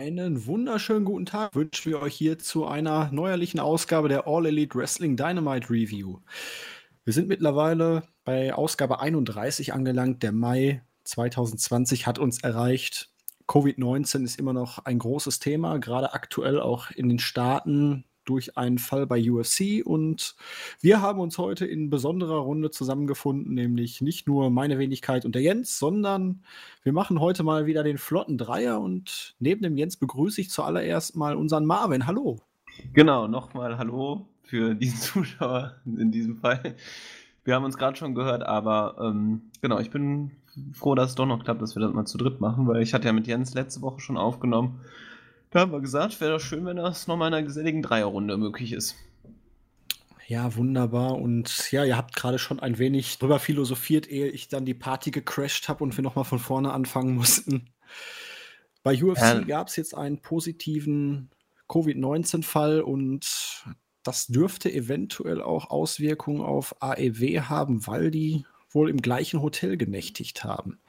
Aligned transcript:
Einen 0.00 0.46
wunderschönen 0.46 1.04
guten 1.04 1.26
Tag 1.26 1.54
wünschen 1.54 1.92
wir 1.92 2.00
euch 2.00 2.14
hier 2.14 2.38
zu 2.38 2.66
einer 2.66 3.10
neuerlichen 3.12 3.60
Ausgabe 3.60 4.08
der 4.08 4.26
All 4.26 4.46
Elite 4.46 4.78
Wrestling 4.78 5.14
Dynamite 5.14 5.68
Review. 5.68 6.20
Wir 7.04 7.12
sind 7.12 7.28
mittlerweile 7.28 8.04
bei 8.24 8.54
Ausgabe 8.54 9.00
31 9.00 9.74
angelangt. 9.74 10.22
Der 10.22 10.32
Mai 10.32 10.82
2020 11.04 12.06
hat 12.06 12.18
uns 12.18 12.42
erreicht. 12.42 13.10
Covid-19 13.46 14.24
ist 14.24 14.38
immer 14.38 14.54
noch 14.54 14.78
ein 14.86 14.98
großes 14.98 15.38
Thema, 15.38 15.76
gerade 15.76 16.14
aktuell 16.14 16.62
auch 16.62 16.90
in 16.90 17.10
den 17.10 17.18
Staaten 17.18 18.06
durch 18.30 18.56
einen 18.56 18.78
Fall 18.78 19.06
bei 19.06 19.20
UFC. 19.30 19.84
Und 19.84 20.36
wir 20.80 21.02
haben 21.02 21.20
uns 21.20 21.36
heute 21.36 21.66
in 21.66 21.90
besonderer 21.90 22.38
Runde 22.38 22.70
zusammengefunden, 22.70 23.52
nämlich 23.52 24.00
nicht 24.00 24.26
nur 24.26 24.50
meine 24.50 24.78
Wenigkeit 24.78 25.24
und 25.24 25.34
der 25.34 25.42
Jens, 25.42 25.78
sondern 25.78 26.42
wir 26.82 26.92
machen 26.92 27.20
heute 27.20 27.42
mal 27.42 27.66
wieder 27.66 27.82
den 27.82 27.98
flotten 27.98 28.38
Dreier. 28.38 28.80
Und 28.80 29.34
neben 29.40 29.62
dem 29.62 29.76
Jens 29.76 29.96
begrüße 29.96 30.40
ich 30.40 30.50
zuallererst 30.50 31.16
mal 31.16 31.36
unseren 31.36 31.66
Marvin. 31.66 32.06
Hallo. 32.06 32.38
Genau, 32.92 33.26
nochmal 33.26 33.76
Hallo 33.76 34.28
für 34.44 34.74
diesen 34.74 34.98
Zuschauer 35.00 35.74
in 35.84 36.12
diesem 36.12 36.36
Fall. 36.36 36.76
Wir 37.42 37.56
haben 37.56 37.64
uns 37.64 37.76
gerade 37.78 37.96
schon 37.96 38.14
gehört, 38.14 38.44
aber 38.44 38.96
ähm, 39.00 39.50
genau, 39.60 39.80
ich 39.80 39.90
bin 39.90 40.30
froh, 40.72 40.94
dass 40.94 41.10
es 41.10 41.14
doch 41.16 41.26
noch 41.26 41.42
klappt, 41.42 41.62
dass 41.62 41.74
wir 41.74 41.82
das 41.82 41.92
mal 41.92 42.04
zu 42.04 42.16
dritt 42.16 42.40
machen, 42.40 42.68
weil 42.68 42.82
ich 42.82 42.94
hatte 42.94 43.06
ja 43.06 43.12
mit 43.12 43.26
Jens 43.26 43.54
letzte 43.54 43.82
Woche 43.82 44.00
schon 44.00 44.16
aufgenommen 44.16 44.80
da 45.50 45.60
haben 45.60 45.72
wir 45.72 45.80
gesagt, 45.80 46.20
wäre 46.20 46.32
doch 46.32 46.40
schön, 46.40 46.64
wenn 46.64 46.76
das 46.76 47.06
nochmal 47.06 47.28
in 47.28 47.34
einer 47.34 47.46
geselligen 47.46 47.82
Dreierrunde 47.82 48.36
möglich 48.36 48.72
ist. 48.72 48.96
Ja, 50.26 50.54
wunderbar. 50.54 51.16
Und 51.16 51.72
ja, 51.72 51.84
ihr 51.84 51.96
habt 51.96 52.14
gerade 52.14 52.38
schon 52.38 52.60
ein 52.60 52.78
wenig 52.78 53.18
drüber 53.18 53.40
philosophiert, 53.40 54.08
ehe 54.08 54.28
ich 54.28 54.46
dann 54.46 54.64
die 54.64 54.74
Party 54.74 55.10
gecrashed 55.10 55.68
habe 55.68 55.82
und 55.82 55.96
wir 55.96 56.04
nochmal 56.04 56.24
von 56.24 56.38
vorne 56.38 56.72
anfangen 56.72 57.16
mussten. 57.16 57.70
Bei 58.84 58.94
UFC 58.94 59.18
ja. 59.18 59.40
gab 59.40 59.66
es 59.66 59.76
jetzt 59.76 59.96
einen 59.96 60.22
positiven 60.22 61.30
Covid-19-Fall 61.68 62.80
und 62.80 63.64
das 64.04 64.28
dürfte 64.28 64.72
eventuell 64.72 65.42
auch 65.42 65.70
Auswirkungen 65.70 66.42
auf 66.42 66.80
AEW 66.80 67.40
haben, 67.48 67.86
weil 67.88 68.12
die 68.12 68.44
wohl 68.70 68.88
im 68.88 69.02
gleichen 69.02 69.42
Hotel 69.42 69.76
genächtigt 69.76 70.44
haben. 70.44 70.80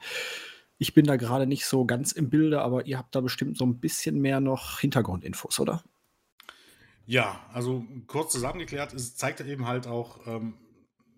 Ich 0.82 0.94
bin 0.94 1.06
da 1.06 1.14
gerade 1.14 1.46
nicht 1.46 1.64
so 1.64 1.84
ganz 1.84 2.10
im 2.10 2.28
Bilde, 2.28 2.60
aber 2.60 2.86
ihr 2.86 2.98
habt 2.98 3.14
da 3.14 3.20
bestimmt 3.20 3.56
so 3.56 3.64
ein 3.64 3.78
bisschen 3.78 4.20
mehr 4.20 4.40
noch 4.40 4.80
Hintergrundinfos, 4.80 5.60
oder? 5.60 5.84
Ja, 7.06 7.46
also 7.52 7.86
kurz 8.08 8.32
zusammengeklärt, 8.32 8.92
es 8.92 9.14
zeigt 9.14 9.40
eben 9.42 9.68
halt 9.68 9.86
auch, 9.86 10.26
ähm, 10.26 10.54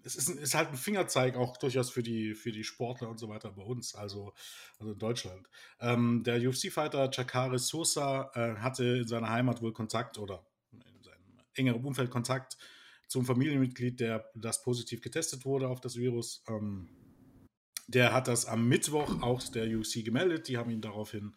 es 0.03 0.17
ist, 0.17 0.29
ist, 0.29 0.55
halt 0.55 0.69
ein 0.69 0.77
Fingerzeig 0.77 1.37
auch 1.37 1.57
durchaus 1.57 1.89
für 1.89 2.03
die, 2.03 2.35
für 2.35 2.53
die 2.53 2.63
Sportler 2.63 3.09
und 3.09 3.19
so 3.19 3.31
weiter 3.31 3.53
bei 3.53 3.63
uns, 3.63 3.95
also, 3.95 4.35
also 4.79 4.93
in 4.93 4.99
Deutschland. 4.99 5.49
Ähm, 5.81 6.25
der 6.25 6.47
UFC-Fighter 6.47 7.11
Chakare 7.11 7.59
Sosa 7.59 8.31
äh, 8.35 8.57
hatte 8.57 8.85
in 8.85 9.09
seiner 9.09 9.31
Heimat 9.31 9.63
wohl 9.63 9.73
Kontakt 9.73 10.19
oder 10.19 10.45
in 10.73 11.03
seinem 11.03 11.39
engeren 11.55 11.85
Umfeld 11.87 12.11
Kontakt 12.11 12.59
zum 13.09 13.25
Familienmitglied, 13.25 13.99
der 13.99 14.31
das 14.35 14.61
positiv 14.61 15.01
getestet 15.01 15.47
wurde 15.47 15.69
auf 15.69 15.81
das 15.81 15.97
Virus. 15.97 16.45
Ähm, 16.49 16.87
der 17.87 18.13
hat 18.13 18.29
das 18.29 18.47
am 18.47 18.69
Mittwoch 18.69 19.23
auch 19.23 19.43
der 19.43 19.67
UC 19.67 20.05
gemeldet. 20.05 20.49
Die 20.49 20.57
haben 20.57 20.71
ihn 20.71 20.81
daraufhin 20.81 21.35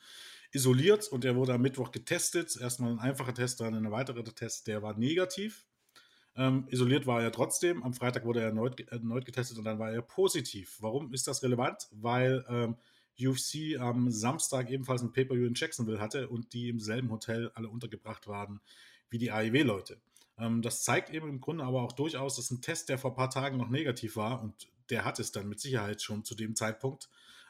isoliert 0.51 1.07
und 1.09 1.25
er 1.25 1.35
wurde 1.35 1.53
am 1.53 1.61
Mittwoch 1.61 1.91
getestet. 1.91 2.57
Erstmal 2.59 2.91
ein 2.91 2.99
einfacher 2.99 3.33
Test, 3.33 3.61
dann 3.61 3.75
ein 3.75 3.85
erweiterter 3.85 4.23
Test, 4.33 4.67
der 4.67 4.81
war 4.81 4.97
negativ. 4.97 5.65
Ähm, 6.35 6.67
isoliert 6.69 7.07
war 7.07 7.21
er 7.21 7.31
trotzdem. 7.31 7.83
Am 7.83 7.93
Freitag 7.93 8.25
wurde 8.25 8.41
er 8.41 8.47
erneut, 8.47 8.79
erneut, 8.91 9.25
getestet 9.25 9.57
und 9.57 9.65
dann 9.65 9.79
war 9.79 9.91
er 9.91 10.01
positiv. 10.01 10.77
Warum 10.79 11.13
ist 11.13 11.27
das 11.27 11.41
relevant? 11.43 11.87
Weil 11.91 12.45
ähm, 12.47 12.75
UFC 13.19 13.79
am 13.79 14.11
Samstag 14.11 14.69
ebenfalls 14.69 15.01
ein 15.01 15.11
Pay-Per-View 15.11 15.47
in 15.47 15.55
Jacksonville 15.55 15.99
hatte 15.99 16.29
und 16.29 16.53
die 16.53 16.69
im 16.69 16.79
selben 16.79 17.09
Hotel 17.09 17.51
alle 17.55 17.67
untergebracht 17.67 18.27
waren 18.27 18.61
wie 19.09 19.17
die 19.17 19.31
AEW-Leute. 19.31 19.99
Ähm, 20.37 20.61
das 20.61 20.83
zeigt 20.83 21.09
eben 21.09 21.27
im 21.27 21.41
Grunde 21.41 21.63
aber 21.63 21.81
auch 21.81 21.93
durchaus, 21.93 22.35
dass 22.35 22.51
ein 22.51 22.61
Test, 22.61 22.89
der 22.89 22.99
vor 22.99 23.11
ein 23.11 23.15
paar 23.15 23.29
Tagen 23.31 23.57
noch 23.57 23.69
negativ 23.69 24.15
war 24.15 24.41
und 24.41 24.67
der 24.89 25.05
hat 25.05 25.19
es 25.19 25.31
dann 25.31 25.47
mit 25.49 25.59
Sicherheit 25.59 26.01
schon 26.01 26.23
zu 26.23 26.35
dem 26.35 26.55
Zeitpunkt, 26.55 27.09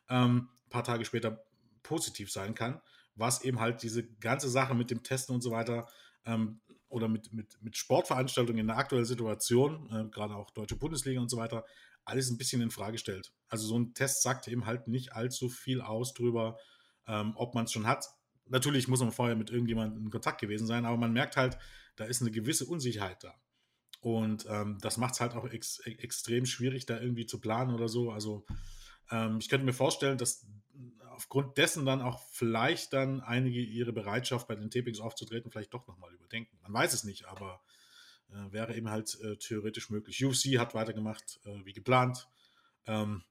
ähm, 0.09 0.49
ein 0.65 0.69
paar 0.69 0.83
Tage 0.83 1.05
später 1.05 1.43
positiv 1.83 2.31
sein 2.31 2.53
kann, 2.55 2.81
was 3.15 3.43
eben 3.43 3.59
halt 3.59 3.81
diese 3.83 4.07
ganze 4.19 4.49
Sache 4.49 4.75
mit 4.75 4.91
dem 4.91 5.03
Testen 5.03 5.33
und 5.33 5.41
so 5.41 5.51
weiter 5.51 5.87
ähm, 6.25 6.59
oder 6.89 7.07
mit, 7.07 7.33
mit, 7.33 7.61
mit 7.61 7.77
Sportveranstaltungen 7.77 8.59
in 8.59 8.67
der 8.67 8.77
aktuellen 8.77 9.05
Situation, 9.05 9.89
äh, 9.91 10.09
gerade 10.09 10.35
auch 10.35 10.51
Deutsche 10.51 10.75
Bundesliga 10.75 11.21
und 11.21 11.29
so 11.29 11.37
weiter, 11.37 11.65
alles 12.05 12.29
ein 12.29 12.37
bisschen 12.37 12.61
in 12.61 12.71
Frage 12.71 12.97
stellt. 12.97 13.33
Also 13.49 13.67
so 13.67 13.77
ein 13.77 13.93
Test 13.93 14.21
sagt 14.21 14.47
eben 14.47 14.65
halt 14.65 14.87
nicht 14.87 15.13
allzu 15.13 15.49
viel 15.49 15.81
aus 15.81 16.13
drüber, 16.13 16.57
ähm, 17.05 17.33
ob 17.35 17.53
man 17.53 17.65
es 17.65 17.71
schon 17.71 17.87
hat. 17.87 18.05
Natürlich 18.45 18.87
muss 18.87 19.01
man 19.01 19.11
vorher 19.11 19.35
mit 19.35 19.49
irgendjemandem 19.49 20.05
in 20.05 20.09
Kontakt 20.09 20.39
gewesen 20.39 20.67
sein, 20.67 20.85
aber 20.85 20.97
man 20.97 21.11
merkt 21.11 21.35
halt, 21.35 21.57
da 21.97 22.05
ist 22.05 22.21
eine 22.21 22.31
gewisse 22.31 22.65
Unsicherheit 22.65 23.23
da. 23.23 23.33
Und 23.99 24.45
ähm, 24.49 24.77
das 24.81 24.97
macht 24.97 25.15
es 25.15 25.21
halt 25.21 25.33
auch 25.33 25.49
ex 25.49 25.81
e-, 25.85 25.91
extrem 25.91 26.45
schwierig, 26.45 26.85
da 26.85 26.99
irgendwie 26.99 27.25
zu 27.25 27.39
planen 27.39 27.73
oder 27.73 27.89
so. 27.89 28.11
Also 28.11 28.45
ähm, 29.11 29.37
ich 29.39 29.49
könnte 29.49 29.65
mir 29.65 29.73
vorstellen, 29.73 30.17
dass 30.17 30.45
aufgrund 31.09 31.57
dessen 31.57 31.85
dann 31.85 32.01
auch 32.01 32.21
vielleicht 32.29 32.93
dann 32.93 33.21
einige 33.21 33.59
ihre 33.59 33.91
Bereitschaft 33.91 34.47
bei 34.47 34.55
den 34.55 34.69
Tapings 34.69 34.99
aufzutreten 34.99 35.51
vielleicht 35.51 35.73
doch 35.73 35.87
nochmal 35.87 36.13
überdenken. 36.13 36.57
Man 36.61 36.73
weiß 36.73 36.93
es 36.93 37.03
nicht, 37.03 37.25
aber 37.25 37.61
äh, 38.29 38.51
wäre 38.51 38.75
eben 38.75 38.89
halt 38.89 39.19
äh, 39.21 39.35
theoretisch 39.37 39.89
möglich. 39.89 40.23
UFC 40.23 40.59
hat 40.59 40.75
weitergemacht 40.75 41.39
äh, 41.45 41.65
wie 41.65 41.73
geplant. 41.73 42.27
Ähm, 42.85 43.23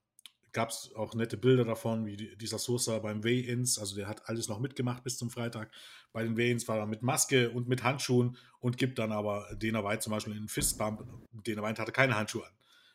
gab 0.56 0.70
es 0.70 0.90
auch 0.96 1.14
nette 1.14 1.36
Bilder 1.36 1.66
davon, 1.66 2.06
wie 2.06 2.16
dieser 2.16 2.58
Sosa 2.58 2.98
beim 3.00 3.22
Weigh-Ins, 3.22 3.78
also 3.78 3.94
der 3.94 4.08
hat 4.08 4.26
alles 4.26 4.48
noch 4.48 4.58
mitgemacht 4.58 5.04
bis 5.04 5.18
zum 5.18 5.28
Freitag. 5.28 5.70
Bei 6.14 6.22
den 6.22 6.38
Weigh-Ins 6.38 6.66
war 6.66 6.78
er 6.78 6.86
mit 6.86 7.02
Maske 7.02 7.50
und 7.50 7.68
mit 7.68 7.82
Handschuhen 7.82 8.38
und 8.58 8.78
gibt 8.78 8.98
dann 8.98 9.12
aber 9.12 9.54
Dana 9.58 9.84
White 9.84 9.98
zum 9.98 10.12
Beispiel 10.12 10.32
einen 10.32 10.48
Fistbump. 10.48 11.04
Dana 11.44 11.62
White 11.62 11.82
hatte 11.82 11.92
keine 11.92 12.16
Handschuhe 12.16 12.46
an. 12.46 12.54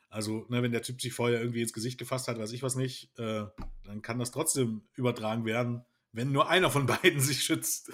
Also, 0.10 0.44
ne, 0.50 0.64
wenn 0.64 0.72
der 0.72 0.82
Typ 0.82 1.00
sich 1.00 1.14
vorher 1.14 1.40
irgendwie 1.40 1.62
ins 1.62 1.72
Gesicht 1.72 2.00
gefasst 2.00 2.28
hat, 2.28 2.40
weiß 2.40 2.52
ich 2.52 2.64
was 2.64 2.76
nicht, 2.76 3.12
äh, 3.20 3.46
dann 3.84 4.02
kann 4.02 4.18
das 4.18 4.32
trotzdem 4.32 4.82
übertragen 4.96 5.46
werden, 5.46 5.86
wenn 6.14 6.32
nur 6.32 6.50
einer 6.50 6.72
von 6.72 6.86
beiden 6.88 7.22
sich 7.22 7.44
schützt. 7.44 7.92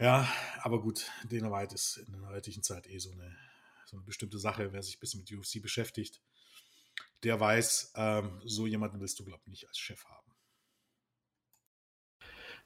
Ja, 0.00 0.28
aber 0.62 0.82
gut, 0.82 1.08
Dana 1.28 1.52
White 1.52 1.76
ist 1.76 1.98
in 1.98 2.14
der 2.14 2.30
heutigen 2.30 2.64
Zeit 2.64 2.88
eh 2.88 2.98
so 2.98 3.12
eine, 3.12 3.36
so 3.86 3.96
eine 3.96 4.04
bestimmte 4.04 4.40
Sache, 4.40 4.72
wer 4.72 4.82
sich 4.82 4.96
ein 4.96 5.00
bisschen 5.00 5.20
mit 5.20 5.30
UFC 5.32 5.62
beschäftigt 5.62 6.20
der 7.22 7.38
weiß, 7.38 7.92
ähm, 7.96 8.40
so 8.44 8.66
jemanden 8.66 9.00
willst 9.00 9.18
du, 9.18 9.24
glaube 9.24 9.42
ich, 9.44 9.50
nicht 9.50 9.68
als 9.68 9.78
Chef 9.78 10.04
haben. 10.04 10.26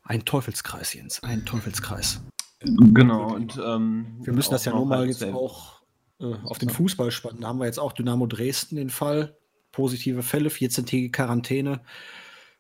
Ein 0.03 0.25
Teufelskreis, 0.25 0.93
Jens, 0.93 1.23
ein 1.23 1.47
Teufelskreis. 1.47 2.21
Genau, 2.61 3.35
und 3.35 3.57
ähm, 3.57 4.19
wir 4.23 4.33
müssen 4.33 4.51
das 4.51 4.65
ja 4.65 4.73
nur 4.73 4.87
mal 4.87 5.07
jetzt 5.07 5.25
auch 5.25 5.83
äh, 6.21 6.35
auf 6.45 6.59
den 6.59 6.71
Fußball 6.71 7.11
spannen. 7.11 7.41
Da 7.41 7.49
haben 7.49 7.59
wir 7.59 7.67
jetzt 7.67 7.79
auch 7.79 7.93
Dynamo 7.93 8.27
Dresden 8.27 8.77
den 8.77 8.91
Fall. 8.91 9.37
Positive 9.73 10.23
Fälle, 10.23 10.51
14-tägige 10.51 11.11
Quarantäne. 11.11 11.81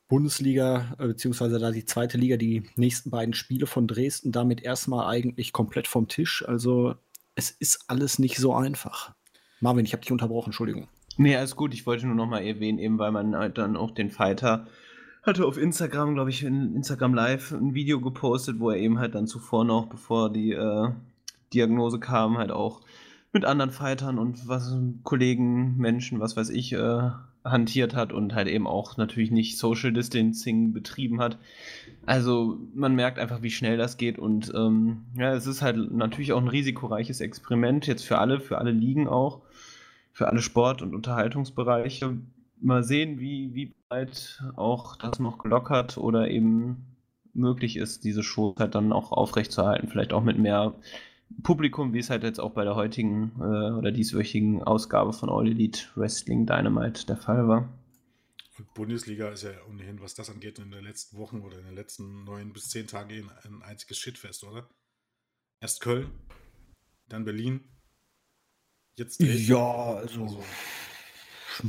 Bundesliga, 0.08 0.94
äh, 0.98 1.08
beziehungsweise 1.08 1.58
da 1.58 1.70
die 1.70 1.84
zweite 1.84 2.18
Liga, 2.18 2.36
die 2.36 2.68
nächsten 2.76 3.10
beiden 3.10 3.34
Spiele 3.34 3.66
von 3.66 3.86
Dresden, 3.86 4.32
damit 4.32 4.62
erstmal 4.62 5.06
eigentlich 5.06 5.52
komplett 5.52 5.88
vom 5.88 6.08
Tisch. 6.08 6.44
Also 6.46 6.94
es 7.34 7.50
ist 7.50 7.84
alles 7.88 8.18
nicht 8.18 8.36
so 8.36 8.54
einfach. 8.54 9.14
Marvin, 9.60 9.86
ich 9.86 9.92
habe 9.92 10.02
dich 10.02 10.12
unterbrochen, 10.12 10.48
Entschuldigung. 10.48 10.88
Nee, 11.16 11.36
alles 11.36 11.56
gut. 11.56 11.74
Ich 11.74 11.86
wollte 11.86 12.06
nur 12.06 12.16
noch 12.16 12.26
mal 12.26 12.44
erwähnen, 12.44 12.78
eben 12.78 12.98
weil 12.98 13.12
man 13.12 13.36
halt 13.36 13.58
dann 13.58 13.76
auch 13.76 13.92
den 13.92 14.10
Fighter 14.10 14.66
hatte 15.22 15.46
auf 15.46 15.56
Instagram, 15.56 16.14
glaube 16.14 16.30
ich, 16.30 16.42
in 16.42 16.74
Instagram 16.76 17.14
Live 17.14 17.52
ein 17.52 17.74
Video 17.74 18.00
gepostet, 18.00 18.60
wo 18.60 18.70
er 18.70 18.76
eben 18.76 18.98
halt 18.98 19.14
dann 19.14 19.26
zuvor 19.26 19.64
noch, 19.64 19.86
bevor 19.86 20.30
die 20.30 20.52
äh, 20.52 20.90
Diagnose 21.54 21.98
kam, 21.98 22.36
halt 22.36 22.50
auch 22.50 22.82
mit 23.32 23.44
anderen 23.44 23.70
Fightern 23.70 24.18
und 24.18 24.46
was 24.46 24.76
Kollegen, 25.02 25.76
Menschen, 25.78 26.20
was 26.20 26.36
weiß 26.36 26.50
ich, 26.50 26.72
äh, 26.72 27.10
hantiert 27.44 27.94
hat 27.94 28.12
und 28.12 28.34
halt 28.34 28.48
eben 28.48 28.66
auch 28.66 28.96
natürlich 28.96 29.30
nicht 29.30 29.58
Social 29.58 29.92
Distancing 29.92 30.72
betrieben 30.72 31.20
hat. 31.20 31.38
Also 32.06 32.58
man 32.74 32.94
merkt 32.94 33.18
einfach, 33.18 33.42
wie 33.42 33.50
schnell 33.50 33.76
das 33.76 33.96
geht 33.96 34.18
und 34.18 34.52
ähm, 34.54 35.04
ja, 35.16 35.34
es 35.34 35.46
ist 35.46 35.62
halt 35.62 35.92
natürlich 35.92 36.32
auch 36.32 36.40
ein 36.40 36.48
risikoreiches 36.48 37.20
Experiment 37.20 37.86
jetzt 37.86 38.04
für 38.04 38.18
alle, 38.18 38.40
für 38.40 38.58
alle 38.58 38.70
Ligen 38.70 39.08
auch 39.08 39.40
für 40.14 40.28
alle 40.28 40.40
Sport- 40.40 40.80
und 40.80 40.94
Unterhaltungsbereiche. 40.94 42.16
Mal 42.60 42.84
sehen, 42.84 43.18
wie, 43.18 43.52
wie 43.52 43.74
weit 43.90 44.42
auch 44.56 44.96
das 44.96 45.18
noch 45.18 45.38
gelockert 45.38 45.98
oder 45.98 46.30
eben 46.30 46.96
möglich 47.34 47.76
ist, 47.76 48.04
diese 48.04 48.22
Show 48.22 48.54
halt 48.56 48.76
dann 48.76 48.92
auch 48.92 49.10
aufrechtzuerhalten. 49.10 49.88
Vielleicht 49.88 50.12
auch 50.12 50.22
mit 50.22 50.38
mehr 50.38 50.74
Publikum, 51.42 51.92
wie 51.92 51.98
es 51.98 52.10
halt 52.10 52.22
jetzt 52.22 52.38
auch 52.38 52.52
bei 52.52 52.62
der 52.62 52.76
heutigen 52.76 53.32
äh, 53.40 53.72
oder 53.72 53.90
dieswöchigen 53.90 54.62
Ausgabe 54.62 55.12
von 55.12 55.28
All 55.28 55.48
Elite 55.48 55.80
Wrestling 55.96 56.46
Dynamite 56.46 57.06
der 57.06 57.16
Fall 57.16 57.48
war. 57.48 57.68
Und 58.56 58.72
Bundesliga 58.74 59.30
ist 59.30 59.42
ja 59.42 59.50
ohnehin, 59.68 60.00
was 60.00 60.14
das 60.14 60.30
angeht, 60.30 60.60
in 60.60 60.70
den 60.70 60.84
letzten 60.84 61.18
Wochen 61.18 61.40
oder 61.40 61.58
in 61.58 61.64
den 61.64 61.74
letzten 61.74 62.22
neun 62.22 62.52
bis 62.52 62.68
zehn 62.68 62.86
Tagen 62.86 63.30
ein 63.42 63.62
einziges 63.62 63.98
Shitfest, 63.98 64.44
oder? 64.44 64.68
Erst 65.60 65.80
Köln, 65.80 66.06
dann 67.08 67.24
Berlin, 67.24 67.62
Jetzt 68.96 69.20
ja, 69.20 69.94
also, 69.94 70.42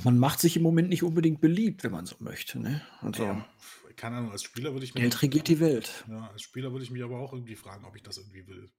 man 0.03 0.19
macht 0.19 0.39
sich 0.39 0.55
im 0.57 0.63
Moment 0.63 0.89
nicht 0.89 1.03
unbedingt 1.03 1.41
beliebt, 1.41 1.83
wenn 1.83 1.91
man 1.91 2.05
so 2.05 2.15
möchte. 2.19 2.59
Ne? 2.59 2.81
Also, 3.01 3.23
ja, 3.23 3.45
keine 3.95 4.17
Ahnung, 4.17 4.31
als 4.31 4.43
Spieler 4.43 4.73
würde 4.73 4.85
ich 4.85 4.93
mich. 4.93 5.01
Geld 5.01 5.21
regiert 5.21 5.47
die 5.47 5.59
Welt. 5.59 6.05
Ja, 6.07 6.29
als 6.29 6.43
Spieler 6.43 6.71
würde 6.71 6.83
ich 6.83 6.91
mich 6.91 7.03
aber 7.03 7.19
auch 7.19 7.33
irgendwie 7.33 7.55
fragen, 7.55 7.85
ob 7.85 7.95
ich 7.95 8.03
das 8.03 8.17
irgendwie 8.17 8.47
will. 8.47 8.71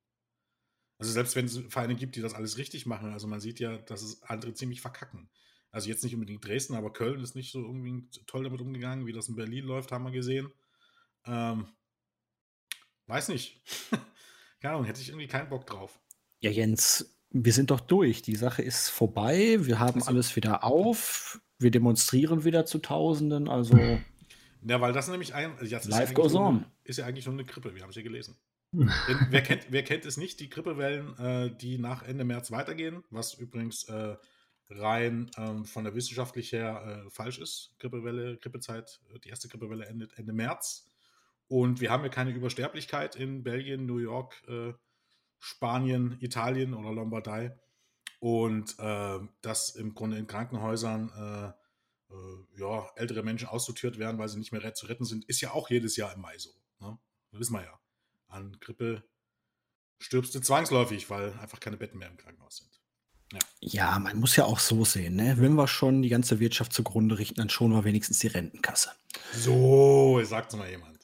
Also 0.99 1.13
selbst 1.13 1.37
wenn 1.37 1.45
es 1.45 1.59
Vereine 1.69 1.95
gibt, 1.95 2.17
die 2.17 2.23
das 2.23 2.35
alles 2.35 2.57
richtig 2.57 2.87
machen, 2.87 3.13
also 3.13 3.27
man 3.27 3.41
sieht 3.41 3.61
ja, 3.61 3.77
dass 3.77 4.03
es 4.03 4.23
andere 4.23 4.55
ziemlich 4.55 4.81
verkacken. 4.81 5.29
Also 5.71 5.91
jetzt 5.91 6.03
nicht 6.05 6.15
unbedingt 6.15 6.45
Dresden, 6.45 6.75
aber 6.75 6.93
Köln 6.93 7.21
ist 7.21 7.35
nicht 7.35 7.53
so 7.53 7.61
irgendwie 7.61 8.09
toll 8.27 8.45
damit 8.45 8.61
umgegangen, 8.61 9.07
wie 9.07 9.13
das 9.13 9.29
in 9.29 9.37
Berlin 9.37 9.67
läuft, 9.67 9.93
haben 9.93 10.05
wir 10.05 10.11
gesehen. 10.11 10.51
Ähm, 11.27 11.69
weiß 13.07 13.29
nicht. 13.29 13.63
Keine 14.61 14.75
Ahnung, 14.75 14.87
hätte 14.87 15.03
ich 15.03 15.11
irgendwie 15.11 15.27
keinen 15.27 15.51
Bock 15.51 15.67
drauf. 15.67 16.01
Ja, 16.41 16.51
Jens, 16.51 17.16
wir 17.31 17.53
sind 17.53 17.71
doch 17.71 17.81
durch. 17.81 18.23
Die 18.23 18.37
Sache 18.37 18.63
ist 18.63 18.89
vorbei. 18.89 19.59
Wir 19.61 19.79
haben 19.79 20.01
also, 20.01 20.11
alles 20.11 20.37
wieder 20.37 20.65
auf. 20.65 21.41
Wir 21.59 21.71
demonstrieren 21.71 22.45
wieder 22.45 22.67
zu 22.67 22.79
Tausenden. 22.79 23.49
Also. 23.49 23.79
Ja, 24.63 24.81
weil 24.81 24.93
das 24.93 25.09
nämlich 25.09 25.35
ein. 25.35 25.53
Ja, 25.63 25.81
Life 25.85 26.15
goes 26.15 26.35
on. 26.35 26.67
Ist 26.85 26.99
ja 26.99 27.07
eigentlich 27.07 27.27
nur 27.27 27.35
eine 27.35 27.45
Grippe. 27.45 27.75
Wir 27.75 27.83
haben 27.83 27.91
es 27.91 27.97
ja 27.97 28.03
gelesen. 28.03 28.37
wer, 28.73 29.43
kennt, 29.43 29.67
wer 29.71 29.83
kennt 29.85 30.05
es 30.05 30.17
nicht, 30.17 30.41
die 30.41 30.51
Grippewellen, 30.51 31.17
äh, 31.19 31.57
die 31.57 31.79
nach 31.79 32.03
Ende 32.03 32.25
März 32.25 32.51
weitergehen, 32.51 33.05
was 33.11 33.35
übrigens 33.35 33.85
äh, 33.85 34.17
rein 34.69 35.31
ähm, 35.37 35.65
von 35.65 35.85
der 35.85 35.95
Wissenschaftlich 35.95 36.53
her 36.53 37.05
äh, 37.07 37.11
falsch 37.11 37.39
ist. 37.39 37.75
Grippewelle, 37.79 38.37
Grippezeit, 38.39 39.01
äh, 39.15 39.19
die 39.21 39.29
erste 39.29 39.49
Grippewelle 39.49 39.87
endet 39.87 40.19
Ende 40.19 40.33
März. 40.33 40.91
Und 41.49 41.81
wir 41.81 41.91
haben 41.91 42.03
ja 42.03 42.09
keine 42.09 42.33
Übersterblichkeit 42.33 43.15
in 43.15 43.45
Belgien, 43.45 43.87
New 43.87 43.99
York, 43.99 44.43
äh, 44.49 44.73
Spanien, 45.39 46.17
Italien 46.21 46.75
oder 46.75 46.93
Lombardei. 46.93 47.59
Und 48.19 48.79
äh, 48.79 49.19
dass 49.43 49.71
im 49.71 49.95
Grunde 49.95 50.17
in 50.17 50.27
Krankenhäusern 50.27 51.11
äh, 51.11 52.15
äh, 52.15 52.61
ja, 52.61 52.89
ältere 52.97 53.23
Menschen 53.23 53.49
aussortiert 53.49 53.99
werden, 53.99 54.19
weil 54.19 54.29
sie 54.29 54.39
nicht 54.39 54.53
mehr 54.53 54.75
zu 54.75 54.87
retten 54.87 55.05
sind, 55.05 55.25
ist 55.27 55.41
ja 55.41 55.53
auch 55.53 55.71
jedes 55.71 55.97
Jahr 55.97 56.15
im 56.15 56.21
Mai 56.21 56.39
so. 56.39 56.51
Ne? 56.81 56.99
Das 57.31 57.41
wissen 57.41 57.55
wir 57.55 57.63
ja. 57.63 57.79
An 58.29 58.57
Grippe 58.61 59.05
stirbst 59.99 60.35
du 60.35 60.41
zwangsläufig, 60.41 61.11
weil 61.11 61.33
einfach 61.39 61.61
keine 61.61 61.77
Betten 61.77 61.99
mehr 61.99 62.09
im 62.09 62.17
Krankenhaus 62.17 62.59
sind. 62.59 62.71
Ja. 63.33 63.41
ja, 63.61 63.99
man 63.99 64.19
muss 64.19 64.37
ja 64.37 64.45
auch 64.45 64.61
so 64.61 64.85
sehen, 64.85 65.17
ne? 65.17 65.37
Wenn 65.39 65.55
wir 65.55 65.67
schon 65.67 66.01
die 66.01 66.09
ganze 66.09 66.39
Wirtschaft 66.39 66.73
zugrunde 66.73 67.19
richten, 67.19 67.35
dann 67.35 67.51
schonen 67.51 67.75
wir 67.75 67.83
wenigstens 67.83 68.21
die 68.21 68.29
Rentenkasse. 68.29 68.91
So, 69.33 70.23
sagt 70.23 70.55
mal 70.55 70.71
jemand. 70.71 70.97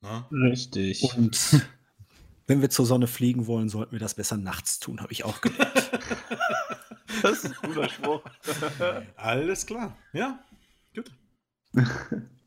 Na? 0.00 0.28
Ne? 0.30 0.50
Richtig. 0.50 1.02
Und 1.02 1.66
wenn 2.46 2.60
wir 2.60 2.70
zur 2.70 2.86
Sonne 2.86 3.06
fliegen 3.06 3.46
wollen, 3.46 3.68
sollten 3.68 3.92
wir 3.92 3.98
das 3.98 4.14
besser 4.14 4.36
nachts 4.36 4.78
tun, 4.78 5.00
habe 5.00 5.12
ich 5.12 5.24
auch 5.24 5.40
gelernt. 5.40 5.72
das 7.22 7.44
ist 7.44 7.46
ein 7.46 7.54
guter 7.62 7.88
Spruch. 7.88 8.22
Alles 9.16 9.66
klar. 9.66 9.96
Ja, 10.12 10.38
gut. 10.94 11.10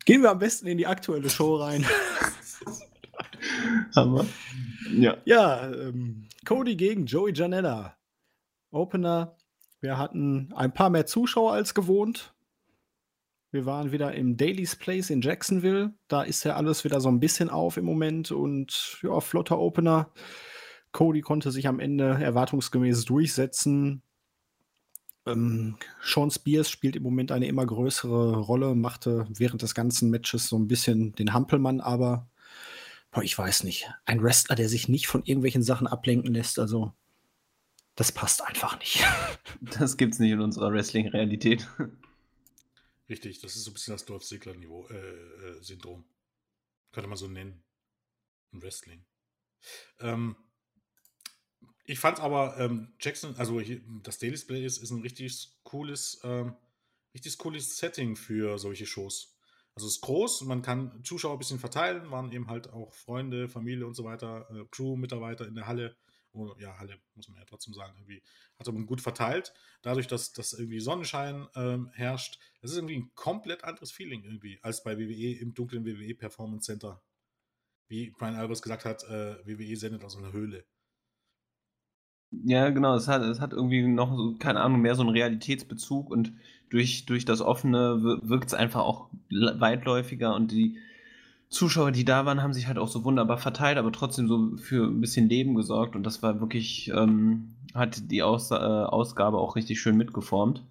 Gehen 0.06 0.22
wir 0.22 0.32
am 0.32 0.40
besten 0.40 0.68
in 0.68 0.78
die 0.78 0.88
aktuelle 0.88 1.30
Show 1.30 1.58
rein. 1.58 1.86
Hammer. 3.96 4.26
Ja. 4.92 5.18
Ja, 5.26 5.72
ähm, 5.72 6.30
Cody 6.46 6.76
gegen 6.76 7.06
Joey 7.06 7.34
Janella. 7.34 7.98
Opener. 8.72 9.36
Wir 9.82 9.98
hatten 9.98 10.54
ein 10.54 10.74
paar 10.74 10.90
mehr 10.90 11.06
Zuschauer 11.06 11.54
als 11.54 11.74
gewohnt. 11.74 12.34
Wir 13.58 13.66
waren 13.66 13.92
wieder 13.92 14.14
im 14.14 14.38
Daily's 14.38 14.76
Place 14.76 15.10
in 15.10 15.22
Jacksonville. 15.22 15.92
Da 16.08 16.22
ist 16.22 16.44
ja 16.44 16.56
alles 16.56 16.84
wieder 16.84 17.02
so 17.02 17.10
ein 17.10 17.20
bisschen 17.20 17.50
auf 17.50 17.78
im 17.78 17.86
Moment 17.86 18.32
und 18.32 19.00
ja, 19.02 19.20
flotter 19.20 19.58
Opener. 19.58 20.12
Cody 20.92 21.22
konnte 21.22 21.52
sich 21.52 21.68
am 21.68 21.80
Ende 21.80 22.20
erwartungsgemäß 22.22 23.06
durchsetzen. 23.06 24.04
Ähm, 25.26 25.78
Sean 26.04 26.30
Spears 26.30 26.70
spielt 26.70 26.96
im 26.96 27.02
Moment 27.02 27.32
eine 27.32 27.48
immer 27.48 27.66
größere 27.66 28.38
Rolle, 28.42 28.76
machte 28.76 29.26
während 29.28 29.64
des 29.64 29.74
ganzen 29.74 30.12
Matches 30.12 30.50
so 30.50 30.60
ein 30.60 30.68
bisschen 30.68 31.14
den 31.14 31.34
Hampelmann, 31.34 31.82
aber 31.82 32.30
boah, 33.10 33.24
ich 33.24 33.36
weiß 33.36 33.64
nicht. 33.64 33.92
Ein 34.06 34.22
Wrestler, 34.22 34.56
der 34.56 34.70
sich 34.70 34.88
nicht 34.88 35.08
von 35.08 35.24
irgendwelchen 35.24 35.64
Sachen 35.64 35.88
ablenken 35.88 36.32
lässt, 36.32 36.60
also 36.60 36.94
das 37.96 38.12
passt 38.12 38.46
einfach 38.46 38.78
nicht. 38.78 39.04
Das 39.80 39.98
gibt's 39.98 40.20
nicht 40.20 40.34
in 40.34 40.42
unserer 40.42 40.72
Wrestling-Realität. 40.72 41.68
Richtig, 43.10 43.40
das 43.40 43.56
ist 43.56 43.64
so 43.64 43.72
ein 43.72 43.74
bisschen 43.74 43.94
das 43.94 44.06
Dolph 44.06 44.24
Ziggler-Niveau, 44.24 44.88
äh, 44.90 44.96
äh, 44.96 45.62
Syndrom. 45.64 46.06
Könnte 46.92 47.08
man 47.08 47.18
so 47.18 47.28
nennen. 47.28 47.64
Im 48.52 48.62
Wrestling. 48.62 49.06
Ähm, 50.00 50.36
ich 51.86 52.00
fand 52.00 52.20
aber 52.20 52.58
ähm, 52.60 52.94
Jackson, 53.00 53.36
also 53.38 53.60
hier, 53.62 53.82
das 54.04 54.20
Daily 54.20 54.32
Display 54.32 54.66
ist, 54.66 54.78
ist 54.78 54.92
ein 54.92 55.02
richtig 55.02 55.58
cooles, 55.64 56.20
ähm, 56.24 56.56
richtig 57.14 57.38
cooles 57.38 57.78
Setting 57.78 58.16
für 58.16 58.58
solche 58.58 58.86
Shows. 58.86 59.38
Also 59.74 59.88
es 59.88 59.96
ist 59.96 60.02
groß, 60.02 60.42
man 60.42 60.62
kann 60.62 61.04
Zuschauer 61.04 61.34
ein 61.34 61.40
bisschen 61.40 61.60
verteilen, 61.60 62.12
waren 62.12 62.32
eben 62.32 62.50
halt 62.50 62.74
auch 62.74 62.94
Freunde, 62.94 63.48
Familie 63.48 63.86
und 63.86 63.94
so 63.94 64.04
weiter, 64.04 64.50
äh, 64.52 64.66
Crew, 64.72 64.96
Mitarbeiter 64.96 65.48
in 65.48 65.56
der 65.56 65.68
Halle 65.68 65.96
oder 66.40 66.60
ja, 66.60 66.78
Halle, 66.80 66.98
muss 67.16 67.28
man 67.28 67.38
ja 67.38 67.46
trotzdem 67.46 67.74
sagen, 67.74 67.94
irgendwie 67.98 68.22
hat 68.60 68.68
man 68.68 68.86
gut 68.86 69.02
verteilt. 69.02 69.54
Dadurch, 69.82 70.08
dass, 70.08 70.34
dass 70.34 70.54
irgendwie 70.54 70.80
Sonnenschein 70.80 71.48
ähm, 71.56 71.90
herrscht, 71.94 72.40
das 72.62 72.72
ist 72.72 72.78
irgendwie 72.78 72.98
ein 72.98 73.12
komplett 73.16 73.64
anderes 73.64 73.92
Feeling 73.92 74.24
irgendwie, 74.24 74.60
als 74.62 74.84
bei 74.84 74.98
WWE 74.98 75.40
im 75.40 75.54
dunklen 75.54 75.86
WWE 75.86 76.16
Performance 76.16 76.66
Center. 76.66 77.02
Wie 77.88 78.12
Brian 78.12 78.36
Albers 78.36 78.62
gesagt 78.62 78.86
hat, 78.86 79.04
äh, 79.04 79.46
WWE 79.46 79.76
sendet 79.76 80.04
aus 80.04 80.18
einer 80.18 80.34
Höhle. 80.34 80.66
Ja, 82.32 82.70
genau, 82.70 82.96
es 82.96 83.08
hat, 83.08 83.22
es 83.22 83.40
hat 83.40 83.54
irgendwie 83.54 83.88
noch, 83.88 84.16
so, 84.16 84.36
keine 84.38 84.60
Ahnung, 84.60 84.82
mehr 84.82 84.96
so 84.96 85.02
einen 85.02 85.12
Realitätsbezug 85.12 86.10
und 86.10 86.34
durch, 86.70 87.06
durch 87.06 87.24
das 87.24 87.40
Offene 87.40 88.04
wirkt 88.24 88.48
es 88.48 88.54
einfach 88.54 88.82
auch 88.82 89.10
weitläufiger 89.30 90.36
und 90.36 90.52
die, 90.52 90.78
Zuschauer, 91.50 91.92
die 91.92 92.06
da 92.06 92.26
waren, 92.26 92.44
haben 92.44 92.54
sich 92.54 92.68
halt 92.68 92.78
auch 92.78 92.90
so 92.90 93.04
wunderbar 93.06 93.38
verteilt, 93.38 93.78
aber 93.78 93.92
trotzdem 93.92 94.28
so 94.28 94.58
für 94.58 94.86
ein 94.86 95.00
bisschen 95.00 95.30
Leben 95.30 95.56
gesorgt 95.56 95.96
und 95.96 96.04
das 96.04 96.22
war 96.22 96.42
wirklich, 96.42 96.92
ähm, 96.94 97.54
hat 97.74 98.12
die 98.12 98.24
Aus 98.24 98.52
äh, 98.52 98.56
Ausgabe 98.56 99.38
auch 99.38 99.56
richtig 99.56 99.80
schön 99.80 99.96
mitgeformt. 99.96 100.64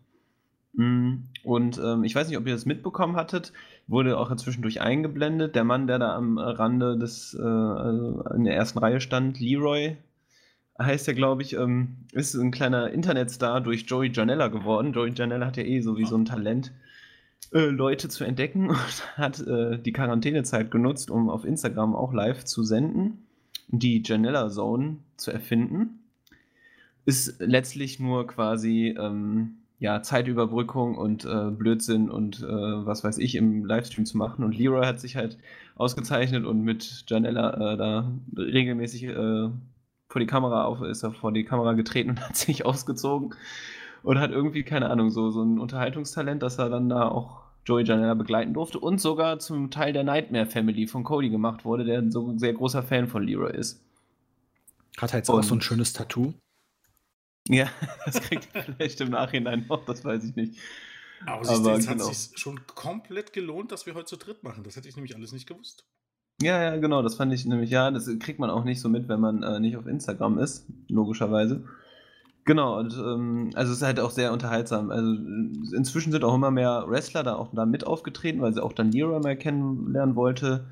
Mm, 0.75 1.15
und 1.45 1.79
ähm, 1.79 2.05
ich 2.05 2.15
weiß 2.15 2.29
nicht, 2.29 2.37
ob 2.37 2.47
ihr 2.47 2.53
das 2.53 2.67
mitbekommen 2.67 3.17
hattet, 3.17 3.53
wurde 3.87 4.19
auch 4.19 4.35
zwischendurch 4.37 4.81
eingeblendet. 4.83 5.55
Der 5.55 5.65
Mann, 5.65 5.87
der 5.87 5.99
da 5.99 6.15
am 6.15 6.39
Rande 6.39 6.99
des, 6.99 7.35
äh, 7.35 7.43
also 7.43 8.23
in 8.35 8.45
der 8.45 8.55
ersten 8.55 8.79
Reihe 8.79 9.01
stand, 9.01 9.41
Leroy, 9.41 9.97
heißt 10.79 11.09
er, 11.09 11.15
glaube 11.15 11.43
ich, 11.43 11.55
ähm, 11.55 11.97
ist 12.13 12.35
ein 12.35 12.51
kleiner 12.51 12.91
Internetstar 12.91 13.63
durch 13.63 13.87
Joey 13.87 14.11
Janella 14.13 14.49
geworden. 14.49 14.93
Joey 14.93 15.13
Janella 15.15 15.47
hat 15.47 15.57
ja 15.57 15.63
eh 15.63 15.81
sowieso 15.81 16.17
ein 16.17 16.27
Talent 16.27 16.73
Leute 17.51 18.09
zu 18.09 18.25
entdecken 18.25 18.69
und 18.71 19.17
hat 19.17 19.41
äh, 19.41 19.79
die 19.79 19.93
Quarantänezeit 19.93 20.71
genutzt, 20.71 21.11
um 21.11 21.31
auf 21.31 21.45
Instagram 21.45 21.95
auch 21.95 22.13
live 22.13 22.45
zu 22.45 22.63
senden, 22.63 23.27
die 23.69 24.03
Janella 24.05 24.49
Zone 24.49 24.99
zu 25.17 25.31
erfinden. 25.31 26.01
Ist 27.05 27.37
letztlich 27.39 28.01
nur 28.01 28.27
quasi 28.27 28.97
ähm, 28.99 29.59
ja, 29.79 30.03
Zeitüberbrückung 30.03 30.97
und 30.97 31.25
äh, 31.25 31.51
Blödsinn 31.51 32.11
und 32.11 32.41
äh, 32.41 32.47
was 32.47 33.05
weiß 33.05 33.19
ich 33.19 33.35
im 33.37 33.65
Livestream 33.65 34.07
zu 34.07 34.17
machen. 34.17 34.45
Und 34.45 34.57
Leroy 34.57 34.85
hat 34.85 35.01
sich 35.01 35.17
halt 35.17 35.39
ausgezeichnet 35.77 36.47
und 36.47 36.63
mit 36.63 37.05
Janella 37.07 37.75
äh, 37.75 37.77
da 37.77 38.13
regelmäßig 38.37 39.05
äh, 39.05 39.51
vor 40.09 40.21
die 40.21 40.27
Kamera 40.27 40.65
auf, 40.65 40.83
ist 40.83 41.03
er 41.03 41.13
vor 41.13 41.33
die 41.33 41.45
Kamera 41.45 41.75
getreten 41.75 42.11
und 42.11 42.21
hat 42.29 42.37
sich 42.37 42.65
ausgezogen 42.65 43.35
und 44.07 44.21
hat 44.21 44.31
irgendwie, 44.31 44.63
keine 44.63 44.89
Ahnung, 44.89 45.11
so, 45.11 45.31
so 45.31 45.43
ein 45.43 45.59
Unterhaltungstalent, 45.59 46.41
dass 46.41 46.59
er 46.59 46.71
dann 46.71 46.89
da 46.89 47.09
auch 47.09 47.43
Joey 47.65 47.83
Janela 47.83 48.15
begleiten 48.15 48.55
durfte 48.55 48.79
und 48.79 49.01
sogar 49.01 49.41
zum 49.41 49.73
Teil 49.73 49.93
der 49.93 50.05
Nightmare 50.05 50.47
Family 50.47 50.87
von 50.87 51.03
Cody 51.03 51.29
gemacht 51.29 51.65
wurde, 51.65 51.85
der 51.85 52.09
so 52.13 52.31
ein 52.31 52.39
sehr 52.39 52.53
großer 52.53 52.85
Fan 52.85 53.09
von 53.09 53.25
Leroy 53.25 53.51
ist. 53.51 53.85
Hat 54.97 55.13
er 55.13 55.19
jetzt 55.19 55.29
und, 55.29 55.41
auch 55.41 55.43
so 55.43 55.57
ein 55.57 55.61
schönes 55.61 55.93
Tattoo? 55.93 56.35
Ja, 57.49 57.69
das 58.05 58.21
kriegt 58.21 58.49
er 58.53 58.63
vielleicht 58.63 59.01
im 59.01 59.11
Nachhinein 59.11 59.67
noch, 59.69 59.85
das 59.85 60.05
weiß 60.05 60.23
ich 60.23 60.37
nicht. 60.37 60.57
Aber, 61.23 61.49
Aber 61.49 61.73
es 61.75 61.89
genau. 61.89 62.07
hat 62.07 62.15
sich 62.15 62.39
schon 62.39 62.65
komplett 62.65 63.33
gelohnt, 63.33 63.73
dass 63.73 63.87
wir 63.87 63.95
heute 63.95 64.07
zu 64.07 64.19
dritt 64.19 64.45
machen. 64.45 64.63
Das 64.63 64.77
hätte 64.77 64.89
ich 64.89 64.95
nämlich 64.95 65.17
alles 65.17 65.33
nicht 65.33 65.49
gewusst. 65.49 65.85
Ja, 66.41 66.63
ja, 66.63 66.77
genau, 66.77 67.03
das 67.03 67.17
fand 67.17 67.33
ich 67.33 67.45
nämlich, 67.45 67.71
ja, 67.71 67.91
das 67.91 68.09
kriegt 68.21 68.39
man 68.39 68.51
auch 68.51 68.63
nicht 68.63 68.81
so 68.81 68.89
mit, 68.89 69.09
wenn 69.09 69.19
man 69.19 69.43
äh, 69.43 69.59
nicht 69.59 69.77
auf 69.77 69.89
Instagram 69.89 70.39
ist, 70.39 70.65
logischerweise. 70.87 71.65
Genau, 72.47 72.79
und 72.79 72.95
ähm, 72.95 73.51
also 73.55 73.73
es 73.73 73.79
ist 73.79 73.85
halt 73.85 73.99
auch 73.99 74.13
sehr 74.13 74.33
unterhaltsam. 74.33 74.93
Also 74.93 75.15
inzwischen 75.77 76.13
sind 76.13 76.23
auch 76.23 76.35
immer 76.35 76.53
mehr 76.53 76.85
Wrestler 76.87 77.25
da 77.25 77.35
auch 77.35 77.49
da 77.53 77.67
mit 77.67 77.85
aufgetreten, 77.85 78.41
weil 78.41 78.55
sie 78.55 78.63
auch 78.63 78.73
dann 78.73 78.91
Nero 78.91 79.19
mal 79.19 79.37
kennenlernen 79.37 80.15
wollte. 80.15 80.65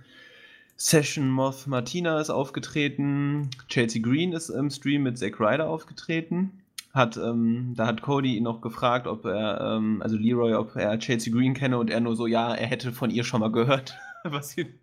Session 0.76 1.28
Moth 1.28 1.66
Martina 1.66 2.20
ist 2.20 2.30
aufgetreten, 2.30 3.50
Chelsea 3.68 4.00
Green 4.00 4.32
ist 4.32 4.50
im 4.50 4.70
Stream 4.70 5.02
mit 5.02 5.18
Zack 5.18 5.40
Ryder 5.40 5.68
aufgetreten. 5.68 6.52
Hat, 6.92 7.16
ähm, 7.16 7.74
da 7.76 7.88
hat 7.88 8.02
Cody 8.02 8.36
ihn 8.36 8.44
noch 8.44 8.60
gefragt, 8.60 9.08
ob 9.08 9.24
er, 9.24 9.60
ähm, 9.60 10.00
also 10.00 10.16
Leroy, 10.16 10.54
ob 10.54 10.76
er 10.76 10.96
Chelsea 11.00 11.32
Green 11.32 11.54
kenne 11.54 11.78
und 11.78 11.90
er 11.90 12.00
nur 12.00 12.14
so, 12.14 12.28
ja, 12.28 12.54
er 12.54 12.68
hätte 12.68 12.92
von 12.92 13.10
ihr 13.10 13.24
schon 13.24 13.40
mal 13.40 13.50
gehört. 13.50 13.96
was 14.32 14.56
ihn 14.56 14.74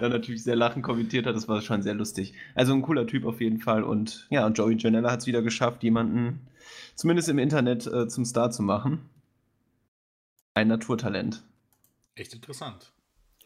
dann 0.00 0.12
natürlich 0.12 0.44
sehr 0.44 0.56
lachend 0.56 0.84
kommentiert 0.84 1.26
hat. 1.26 1.34
Das 1.34 1.48
war 1.48 1.62
schon 1.62 1.82
sehr 1.82 1.94
lustig. 1.94 2.34
Also 2.54 2.74
ein 2.74 2.82
cooler 2.82 3.06
Typ 3.06 3.24
auf 3.24 3.40
jeden 3.40 3.58
Fall. 3.58 3.82
Und 3.82 4.26
ja, 4.30 4.46
Joey 4.48 4.76
Janella 4.78 5.10
hat 5.10 5.20
es 5.20 5.26
wieder 5.26 5.42
geschafft, 5.42 5.82
jemanden 5.82 6.46
zumindest 6.94 7.28
im 7.30 7.38
Internet 7.38 7.86
äh, 7.86 8.06
zum 8.08 8.24
Star 8.24 8.50
zu 8.50 8.62
machen. 8.62 9.08
Ein 10.54 10.68
Naturtalent. 10.68 11.42
Echt 12.14 12.34
interessant. 12.34 12.92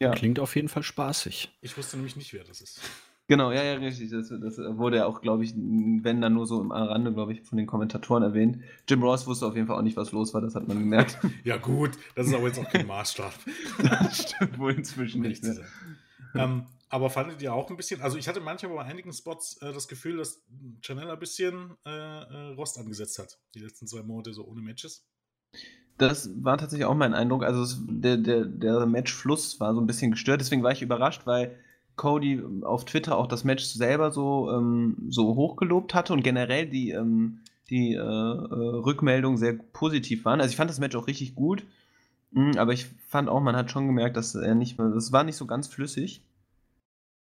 Ja. 0.01 0.11
Klingt 0.11 0.41
auf 0.41 0.57
jeden 0.57 0.69
Fall 0.69 0.83
spaßig. 0.83 1.57
Ich 1.61 1.79
wusste 1.79 1.97
nämlich 1.97 2.17
nicht, 2.17 2.33
wer 2.33 2.45
das 2.45 2.61
ist. 2.61 2.81
Genau, 3.29 3.51
ja, 3.51 3.63
ja, 3.65 3.75
richtig. 3.75 4.11
Das, 4.11 4.29
das 4.29 4.59
wurde 4.59 4.99
ja 4.99 5.07
auch, 5.07 5.21
glaube 5.21 5.43
ich, 5.43 5.53
wenn 5.57 6.21
dann 6.21 6.35
nur 6.35 6.47
so 6.47 6.61
im 6.61 6.71
Rande, 6.71 7.13
glaube 7.13 7.33
ich, 7.33 7.43
von 7.43 7.59
den 7.59 7.67
Kommentatoren 7.67 8.23
erwähnt. 8.23 8.63
Jim 8.89 9.03
Ross 9.03 9.27
wusste 9.27 9.47
auf 9.47 9.57
jeden 9.57 9.67
Fall 9.67 9.77
auch 9.77 9.83
nicht, 9.83 9.97
was 9.97 10.13
los 10.13 10.33
war, 10.33 10.41
das 10.41 10.55
hat 10.55 10.69
man 10.69 10.79
gemerkt. 10.79 11.19
ja, 11.45 11.57
gut, 11.57 11.91
das 12.15 12.29
ist 12.29 12.35
aber 12.35 12.47
jetzt 12.47 12.61
auch 12.61 12.71
kein 12.71 12.87
Maßstab. 12.87 13.33
das 13.83 14.31
stimmt 14.31 14.59
wohl 14.59 14.75
inzwischen 14.75 15.23
nicht. 15.23 15.43
Ne? 15.43 15.61
Ähm, 16.37 16.67
aber 16.89 17.11
fandet 17.11 17.43
ihr 17.43 17.53
auch 17.53 17.69
ein 17.69 17.77
bisschen, 17.77 18.01
also 18.01 18.17
ich 18.17 18.29
hatte 18.29 18.41
manchmal 18.41 18.73
bei 18.75 18.85
einigen 18.85 19.13
Spots 19.13 19.57
äh, 19.61 19.73
das 19.73 19.89
Gefühl, 19.89 20.19
dass 20.19 20.45
Chanel 20.83 21.11
ein 21.11 21.19
bisschen 21.19 21.77
äh, 21.85 21.91
äh, 21.91 22.55
Rost 22.55 22.79
angesetzt 22.79 23.19
hat, 23.19 23.41
die 23.55 23.61
letzten 23.61 23.89
zwei 23.89 24.05
Monate 24.05 24.33
so 24.33 24.47
ohne 24.47 24.61
Matches. 24.61 25.05
Das 25.99 26.31
war 26.45 26.59
tatsächlich 26.59 26.87
auch 26.87 26.95
mein 26.95 27.15
Eindruck. 27.15 27.43
Also 27.43 27.63
es, 27.63 27.79
der, 27.89 28.19
der, 28.19 28.45
der 28.45 28.87
Matchfluss 28.87 29.59
war 29.59 29.75
so 29.75 29.81
ein 29.81 29.87
bisschen 29.87 30.13
gestört, 30.13 30.41
deswegen 30.41 30.63
war 30.63 30.71
ich 30.71 30.83
überrascht, 30.83 31.23
weil 31.25 31.59
Cody 31.97 32.43
auf 32.63 32.85
Twitter 32.85 33.17
auch 33.17 33.27
das 33.27 33.45
Match 33.45 33.65
selber 33.65 34.11
so, 34.11 34.51
ähm, 34.53 34.97
so 35.09 35.35
hochgelobt 35.35 35.95
hatte 35.95 36.13
und 36.13 36.23
generell 36.23 36.67
die, 36.67 36.91
ähm, 36.91 37.41
die 37.71 37.95
äh, 37.95 37.99
äh, 37.99 38.03
Rückmeldungen 38.03 39.39
sehr 39.39 39.55
positiv 39.55 40.25
waren. 40.25 40.41
Also 40.41 40.51
ich 40.51 40.57
fand 40.57 40.71
das 40.71 40.79
Match 40.79 40.95
auch 40.95 41.07
richtig 41.07 41.35
gut, 41.35 41.65
hm, 42.33 42.53
aber 42.59 42.73
ich 42.73 42.87
fand 43.09 43.29
auch, 43.29 43.41
man 43.41 43.57
hat 43.57 43.71
schon 43.71 43.87
gemerkt, 43.87 44.17
dass 44.17 44.35
er 44.35 44.55
nicht 44.55 44.79
mehr, 44.79 44.91
das 44.91 45.13
war 45.13 45.25
nicht 45.25 45.37
so 45.37 45.47
ganz 45.47 45.69
flüssig. 45.69 46.23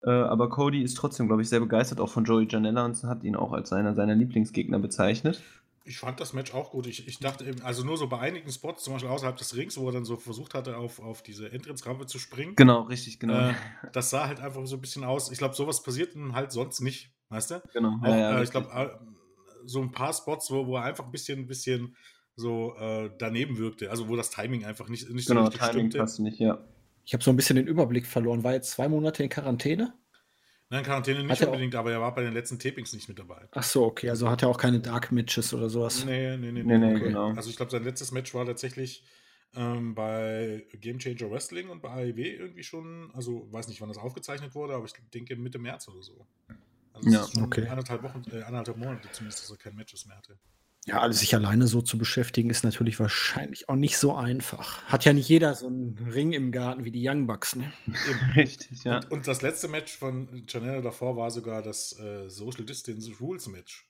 Äh, 0.03 0.11
aber 0.11 0.49
Cody 0.49 0.81
ist 0.81 0.95
trotzdem, 0.95 1.27
glaube 1.27 1.41
ich, 1.41 1.49
sehr 1.49 1.59
begeistert 1.59 1.99
auch 1.99 2.09
von 2.09 2.23
Joey 2.23 2.47
Janella 2.49 2.85
und 2.85 3.03
hat 3.03 3.23
ihn 3.23 3.35
auch 3.35 3.51
als 3.51 3.73
einer 3.73 3.95
seiner 3.95 4.15
Lieblingsgegner 4.15 4.79
bezeichnet. 4.79 5.41
Ich 5.86 5.98
fand 5.98 6.19
das 6.19 6.33
Match 6.33 6.53
auch 6.53 6.71
gut. 6.71 6.88
Ich, 6.88 7.07
ich 7.07 7.19
dachte 7.19 7.45
eben, 7.45 7.62
also 7.62 7.83
nur 7.83 7.98
so 7.98 8.07
bei 8.07 8.19
einigen 8.19 8.51
Spots, 8.51 8.83
zum 8.83 8.93
Beispiel 8.93 9.09
außerhalb 9.09 9.38
des 9.38 9.55
Rings, 9.55 9.77
wo 9.77 9.88
er 9.88 9.93
dann 9.93 10.05
so 10.05 10.17
versucht 10.17 10.53
hatte, 10.53 10.77
auf, 10.77 11.00
auf 11.00 11.24
diese 11.24 11.51
Entrance-Rampe 11.51 12.05
zu 12.05 12.19
springen. 12.19 12.55
Genau, 12.55 12.81
richtig, 12.81 13.19
genau. 13.19 13.50
Äh, 13.50 13.53
das 13.93 14.09
sah 14.09 14.27
halt 14.27 14.39
einfach 14.39 14.65
so 14.65 14.75
ein 14.75 14.81
bisschen 14.81 15.03
aus. 15.03 15.31
Ich 15.31 15.38
glaube, 15.38 15.55
sowas 15.55 15.81
passiert 15.81 16.15
dann 16.15 16.33
halt 16.33 16.51
sonst 16.51 16.81
nicht, 16.81 17.12
weißt 17.29 17.51
du? 17.51 17.63
Genau. 17.74 17.98
Auch, 18.01 18.07
ja, 18.07 18.17
ja, 18.17 18.39
äh, 18.39 18.43
ich 18.43 18.51
glaube, 18.51 18.69
äh, 18.71 18.89
so 19.65 19.81
ein 19.81 19.91
paar 19.91 20.13
Spots, 20.13 20.51
wo, 20.51 20.67
wo 20.67 20.75
er 20.77 20.83
einfach 20.83 21.05
ein 21.05 21.12
bisschen, 21.12 21.39
ein 21.39 21.48
bisschen 21.48 21.95
so 22.36 22.75
äh, 22.77 23.09
daneben 23.17 23.57
wirkte. 23.57 23.91
Also 23.91 24.07
wo 24.07 24.15
das 24.15 24.29
Timing 24.29 24.65
einfach 24.65 24.89
nicht, 24.89 25.09
nicht 25.09 25.27
genau, 25.27 25.41
so 25.41 25.48
richtig 25.48 25.62
Timing 25.62 25.74
stimmte. 25.74 25.98
Passt 26.00 26.19
nicht, 26.19 26.39
ja. 26.39 26.63
Ich 27.05 27.13
habe 27.13 27.24
so 27.24 27.31
ein 27.31 27.36
bisschen 27.36 27.55
den 27.55 27.67
Überblick 27.67 28.05
verloren. 28.05 28.43
War 28.43 28.53
jetzt 28.53 28.71
zwei 28.71 28.88
Monate 28.88 29.24
in 29.24 29.29
Quarantäne? 29.29 29.93
Nein, 30.71 30.83
Quarantäne 30.83 31.23
nicht 31.23 31.41
unbedingt, 31.41 31.73
aber 31.73 31.91
er 31.91 31.99
war 31.99 32.13
bei 32.13 32.21
den 32.21 32.33
letzten 32.33 32.59
Tapings 32.59 32.93
nicht 32.93 33.09
mit 33.09 33.17
dabei. 33.17 33.47
Ach 33.51 33.63
so, 33.63 33.85
okay. 33.85 34.09
Also 34.09 34.29
hat 34.29 34.43
er 34.43 34.49
auch 34.49 34.57
keine 34.57 34.79
Dark 34.79 35.11
Matches 35.11 35.51
oder 35.53 35.67
sowas? 35.67 36.05
Nee, 36.05 36.38
nee, 36.38 36.51
nee. 36.51 36.63
nee, 36.63 36.77
nee, 36.77 36.95
okay. 36.95 37.05
genau. 37.05 37.33
Also 37.33 37.49
ich 37.49 37.55
glaube, 37.55 37.71
sein 37.71 37.83
letztes 37.83 38.11
Match 38.11 38.35
war 38.35 38.45
tatsächlich 38.45 39.03
ähm, 39.55 39.95
bei 39.95 40.67
Game 40.79 40.99
Changer 40.99 41.31
Wrestling 41.31 41.69
und 41.69 41.81
bei 41.81 41.89
AEW 41.89 42.19
irgendwie 42.21 42.63
schon, 42.63 43.09
also 43.15 43.51
weiß 43.51 43.67
nicht, 43.67 43.81
wann 43.81 43.89
das 43.89 43.97
aufgezeichnet 43.97 44.53
wurde, 44.53 44.75
aber 44.75 44.85
ich 44.85 44.93
denke 45.11 45.35
Mitte 45.35 45.57
März 45.57 45.88
oder 45.88 46.03
so. 46.03 46.27
Also 46.93 47.09
ja, 47.09 47.43
okay. 47.43 47.67
anderthalb 47.67 48.03
Wochen, 48.03 48.23
äh, 48.31 48.43
anderthalb 48.43 48.77
Monate 48.77 49.09
zumindest, 49.11 49.41
dass 49.41 49.49
er 49.49 49.57
kein 49.57 49.75
Matches 49.75 50.05
mehr 50.05 50.17
hatte. 50.17 50.38
Ja, 50.86 51.12
sich 51.12 51.36
alleine 51.36 51.67
so 51.67 51.81
zu 51.81 51.98
beschäftigen, 51.98 52.50
ist 52.50 52.63
natürlich 52.63 53.00
wahrscheinlich 53.00 53.69
auch 53.69 53.75
nicht 53.75 53.98
so 53.98 54.15
einfach. 54.15 54.83
Hat 54.86 55.05
ja 55.05 55.13
nicht 55.13 55.29
jeder 55.29 55.53
so 55.53 55.67
einen 55.67 55.98
Ring 56.12 56.31
im 56.31 56.51
Garten 56.51 56.86
wie 56.86 56.91
die 56.91 57.07
Young 57.07 57.27
Bucks, 57.27 57.55
ne? 57.55 57.71
Richtig, 58.36 58.83
ja. 58.86 58.98
Und, 58.98 59.12
und, 59.12 59.27
das 59.27 59.41
letzte 59.41 59.67
Match 59.67 59.95
von 59.95 60.45
Janelle 60.48 60.81
davor 60.81 61.15
war 61.15 61.31
sogar 61.31 61.62
das 61.62 62.00
äh, 62.00 62.29
Social 62.29 62.65
Distance 62.65 63.12
Rules 63.19 63.48
Match. 63.48 63.88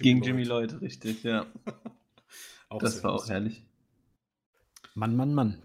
Gegen 0.00 0.22
Jimmy, 0.22 0.44
Lloyd. 0.44 0.72
Lloyd, 0.72 0.82
richtig, 0.82 1.22
ja. 1.24 1.46
das 2.78 3.02
war 3.02 3.12
auch 3.12 3.28
herrlich. 3.28 3.66
Mann, 4.94 5.16
Mann, 5.16 5.34
Mann. 5.34 5.62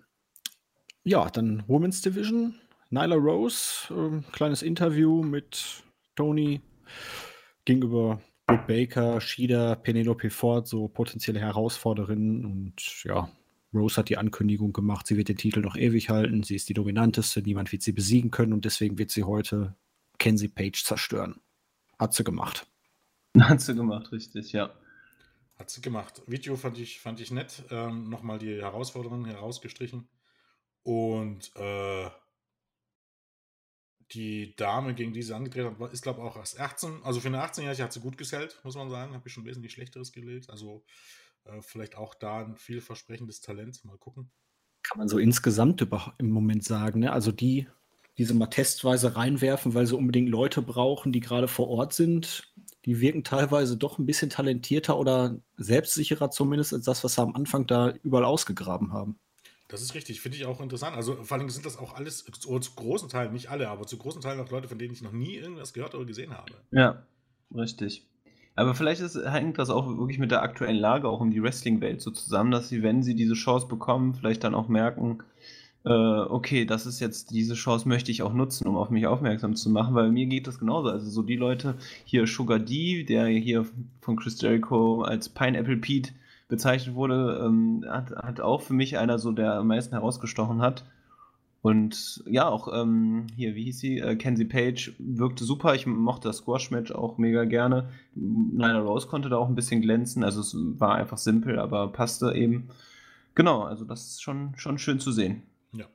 Ja, 1.03 1.29
dann 1.29 1.63
Women's 1.67 2.01
Division. 2.01 2.55
Nyla 2.89 3.15
Rose, 3.15 3.93
äh, 3.93 4.31
kleines 4.31 4.61
Interview 4.61 5.23
mit 5.23 5.83
Tony 6.15 6.61
gegenüber 7.65 8.21
Britt 8.45 8.67
Baker, 8.67 9.21
Shida, 9.21 9.75
Penelope 9.75 10.29
Ford, 10.29 10.67
so 10.67 10.87
potenzielle 10.87 11.39
Herausforderinnen. 11.39 12.45
Und 12.45 13.03
ja, 13.03 13.29
Rose 13.73 13.97
hat 13.97 14.09
die 14.09 14.17
Ankündigung 14.17 14.73
gemacht, 14.73 15.07
sie 15.07 15.17
wird 15.17 15.29
den 15.29 15.37
Titel 15.37 15.61
noch 15.61 15.75
ewig 15.75 16.09
halten. 16.09 16.43
Sie 16.43 16.55
ist 16.55 16.69
die 16.69 16.73
dominanteste, 16.73 17.41
niemand 17.41 17.71
wird 17.71 17.81
sie 17.81 17.93
besiegen 17.93 18.31
können 18.31 18.53
und 18.53 18.65
deswegen 18.65 18.97
wird 18.97 19.11
sie 19.11 19.23
heute 19.23 19.75
Kenzie 20.19 20.49
Page 20.49 20.83
zerstören. 20.83 21.39
Hat 21.97 22.13
sie 22.13 22.23
gemacht. 22.23 22.67
Hat 23.39 23.61
sie 23.61 23.75
gemacht, 23.75 24.11
richtig, 24.11 24.51
ja. 24.51 24.73
Hat 25.57 25.69
sie 25.69 25.81
gemacht. 25.81 26.21
Video 26.27 26.55
fand 26.55 26.77
ich, 26.77 26.99
fand 26.99 27.19
ich 27.19 27.31
nett. 27.31 27.63
Ähm, 27.71 28.09
Nochmal 28.09 28.39
die 28.39 28.61
Herausforderungen 28.61 29.25
herausgestrichen. 29.25 30.07
Und 30.83 31.51
äh, 31.55 32.09
die 34.11 34.55
Dame, 34.55 34.93
gegen 34.93 35.13
die 35.13 35.21
sie 35.21 35.35
angetreten 35.35 35.77
hat, 35.79 35.93
ist, 35.93 36.03
glaube 36.03 36.19
ich, 36.19 36.25
auch 36.25 36.37
erst 36.37 36.59
18. 36.59 37.01
Also 37.03 37.19
für 37.19 37.27
eine 37.27 37.43
18-Jährige 37.43 37.83
hat 37.83 37.93
sie 37.93 37.99
gut 37.99 38.17
gesellt, 38.17 38.59
muss 38.63 38.75
man 38.75 38.89
sagen. 38.89 39.13
Habe 39.13 39.27
ich 39.27 39.33
schon 39.33 39.45
wesentlich 39.45 39.73
Schlechteres 39.73 40.11
gelegt. 40.11 40.49
Also 40.49 40.83
äh, 41.45 41.61
vielleicht 41.61 41.97
auch 41.97 42.15
da 42.15 42.39
ein 42.41 42.55
vielversprechendes 42.55 43.41
Talent. 43.41 43.83
Mal 43.85 43.97
gucken. 43.97 44.31
Kann 44.83 44.97
man 44.97 45.07
so 45.07 45.17
insgesamt 45.17 45.85
im 46.17 46.29
Moment 46.29 46.63
sagen. 46.63 46.99
Ne? 46.99 47.13
Also 47.13 47.31
die, 47.31 47.67
die 48.17 48.25
sie 48.25 48.33
mal 48.33 48.47
testweise 48.47 49.15
reinwerfen, 49.15 49.73
weil 49.73 49.87
sie 49.87 49.95
unbedingt 49.95 50.29
Leute 50.29 50.61
brauchen, 50.61 51.11
die 51.11 51.21
gerade 51.21 51.47
vor 51.47 51.69
Ort 51.69 51.93
sind. 51.93 52.53
Die 52.85 52.99
wirken 52.99 53.23
teilweise 53.23 53.77
doch 53.77 53.97
ein 53.97 54.05
bisschen 54.05 54.29
talentierter 54.29 54.97
oder 54.97 55.39
selbstsicherer 55.57 56.31
zumindest 56.31 56.73
als 56.73 56.85
das, 56.85 57.03
was 57.03 57.15
sie 57.15 57.21
am 57.21 57.35
Anfang 57.35 57.65
da 57.65 57.93
überall 58.03 58.25
ausgegraben 58.25 58.91
haben. 58.91 59.17
Das 59.67 59.81
ist 59.81 59.95
richtig, 59.95 60.21
finde 60.21 60.37
ich 60.37 60.45
auch 60.45 60.61
interessant. 60.61 60.95
Also 60.95 61.15
vor 61.23 61.37
allem 61.37 61.49
sind 61.49 61.65
das 61.65 61.77
auch 61.77 61.93
alles, 61.93 62.25
zu, 62.25 62.59
großen 62.75 63.09
Teilen, 63.09 63.33
nicht 63.33 63.49
alle, 63.49 63.69
aber 63.69 63.87
zu 63.87 63.97
großen 63.97 64.21
Teilen 64.21 64.39
auch 64.39 64.51
Leute, 64.51 64.67
von 64.67 64.77
denen 64.77 64.93
ich 64.93 65.01
noch 65.01 65.13
nie 65.13 65.35
irgendwas 65.35 65.73
gehört 65.73 65.95
oder 65.95 66.05
gesehen 66.05 66.33
habe. 66.37 66.51
Ja, 66.71 67.05
richtig. 67.55 68.05
Aber 68.55 68.75
vielleicht 68.75 69.01
ist, 69.01 69.15
hängt 69.15 69.57
das 69.57 69.69
auch 69.69 69.87
wirklich 69.87 70.19
mit 70.19 70.31
der 70.31 70.43
aktuellen 70.43 70.75
Lage 70.75 71.07
auch 71.07 71.21
um 71.21 71.31
die 71.31 71.41
Wrestling-Welt 71.41 72.01
so 72.01 72.11
zusammen, 72.11 72.51
dass 72.51 72.69
sie, 72.69 72.83
wenn 72.83 73.01
sie 73.01 73.15
diese 73.15 73.33
Chance 73.33 73.67
bekommen, 73.67 74.13
vielleicht 74.13 74.43
dann 74.43 74.53
auch 74.53 74.67
merken, 74.67 75.23
äh, 75.85 75.89
okay, 75.89 76.65
das 76.65 76.85
ist 76.85 76.99
jetzt, 76.99 77.31
diese 77.31 77.55
Chance 77.55 77.87
möchte 77.89 78.11
ich 78.11 78.21
auch 78.21 78.33
nutzen, 78.33 78.67
um 78.67 78.77
auf 78.77 78.89
mich 78.89 79.07
aufmerksam 79.07 79.55
zu 79.55 79.69
machen, 79.69 79.95
weil 79.95 80.11
mir 80.11 80.27
geht 80.27 80.47
das 80.47 80.59
genauso. 80.59 80.89
Also 80.89 81.09
so 81.09 81.23
die 81.23 81.35
Leute, 81.35 81.75
hier 82.05 82.27
Sugar 82.27 82.59
D, 82.59 83.03
der 83.03 83.27
hier 83.27 83.65
von 84.01 84.15
Chris 84.15 84.39
Jericho 84.39 85.01
als 85.01 85.29
Pineapple 85.29 85.77
Pete 85.77 86.11
bezeichnet 86.53 86.93
wurde, 86.93 87.41
ähm, 87.43 87.83
hat, 87.89 88.11
hat 88.11 88.39
auch 88.39 88.61
für 88.61 88.75
mich 88.75 88.99
einer 88.99 89.17
so, 89.17 89.31
der 89.31 89.55
am 89.55 89.65
meisten 89.65 89.95
herausgestochen 89.95 90.61
hat. 90.61 90.85
Und 91.63 92.23
ja, 92.27 92.47
auch 92.47 92.71
ähm, 92.71 93.25
hier, 93.35 93.55
wie 93.55 93.63
hieß 93.63 93.79
sie? 93.79 93.97
Äh, 93.97 94.17
Kenzie 94.17 94.45
Page 94.45 94.93
wirkte 94.99 95.45
super. 95.45 95.73
Ich 95.73 95.87
mochte 95.87 96.27
das 96.27 96.37
Squash-Match 96.37 96.91
auch 96.91 97.17
mega 97.17 97.45
gerne. 97.45 97.89
Nyla 98.13 98.81
Rose 98.81 99.07
konnte 99.07 99.29
da 99.29 99.37
auch 99.37 99.47
ein 99.47 99.55
bisschen 99.55 99.81
glänzen. 99.81 100.23
Also 100.23 100.41
es 100.41 100.55
war 100.55 100.93
einfach 100.93 101.17
simpel, 101.17 101.57
aber 101.57 101.91
passte 101.91 102.35
eben. 102.35 102.69
Genau, 103.33 103.63
also 103.63 103.83
das 103.83 104.05
ist 104.05 104.21
schon, 104.21 104.53
schon 104.55 104.77
schön 104.77 104.99
zu 104.99 105.11
sehen. 105.11 105.41
Ja. 105.71 105.85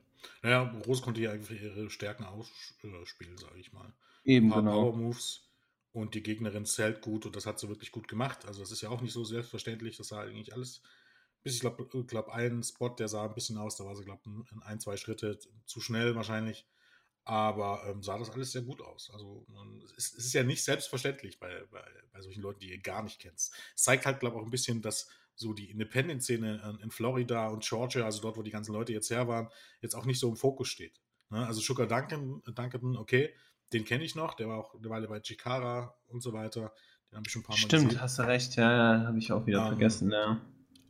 Naja, 0.43 0.75
Rose 0.89 1.03
konnte 1.03 1.21
ja 1.21 1.31
einfach 1.31 1.55
ihre 1.55 1.89
Stärken 1.89 2.25
ausspielen, 2.25 3.37
sage 3.37 3.61
ich 3.61 3.73
mal. 3.73 3.93
Eben, 4.25 4.51
genau. 4.51 4.91
Power 4.91 4.97
Moves 4.97 5.48
und 5.93 6.15
die 6.15 6.23
Gegnerin 6.23 6.67
zählt 6.67 7.01
gut 7.01 7.27
und 7.27 7.37
das 7.37 7.47
hat 7.47 7.59
sie 7.59 7.69
wirklich 7.69 7.93
gut 7.93 8.09
gemacht. 8.09 8.47
Also 8.47 8.61
das 8.61 8.71
ist 8.71 8.83
ja 8.83 8.91
auch 8.91 9.01
nicht 9.01 9.13
so 9.13 9.25
selbstverständlich, 9.25 9.97
das 9.97 10.09
sah 10.09 10.21
eigentlich 10.21 10.53
alles, 10.55 10.83
bis 11.43 11.55
ich 11.55 11.61
glaube, 11.61 11.87
glaub, 11.87 12.29
ein 12.29 12.63
Spot, 12.63 12.91
der 12.91 13.09
sah 13.09 13.25
ein 13.25 13.35
bisschen 13.35 13.59
aus, 13.59 13.77
da 13.77 13.85
war 13.85 13.97
sie, 13.97 14.05
glaube 14.05 14.23
ich, 14.25 14.53
in 14.53 14.63
ein, 14.63 14.81
zwei 14.81 14.97
Schritte 14.97 15.39
zu 15.65 15.81
schnell 15.81 16.15
wahrscheinlich, 16.15 16.67
aber 17.25 17.85
ähm, 17.87 18.03
sah 18.03 18.19
das 18.19 18.31
alles 18.31 18.53
sehr 18.53 18.63
gut 18.63 18.81
aus. 18.81 19.11
Also 19.13 19.47
es, 19.97 20.15
es, 20.15 20.27
ist 20.27 20.33
ja 20.33 20.43
nicht 20.43 20.65
selbstverständlich 20.65 21.39
bei, 21.39 21.65
bei, 21.71 21.85
bei 22.13 22.21
solchen 22.21 22.43
Leuten, 22.43 22.61
die 22.61 22.71
ihr 22.71 22.81
gar 22.81 23.03
nicht 23.03 23.21
kennt. 23.21 23.39
Es 23.39 23.53
zeigt 23.75 24.07
halt, 24.07 24.21
glaube 24.21 24.37
ich, 24.37 24.43
auch 24.43 24.47
ein 24.47 24.51
bisschen, 24.51 24.83
dass 24.83 25.09
so 25.35 25.53
die 25.53 25.71
Independent-Szene 25.71 26.81
in 26.83 26.91
Florida 26.91 27.49
und 27.49 27.65
Georgia, 27.65 28.05
also 28.05 28.21
dort, 28.21 28.37
wo 28.37 28.43
die 28.43 28.51
ganzen 28.51 28.73
Leute 28.73 28.93
jetzt 28.93 29.11
her 29.11 29.29
waren, 29.29 29.49
jetzt 29.81 29.95
auch 29.95 30.05
nicht 30.05 30.19
so 30.19 30.29
im 30.29 30.37
Fokus 30.37 30.69
steht. 30.69 31.01
Ne? 31.31 31.47
Also 31.47 31.61
Sugar 31.61 31.87
Duncan, 31.87 32.43
Duncan, 32.47 32.97
okay, 32.97 33.33
den 33.73 33.85
kenne 33.85 34.05
ich 34.05 34.15
noch, 34.15 34.35
der 34.35 34.49
war 34.49 34.59
auch 34.59 34.75
eine 34.75 34.89
Weile 34.89 35.09
bei 35.09 35.21
Chikara 35.21 35.95
und 36.09 36.23
so 36.23 36.33
weiter. 36.33 36.73
Den 37.11 37.17
habe 37.17 37.27
ich 37.27 37.33
schon 37.33 37.43
ein 37.43 37.45
paar 37.45 37.57
Mal 37.57 37.61
Stimmt, 37.61 37.85
gesehen. 37.87 38.01
hast 38.01 38.19
du 38.19 38.23
recht, 38.23 38.57
ja, 38.57 38.99
ja 38.99 39.07
habe 39.07 39.19
ich 39.19 39.33
auch 39.33 39.47
wieder 39.47 39.61
um, 39.61 39.65
ähm, 39.65 39.71
vergessen, 39.73 40.11
ja. 40.11 40.41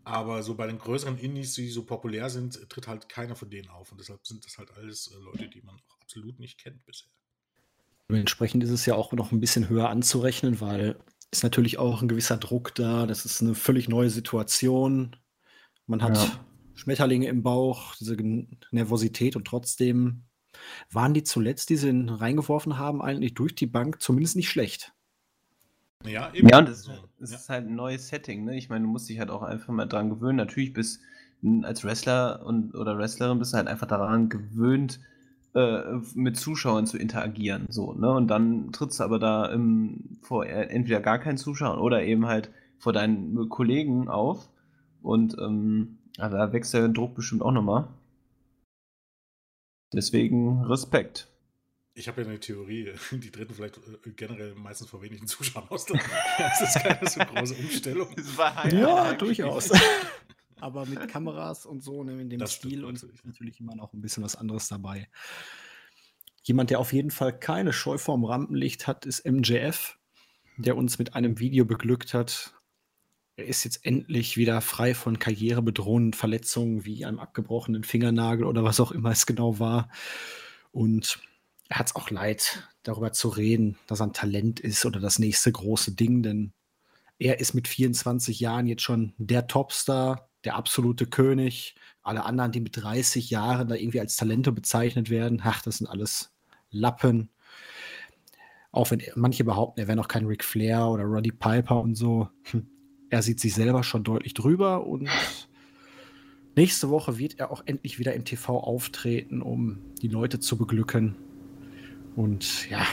Aber 0.04 0.42
so 0.42 0.54
bei 0.54 0.66
den 0.66 0.78
größeren 0.78 1.18
Indies, 1.18 1.54
die 1.54 1.68
so 1.68 1.84
populär 1.84 2.30
sind, 2.30 2.68
tritt 2.70 2.88
halt 2.88 3.08
keiner 3.08 3.36
von 3.36 3.50
denen 3.50 3.68
auf. 3.68 3.92
Und 3.92 4.00
deshalb 4.00 4.26
sind 4.26 4.44
das 4.44 4.56
halt 4.56 4.70
alles 4.76 5.08
äh, 5.08 5.22
Leute, 5.22 5.48
die 5.48 5.60
man 5.60 5.74
auch 5.74 6.00
absolut 6.00 6.38
nicht 6.40 6.58
kennt 6.58 6.84
bisher. 6.86 7.10
Dementsprechend 8.08 8.64
ist 8.64 8.70
es 8.70 8.86
ja 8.86 8.94
auch 8.94 9.12
noch 9.12 9.32
ein 9.32 9.40
bisschen 9.40 9.68
höher 9.68 9.90
anzurechnen, 9.90 10.62
weil 10.62 10.96
ist 11.30 11.42
natürlich 11.42 11.78
auch 11.78 12.00
ein 12.00 12.08
gewisser 12.08 12.38
Druck 12.38 12.74
da. 12.74 13.06
Das 13.06 13.26
ist 13.26 13.42
eine 13.42 13.54
völlig 13.54 13.88
neue 13.88 14.08
Situation. 14.08 15.14
Man 15.86 16.02
hat 16.02 16.16
ja. 16.16 16.44
Schmetterlinge 16.74 17.28
im 17.28 17.42
Bauch, 17.42 17.94
diese 17.96 18.16
Nervosität 18.70 19.36
und 19.36 19.46
trotzdem 19.46 20.24
waren 20.90 21.14
die 21.14 21.24
zuletzt, 21.24 21.70
die 21.70 21.76
sie 21.76 22.06
reingeworfen 22.08 22.78
haben, 22.78 23.02
eigentlich 23.02 23.34
durch 23.34 23.54
die 23.54 23.66
Bank 23.66 24.00
zumindest 24.00 24.36
nicht 24.36 24.48
schlecht? 24.48 24.92
Ja, 26.04 26.32
eben. 26.32 26.48
Ja, 26.48 26.58
und 26.58 26.68
es, 26.68 26.88
es 27.20 27.30
ja. 27.30 27.36
ist 27.36 27.48
halt 27.48 27.66
ein 27.66 27.74
neues 27.74 28.08
Setting. 28.08 28.44
Ne? 28.44 28.56
Ich 28.56 28.68
meine, 28.68 28.84
du 28.84 28.90
musst 28.90 29.08
dich 29.08 29.18
halt 29.18 29.30
auch 29.30 29.42
einfach 29.42 29.72
mal 29.72 29.86
dran 29.86 30.10
gewöhnen. 30.10 30.36
Natürlich 30.36 30.72
bist 30.72 31.00
als 31.62 31.84
Wrestler 31.84 32.44
und, 32.44 32.74
oder 32.74 32.98
Wrestlerin 32.98 33.38
bist 33.38 33.52
du 33.52 33.56
halt 33.56 33.68
einfach 33.68 33.86
daran 33.86 34.28
gewöhnt, 34.28 35.00
äh, 35.54 35.82
mit 36.14 36.36
Zuschauern 36.36 36.86
zu 36.86 36.98
interagieren. 36.98 37.66
So, 37.68 37.92
ne? 37.92 38.10
Und 38.10 38.28
dann 38.28 38.72
trittst 38.72 39.00
du 39.00 39.04
aber 39.04 39.18
da 39.18 39.46
im, 39.46 40.18
vor 40.22 40.46
entweder 40.46 41.00
gar 41.00 41.18
keinen 41.18 41.38
Zuschauern 41.38 41.78
oder 41.78 42.02
eben 42.02 42.26
halt 42.26 42.50
vor 42.78 42.92
deinen 42.92 43.48
Kollegen 43.48 44.08
auf. 44.08 44.48
Und 45.02 45.36
ähm, 45.38 45.98
also 46.18 46.36
da 46.36 46.52
wächst 46.52 46.74
der 46.74 46.88
Druck 46.88 47.14
bestimmt 47.14 47.42
auch 47.42 47.52
nochmal. 47.52 47.88
Deswegen 49.92 50.64
Respekt. 50.64 51.28
Ich 51.94 52.06
habe 52.06 52.22
ja 52.22 52.28
eine 52.28 52.38
Theorie, 52.38 52.92
die 53.10 53.30
treten 53.30 53.54
vielleicht 53.54 53.76
äh, 53.78 54.10
generell 54.10 54.54
meistens 54.54 54.88
vor 54.88 55.02
wenigen 55.02 55.26
Zuschauern 55.26 55.68
aus. 55.68 55.86
Das 56.38 56.60
ist 56.60 56.82
keine 56.82 57.08
so 57.08 57.20
große 57.20 57.54
Umstellung. 57.54 58.08
ja, 58.70 59.14
durchaus. 59.14 59.70
Aber 60.60 60.86
mit 60.86 61.08
Kameras 61.08 61.66
und 61.66 61.82
so, 61.82 62.02
ne, 62.04 62.20
in 62.20 62.30
dem 62.30 62.38
das 62.38 62.52
Stil 62.52 62.84
und 62.84 62.94
natürlich. 62.94 63.24
natürlich 63.24 63.60
immer 63.60 63.76
noch 63.76 63.92
ein 63.92 64.00
bisschen 64.00 64.22
was 64.24 64.36
anderes 64.36 64.68
dabei. 64.68 65.08
Jemand, 66.42 66.70
der 66.70 66.80
auf 66.80 66.92
jeden 66.92 67.10
Fall 67.10 67.38
keine 67.38 67.72
Scheu 67.72 67.98
vorm 67.98 68.24
Rampenlicht 68.24 68.86
hat, 68.86 69.06
ist 69.06 69.24
MJF, 69.26 69.98
der 70.56 70.76
uns 70.76 70.98
mit 70.98 71.14
einem 71.14 71.38
Video 71.38 71.64
beglückt 71.64 72.14
hat. 72.14 72.57
Er 73.38 73.46
ist 73.46 73.62
jetzt 73.62 73.86
endlich 73.86 74.36
wieder 74.36 74.60
frei 74.60 74.94
von 74.94 75.20
karrierebedrohenden 75.20 76.12
Verletzungen 76.12 76.84
wie 76.84 77.04
einem 77.04 77.20
abgebrochenen 77.20 77.84
Fingernagel 77.84 78.44
oder 78.44 78.64
was 78.64 78.80
auch 78.80 78.90
immer 78.90 79.12
es 79.12 79.26
genau 79.26 79.60
war. 79.60 79.90
Und 80.72 81.20
er 81.68 81.78
hat 81.78 81.86
es 81.86 81.94
auch 81.94 82.10
leid, 82.10 82.68
darüber 82.82 83.12
zu 83.12 83.28
reden, 83.28 83.78
dass 83.86 84.00
er 84.00 84.08
ein 84.08 84.12
Talent 84.12 84.58
ist 84.58 84.84
oder 84.84 84.98
das 84.98 85.20
nächste 85.20 85.52
große 85.52 85.92
Ding, 85.92 86.24
denn 86.24 86.52
er 87.20 87.38
ist 87.38 87.54
mit 87.54 87.68
24 87.68 88.40
Jahren 88.40 88.66
jetzt 88.66 88.82
schon 88.82 89.14
der 89.18 89.46
Topstar, 89.46 90.28
der 90.42 90.56
absolute 90.56 91.06
König. 91.06 91.76
Alle 92.02 92.24
anderen, 92.24 92.50
die 92.50 92.60
mit 92.60 92.76
30 92.76 93.30
Jahren 93.30 93.68
da 93.68 93.76
irgendwie 93.76 94.00
als 94.00 94.16
Talente 94.16 94.50
bezeichnet 94.50 95.10
werden, 95.10 95.40
ach, 95.44 95.62
das 95.62 95.78
sind 95.78 95.86
alles 95.86 96.34
Lappen. 96.70 97.30
Auch 98.72 98.90
wenn 98.90 99.00
manche 99.14 99.44
behaupten, 99.44 99.78
er 99.78 99.86
wäre 99.86 99.96
noch 99.96 100.08
kein 100.08 100.26
Ric 100.26 100.42
Flair 100.42 100.88
oder 100.88 101.04
Roddy 101.04 101.30
Piper 101.30 101.80
und 101.80 101.94
so. 101.94 102.30
Hm. 102.50 102.68
Er 103.10 103.22
sieht 103.22 103.40
sich 103.40 103.54
selber 103.54 103.82
schon 103.82 104.04
deutlich 104.04 104.34
drüber 104.34 104.86
und 104.86 105.08
nächste 106.56 106.90
Woche 106.90 107.18
wird 107.18 107.38
er 107.38 107.50
auch 107.50 107.62
endlich 107.64 107.98
wieder 107.98 108.14
im 108.14 108.24
TV 108.24 108.58
auftreten, 108.58 109.40
um 109.40 109.78
die 110.02 110.08
Leute 110.08 110.40
zu 110.40 110.58
beglücken. 110.58 111.14
Und 112.16 112.68
ja, 112.68 112.84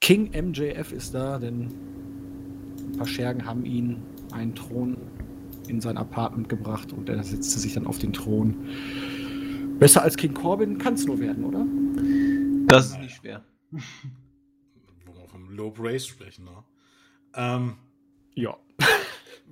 King 0.00 0.30
MJF 0.32 0.92
ist 0.92 1.14
da, 1.14 1.38
denn 1.38 1.68
ein 1.68 2.92
paar 2.98 3.06
Schergen 3.06 3.44
haben 3.44 3.64
ihn 3.64 4.02
einen 4.32 4.54
Thron 4.54 4.96
in 5.68 5.80
sein 5.80 5.96
Apartment 5.96 6.48
gebracht 6.48 6.92
und 6.92 7.08
er 7.08 7.22
setzte 7.22 7.60
sich 7.60 7.74
dann 7.74 7.86
auf 7.86 7.98
den 7.98 8.12
Thron. 8.12 8.56
Besser 9.78 10.02
als 10.02 10.16
King 10.16 10.34
Corbin 10.34 10.78
kann 10.78 10.94
es 10.94 11.06
nur 11.06 11.20
werden, 11.20 11.44
oder? 11.44 11.64
Das 12.66 12.86
ist 12.90 12.98
nicht 12.98 13.16
schwer. 13.16 13.44
Wo 13.70 15.14
wir 15.14 15.28
vom 15.28 15.50
Low 15.50 15.72
Race 15.78 16.06
sprechen, 16.06 16.44
ne? 16.44 16.64
Ähm, 17.34 17.74
ja. 18.34 18.58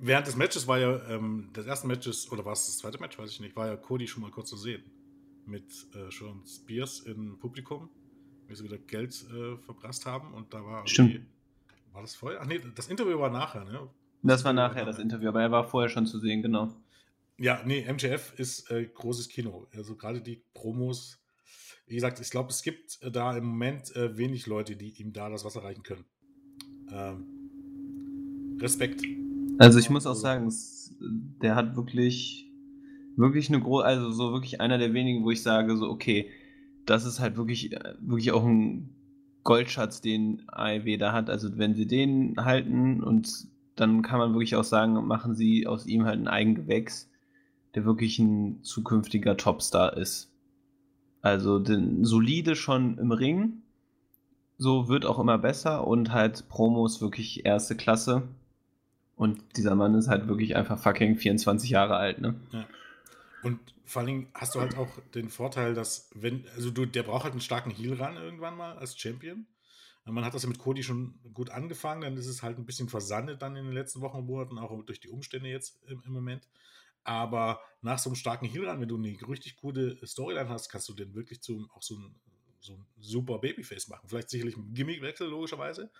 Während 0.01 0.27
des 0.27 0.35
Matches 0.35 0.67
war 0.67 0.79
ja, 0.79 1.01
ähm, 1.09 1.51
des 1.53 1.65
ersten 1.65 1.87
Matches, 1.87 2.31
oder 2.31 2.45
war 2.45 2.53
es 2.53 2.65
das 2.67 2.77
zweite 2.77 2.99
Match, 2.99 3.19
weiß 3.19 3.31
ich 3.31 3.39
nicht, 3.41 3.55
war 3.55 3.67
ja 3.67 3.75
Cody 3.75 4.07
schon 4.07 4.23
mal 4.23 4.31
kurz 4.31 4.49
zu 4.49 4.57
sehen. 4.57 4.83
Mit 5.45 5.65
äh, 5.93 6.11
Sean 6.11 6.43
Spears 6.45 7.01
im 7.01 7.37
Publikum 7.39 7.89
wie 8.49 8.55
sie 8.55 8.63
wieder 8.63 8.77
Geld 8.77 9.13
äh, 9.31 9.57
verprasst 9.57 10.05
haben 10.05 10.33
und 10.33 10.53
da 10.53 10.65
war 10.65 10.85
Stimmt. 10.87 11.21
War 11.93 12.01
das 12.01 12.15
vorher? 12.15 12.41
Ach 12.41 12.45
nee, 12.45 12.59
das 12.75 12.87
Interview 12.87 13.19
war 13.19 13.29
nachher, 13.29 13.63
ne? 13.63 13.87
Das 14.21 14.43
war 14.43 14.53
nachher 14.53 14.85
das 14.85 14.99
Interview, 14.99 15.29
aber 15.29 15.41
er 15.41 15.51
war 15.51 15.63
vorher 15.63 15.89
schon 15.89 16.05
zu 16.05 16.19
sehen, 16.19 16.41
genau. 16.41 16.75
Ja, 17.37 17.61
nee, 17.65 17.85
MJF 17.89 18.33
ist 18.37 18.69
äh, 18.69 18.85
großes 18.85 19.29
Kino. 19.29 19.67
Also 19.73 19.95
gerade 19.95 20.21
die 20.21 20.43
Promos, 20.53 21.19
wie 21.87 21.95
gesagt, 21.95 22.19
ich 22.19 22.29
glaube, 22.29 22.49
es 22.49 22.61
gibt 22.61 23.01
äh, 23.01 23.11
da 23.11 23.35
im 23.37 23.45
Moment 23.45 23.95
äh, 23.95 24.17
wenig 24.17 24.45
Leute, 24.45 24.75
die 24.75 25.01
ihm 25.01 25.13
da 25.13 25.29
das 25.29 25.45
Wasser 25.45 25.63
reichen 25.63 25.83
können. 25.83 26.05
Ähm, 26.91 27.38
Respekt. 28.61 29.01
Also 29.57 29.79
ich 29.79 29.89
muss 29.89 30.05
auch 30.05 30.15
sagen, 30.15 30.47
es, 30.47 30.95
der 31.41 31.55
hat 31.55 31.75
wirklich, 31.75 32.49
wirklich 33.15 33.49
eine 33.49 33.59
große, 33.59 33.85
also 33.85 34.11
so 34.11 34.31
wirklich 34.31 34.61
einer 34.61 34.77
der 34.77 34.93
wenigen, 34.93 35.23
wo 35.23 35.31
ich 35.31 35.43
sage, 35.43 35.75
so, 35.77 35.89
okay, 35.89 36.29
das 36.85 37.05
ist 37.05 37.19
halt 37.19 37.37
wirklich, 37.37 37.73
äh, 37.73 37.95
wirklich 37.99 38.31
auch 38.31 38.45
ein 38.45 38.89
Goldschatz, 39.43 40.01
den 40.01 40.43
AEW 40.47 40.97
da 40.97 41.13
hat. 41.13 41.29
Also 41.29 41.57
wenn 41.57 41.75
sie 41.75 41.87
den 41.87 42.35
halten 42.37 43.03
und 43.03 43.47
dann 43.75 44.01
kann 44.01 44.19
man 44.19 44.33
wirklich 44.33 44.55
auch 44.55 44.63
sagen, 44.63 44.93
machen 45.07 45.35
sie 45.35 45.65
aus 45.65 45.85
ihm 45.85 46.05
halt 46.05 46.19
ein 46.19 46.27
Eigengewächs, 46.27 47.09
der 47.75 47.85
wirklich 47.85 48.19
ein 48.19 48.63
zukünftiger 48.63 49.37
Topstar 49.37 49.95
ist. 49.97 50.31
Also 51.21 51.59
den, 51.59 52.05
solide 52.05 52.55
schon 52.55 52.97
im 52.97 53.11
Ring, 53.11 53.61
so 54.57 54.89
wird 54.89 55.05
auch 55.05 55.19
immer 55.19 55.37
besser 55.37 55.87
und 55.87 56.11
halt 56.11 56.49
Promos 56.49 57.01
wirklich 57.01 57.45
erste 57.45 57.75
Klasse. 57.75 58.23
Und 59.19 59.57
dieser 59.57 59.75
Mann 59.75 59.95
ist 59.95 60.07
halt 60.07 60.29
wirklich 60.29 60.55
einfach 60.55 60.79
fucking 60.79 61.17
24 61.17 61.71
Jahre 61.71 61.97
alt, 61.97 62.21
ne? 62.21 62.39
Ja. 62.53 62.65
Und 63.43 63.59
vor 63.83 63.99
allen 63.99 64.07
Dingen 64.07 64.27
hast 64.33 64.55
du 64.55 64.61
halt 64.61 64.77
auch 64.77 64.87
den 65.13 65.27
Vorteil, 65.27 65.73
dass, 65.73 66.09
wenn, 66.15 66.45
also 66.55 66.71
du, 66.71 66.85
der 66.85 67.03
braucht 67.03 67.25
halt 67.25 67.33
einen 67.33 67.41
starken 67.41 67.69
Heal 67.69 67.95
ran 67.95 68.15
irgendwann 68.15 68.55
mal 68.55 68.77
als 68.77 68.97
Champion. 68.97 69.45
Man 70.05 70.23
hat 70.23 70.35
das 70.35 70.47
mit 70.47 70.57
Cody 70.57 70.83
schon 70.83 71.19
gut 71.33 71.49
angefangen, 71.49 71.99
dann 71.99 72.15
ist 72.15 72.27
es 72.27 72.43
halt 72.43 72.57
ein 72.59 72.65
bisschen 72.65 72.87
versandet 72.87 73.41
dann 73.41 73.57
in 73.57 73.65
den 73.65 73.73
letzten 73.73 73.99
Wochen 73.99 74.19
und 74.19 74.25
Monaten, 74.25 74.57
auch 74.57 74.71
durch 74.85 75.01
die 75.01 75.09
Umstände 75.09 75.49
jetzt 75.49 75.83
im, 75.87 76.01
im 76.05 76.13
Moment. 76.13 76.47
Aber 77.03 77.59
nach 77.81 77.99
so 77.99 78.09
einem 78.09 78.15
starken 78.15 78.45
Heal 78.45 78.69
ran, 78.69 78.79
wenn 78.79 78.87
du 78.87 78.95
eine 78.95 79.17
richtig 79.27 79.57
gute 79.57 79.99
Storyline 80.07 80.47
hast, 80.47 80.69
kannst 80.69 80.87
du 80.87 80.93
den 80.93 81.13
wirklich 81.13 81.41
zu 81.41 81.67
auch 81.73 81.83
so 81.83 81.97
ein, 81.97 82.15
so 82.61 82.71
ein 82.71 82.85
super 82.97 83.39
Babyface 83.39 83.89
machen. 83.89 84.07
Vielleicht 84.07 84.29
sicherlich 84.29 84.55
ein 84.55 84.73
Gimmickwechsel, 84.73 85.27
logischerweise. 85.27 85.91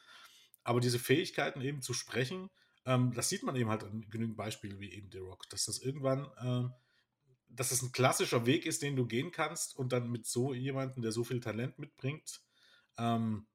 Aber 0.64 0.80
diese 0.80 1.00
Fähigkeiten 1.00 1.60
eben 1.60 1.82
zu 1.82 1.92
sprechen, 1.92 2.50
ähm, 2.86 3.14
das 3.14 3.30
sieht 3.30 3.44
man 3.44 3.56
eben 3.56 3.70
halt 3.70 3.84
an 3.84 4.06
genügend 4.10 4.38
Beispielen 4.38 4.80
wie 4.80 4.92
eben 4.92 5.10
The 5.12 5.20
Rock, 5.20 5.50
dass 5.50 5.66
das 5.66 5.80
irgendwann 5.80 6.28
ähm, 6.42 6.74
dass 7.50 7.72
es 7.72 7.82
ein 7.82 7.92
klassischer 7.92 8.46
Weg 8.46 8.66
ist, 8.66 8.82
den 8.82 8.96
du 8.96 9.06
gehen 9.06 9.32
kannst 9.32 9.76
und 9.76 9.92
dann 9.92 10.10
mit 10.10 10.26
so 10.26 10.54
jemandem, 10.54 11.02
der 11.02 11.12
so 11.12 11.24
viel 11.24 11.40
Talent 11.40 11.80
mitbringt, 11.80 12.42
ähm, 12.98 13.48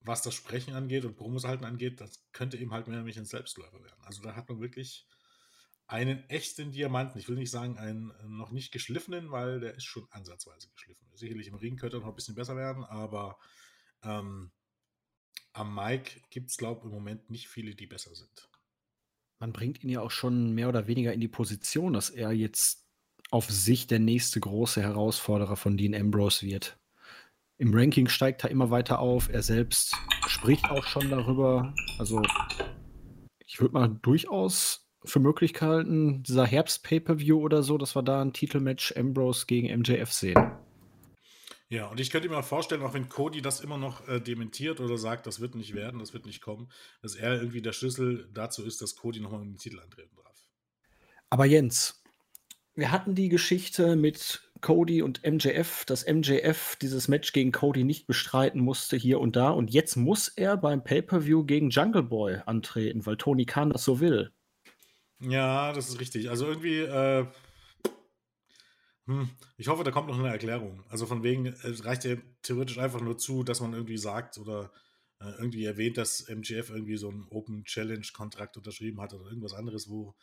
was 0.00 0.22
das 0.22 0.34
Sprechen 0.34 0.74
angeht 0.74 1.04
und 1.04 1.16
Promos 1.16 1.44
halten 1.44 1.64
angeht, 1.64 2.00
das 2.00 2.24
könnte 2.32 2.56
eben 2.56 2.72
halt 2.72 2.86
mehr 2.86 2.96
nämlich 2.96 3.18
ein 3.18 3.26
Selbstläufer 3.26 3.82
werden. 3.82 4.02
Also 4.04 4.22
da 4.22 4.34
hat 4.34 4.48
man 4.48 4.60
wirklich 4.60 5.06
einen 5.86 6.22
echten 6.30 6.70
Diamanten. 6.70 7.18
Ich 7.18 7.28
will 7.28 7.36
nicht 7.36 7.50
sagen 7.50 7.76
einen 7.76 8.10
äh, 8.12 8.28
noch 8.28 8.52
nicht 8.52 8.72
geschliffenen, 8.72 9.30
weil 9.30 9.60
der 9.60 9.74
ist 9.74 9.84
schon 9.84 10.06
ansatzweise 10.10 10.70
geschliffen. 10.70 11.06
Sicherlich 11.14 11.48
im 11.48 11.56
Ring 11.56 11.76
könnte 11.76 11.96
er 11.96 12.00
noch 12.00 12.08
ein 12.08 12.14
bisschen 12.14 12.36
besser 12.36 12.56
werden, 12.56 12.84
aber 12.84 13.38
ähm, 14.02 14.52
am 15.52 15.74
Mike 15.74 16.20
gibt 16.30 16.50
es, 16.50 16.56
glaube 16.56 16.80
ich, 16.80 16.84
im 16.84 16.90
Moment 16.90 17.30
nicht 17.30 17.48
viele, 17.48 17.74
die 17.74 17.86
besser 17.86 18.14
sind. 18.14 18.48
Man 19.40 19.52
bringt 19.52 19.82
ihn 19.82 19.90
ja 19.90 20.00
auch 20.00 20.10
schon 20.10 20.52
mehr 20.52 20.68
oder 20.68 20.86
weniger 20.86 21.12
in 21.12 21.20
die 21.20 21.28
Position, 21.28 21.94
dass 21.94 22.10
er 22.10 22.32
jetzt 22.32 22.86
auf 23.30 23.50
sich 23.50 23.86
der 23.86 23.98
nächste 23.98 24.40
große 24.40 24.82
Herausforderer 24.82 25.56
von 25.56 25.76
Dean 25.76 25.94
Ambrose 25.94 26.46
wird. 26.46 26.78
Im 27.58 27.74
Ranking 27.74 28.08
steigt 28.08 28.44
er 28.44 28.50
immer 28.50 28.70
weiter 28.70 28.98
auf. 28.98 29.28
Er 29.28 29.42
selbst 29.42 29.96
spricht 30.26 30.64
auch 30.70 30.84
schon 30.84 31.10
darüber. 31.10 31.74
Also, 31.98 32.22
ich 33.46 33.60
würde 33.60 33.74
mal 33.74 33.88
durchaus 33.88 34.86
für 35.04 35.20
möglich 35.20 35.60
halten, 35.60 36.22
dieser 36.22 36.46
Herbst-Pay-Per-View 36.46 37.38
oder 37.38 37.62
so, 37.62 37.78
dass 37.78 37.96
wir 37.96 38.02
da 38.02 38.20
ein 38.22 38.32
Titelmatch 38.32 38.94
Ambrose 38.96 39.46
gegen 39.46 39.74
MJF 39.80 40.12
sehen. 40.12 40.52
Ja, 41.70 41.86
und 41.86 42.00
ich 42.00 42.10
könnte 42.10 42.28
mir 42.28 42.36
auch 42.36 42.44
vorstellen, 42.44 42.82
auch 42.82 42.94
wenn 42.94 43.08
Cody 43.08 43.42
das 43.42 43.60
immer 43.60 43.78
noch 43.78 44.06
äh, 44.08 44.20
dementiert 44.20 44.80
oder 44.80 44.98
sagt, 44.98 45.28
das 45.28 45.38
wird 45.38 45.54
nicht 45.54 45.72
werden, 45.72 46.00
das 46.00 46.12
wird 46.12 46.26
nicht 46.26 46.42
kommen, 46.42 46.68
dass 47.00 47.14
er 47.14 47.34
irgendwie 47.36 47.62
der 47.62 47.72
Schlüssel 47.72 48.28
dazu 48.34 48.64
ist, 48.64 48.82
dass 48.82 48.96
Cody 48.96 49.20
nochmal 49.20 49.40
mit 49.40 49.50
dem 49.50 49.58
Titel 49.58 49.78
antreten 49.78 50.16
darf. 50.16 50.48
Aber 51.30 51.44
Jens, 51.44 52.02
wir 52.74 52.90
hatten 52.90 53.14
die 53.14 53.28
Geschichte 53.28 53.94
mit 53.94 54.50
Cody 54.60 55.00
und 55.00 55.22
MJF, 55.24 55.84
dass 55.84 56.04
MJF 56.06 56.74
dieses 56.74 57.06
Match 57.06 57.32
gegen 57.32 57.52
Cody 57.52 57.84
nicht 57.84 58.08
bestreiten 58.08 58.60
musste 58.60 58.96
hier 58.96 59.20
und 59.20 59.36
da. 59.36 59.50
Und 59.50 59.70
jetzt 59.70 59.94
muss 59.94 60.26
er 60.26 60.56
beim 60.56 60.82
Pay-Per-View 60.82 61.44
gegen 61.44 61.70
Jungle 61.70 62.02
Boy 62.02 62.40
antreten, 62.46 63.06
weil 63.06 63.16
Tony 63.16 63.46
Khan 63.46 63.70
das 63.70 63.84
so 63.84 64.00
will. 64.00 64.32
Ja, 65.20 65.72
das 65.72 65.88
ist 65.88 66.00
richtig. 66.00 66.30
Also 66.30 66.46
irgendwie, 66.46 66.80
äh, 66.80 67.26
hm, 69.06 69.30
ich 69.56 69.68
hoffe, 69.68 69.84
da 69.84 69.90
kommt 69.90 70.08
noch 70.08 70.18
eine 70.18 70.28
Erklärung. 70.28 70.84
Also 70.88 71.06
von 71.06 71.22
wegen, 71.22 71.46
es 71.46 71.84
reicht 71.84 72.04
ja 72.04 72.16
theoretisch 72.42 72.78
einfach 72.78 73.00
nur 73.00 73.18
zu, 73.18 73.42
dass 73.42 73.60
man 73.60 73.72
irgendwie 73.72 73.98
sagt 73.98 74.38
oder 74.38 74.72
äh, 75.20 75.30
irgendwie 75.38 75.64
erwähnt, 75.64 75.96
dass 75.96 76.28
MJF 76.28 76.70
irgendwie 76.70 76.96
so 76.96 77.08
einen 77.08 77.26
Open 77.30 77.64
Challenge 77.64 78.06
Kontrakt 78.12 78.56
unterschrieben 78.56 79.00
hat 79.00 79.14
oder 79.14 79.26
irgendwas 79.26 79.54
anderes, 79.54 79.88
wo 79.88 80.14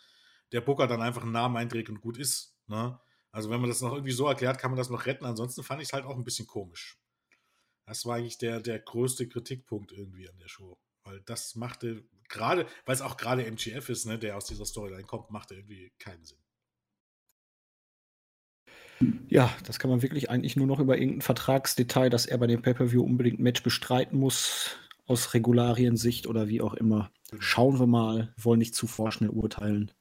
der 0.51 0.61
Booker 0.61 0.87
dann 0.87 1.01
einfach 1.01 1.23
einen 1.23 1.31
Namen 1.31 1.57
einträgt 1.57 1.89
und 1.89 2.01
gut 2.01 2.17
ist. 2.17 2.55
Ne? 2.67 2.99
Also 3.31 3.49
wenn 3.49 3.59
man 3.59 3.69
das 3.69 3.81
noch 3.81 3.93
irgendwie 3.93 4.11
so 4.11 4.27
erklärt, 4.27 4.59
kann 4.59 4.71
man 4.71 4.77
das 4.77 4.89
noch 4.89 5.05
retten. 5.05 5.25
Ansonsten 5.25 5.63
fand 5.63 5.81
ich 5.81 5.89
es 5.89 5.93
halt 5.93 6.05
auch 6.05 6.15
ein 6.15 6.23
bisschen 6.23 6.47
komisch. 6.47 6.97
Das 7.85 8.05
war 8.05 8.15
eigentlich 8.15 8.37
der, 8.37 8.59
der 8.59 8.79
größte 8.79 9.27
Kritikpunkt 9.27 9.91
irgendwie 9.91 10.29
an 10.29 10.37
der 10.39 10.47
Show. 10.47 10.77
Weil 11.03 11.21
das 11.21 11.55
machte 11.55 12.03
gerade, 12.27 12.67
weil 12.85 12.95
es 12.95 13.01
auch 13.01 13.17
gerade 13.17 13.45
MGF 13.45 13.89
ist, 13.89 14.05
ne, 14.05 14.19
der 14.19 14.35
aus 14.35 14.45
dieser 14.45 14.65
Storyline 14.65 15.05
kommt, 15.05 15.29
machte 15.31 15.55
irgendwie 15.55 15.91
keinen 15.99 16.25
Sinn. 16.25 16.39
Ja, 19.29 19.51
das 19.65 19.79
kann 19.79 19.89
man 19.89 20.01
wirklich 20.01 20.29
eigentlich 20.29 20.55
nur 20.55 20.67
noch 20.67 20.79
über 20.79 20.97
irgendein 20.97 21.21
Vertragsdetail, 21.21 22.09
dass 22.09 22.25
er 22.25 22.37
bei 22.37 22.47
dem 22.47 22.61
Pay-Per-View 22.61 23.03
unbedingt 23.03 23.39
ein 23.39 23.43
Match 23.43 23.61
bestreiten 23.63 24.19
muss, 24.19 24.77
aus 25.05 25.33
Regulariensicht 25.33 26.27
oder 26.27 26.47
wie 26.47 26.61
auch 26.61 26.73
immer. 26.73 27.11
Schauen 27.39 27.79
wir 27.79 27.87
mal, 27.87 28.33
wollen 28.37 28.59
nicht 28.59 28.75
zu 28.75 28.87
vorschnell 28.87 29.29
urteilen. 29.29 29.91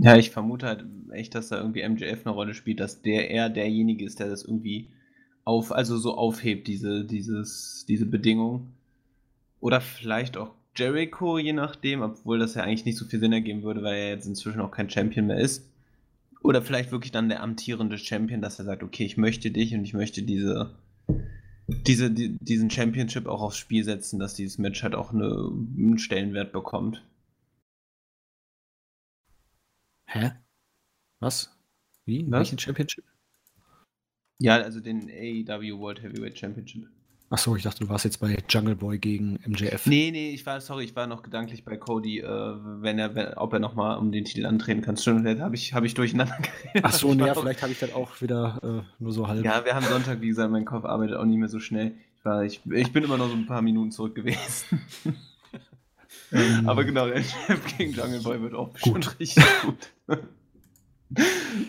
Ja, 0.00 0.16
ich 0.16 0.30
vermute 0.30 0.66
halt 0.66 0.84
echt, 1.12 1.34
dass 1.34 1.48
da 1.48 1.58
irgendwie 1.58 1.86
MJF 1.86 2.24
eine 2.24 2.34
Rolle 2.34 2.54
spielt, 2.54 2.80
dass 2.80 3.02
der 3.02 3.30
eher 3.30 3.48
derjenige 3.48 4.04
ist, 4.04 4.20
der 4.20 4.28
das 4.28 4.44
irgendwie 4.44 4.88
auf, 5.44 5.72
also 5.72 5.96
so 5.98 6.14
aufhebt, 6.14 6.68
diese, 6.68 7.04
dieses, 7.04 7.84
diese 7.88 8.06
Bedingung. 8.06 8.68
Oder 9.60 9.80
vielleicht 9.80 10.36
auch 10.36 10.52
Jericho, 10.76 11.38
je 11.38 11.52
nachdem, 11.52 12.02
obwohl 12.02 12.38
das 12.38 12.54
ja 12.54 12.62
eigentlich 12.62 12.84
nicht 12.84 12.96
so 12.96 13.06
viel 13.06 13.18
Sinn 13.18 13.32
ergeben 13.32 13.64
würde, 13.64 13.82
weil 13.82 13.96
er 13.96 14.08
jetzt 14.10 14.26
inzwischen 14.26 14.60
auch 14.60 14.70
kein 14.70 14.88
Champion 14.88 15.26
mehr 15.26 15.40
ist. 15.40 15.67
Oder 16.42 16.62
vielleicht 16.62 16.92
wirklich 16.92 17.12
dann 17.12 17.28
der 17.28 17.42
amtierende 17.42 17.98
Champion, 17.98 18.40
dass 18.40 18.58
er 18.58 18.64
sagt, 18.64 18.82
okay, 18.82 19.04
ich 19.04 19.16
möchte 19.16 19.50
dich 19.50 19.74
und 19.74 19.84
ich 19.84 19.92
möchte 19.92 20.22
diese, 20.22 20.78
diese, 21.68 22.10
die, 22.10 22.38
diesen 22.38 22.70
Championship 22.70 23.26
auch 23.26 23.42
aufs 23.42 23.56
Spiel 23.56 23.84
setzen, 23.84 24.18
dass 24.18 24.34
dieses 24.34 24.58
Match 24.58 24.82
halt 24.82 24.94
auch 24.94 25.12
eine, 25.12 25.26
einen 25.26 25.98
Stellenwert 25.98 26.52
bekommt. 26.52 27.04
Hä? 30.06 30.32
Was? 31.20 31.54
Wie? 32.06 32.24
Was? 32.30 32.40
Welchen 32.40 32.58
Championship? 32.58 33.04
Ja, 34.40 34.56
also 34.56 34.80
den 34.80 35.10
AEW 35.10 35.78
World 35.78 36.02
Heavyweight 36.02 36.38
Championship. 36.38 36.88
Achso, 37.30 37.54
ich 37.56 37.62
dachte, 37.62 37.80
du 37.84 37.90
warst 37.90 38.06
jetzt 38.06 38.20
bei 38.20 38.38
Jungle 38.48 38.74
Boy 38.74 38.98
gegen 38.98 39.38
MJF. 39.46 39.86
Nee, 39.86 40.10
nee, 40.10 40.30
ich 40.30 40.46
war, 40.46 40.62
sorry, 40.62 40.84
ich 40.84 40.96
war 40.96 41.06
noch 41.06 41.22
gedanklich 41.22 41.62
bei 41.62 41.76
Cody, 41.76 42.20
äh, 42.20 42.26
wenn 42.80 42.98
er, 42.98 43.14
wenn, 43.14 43.34
ob 43.34 43.52
er 43.52 43.58
nochmal 43.58 43.98
um 43.98 44.12
den 44.12 44.24
Titel 44.24 44.46
antreten 44.46 44.80
kann. 44.80 44.96
Stimmt, 44.96 45.26
da 45.26 45.38
habe 45.44 45.54
ich, 45.54 45.74
hab 45.74 45.84
ich 45.84 45.92
durcheinander 45.92 46.36
geredet. 46.38 46.84
Achso, 46.84 47.12
nee, 47.12 47.26
ja, 47.26 47.34
vielleicht 47.38 47.60
habe 47.60 47.72
ich 47.72 47.78
das 47.78 47.92
auch 47.92 48.18
wieder 48.22 48.60
äh, 48.62 49.02
nur 49.02 49.12
so 49.12 49.28
halb. 49.28 49.44
Ja, 49.44 49.62
wir 49.62 49.74
haben 49.74 49.84
Sonntag, 49.84 50.22
wie 50.22 50.28
gesagt, 50.28 50.50
mein 50.50 50.64
Kopf 50.64 50.86
arbeitet 50.86 51.16
auch 51.16 51.26
nicht 51.26 51.36
mehr 51.36 51.48
so 51.48 51.60
schnell. 51.60 51.92
Ich, 52.16 52.24
war, 52.24 52.44
ich, 52.44 52.60
ich 52.64 52.92
bin 52.92 53.04
immer 53.04 53.18
noch 53.18 53.28
so 53.28 53.34
ein 53.34 53.46
paar 53.46 53.60
Minuten 53.60 53.90
zurück 53.90 54.14
gewesen. 54.14 54.80
ähm, 56.32 56.66
Aber 56.66 56.82
genau, 56.84 57.08
MJF 57.08 57.76
gegen 57.76 57.92
Jungle 57.92 58.20
Boy 58.22 58.40
wird 58.40 58.54
auch 58.54 58.70
bestimmt 58.70 59.04
gut. 59.04 59.20
richtig 59.20 59.44
gut. 59.62 59.92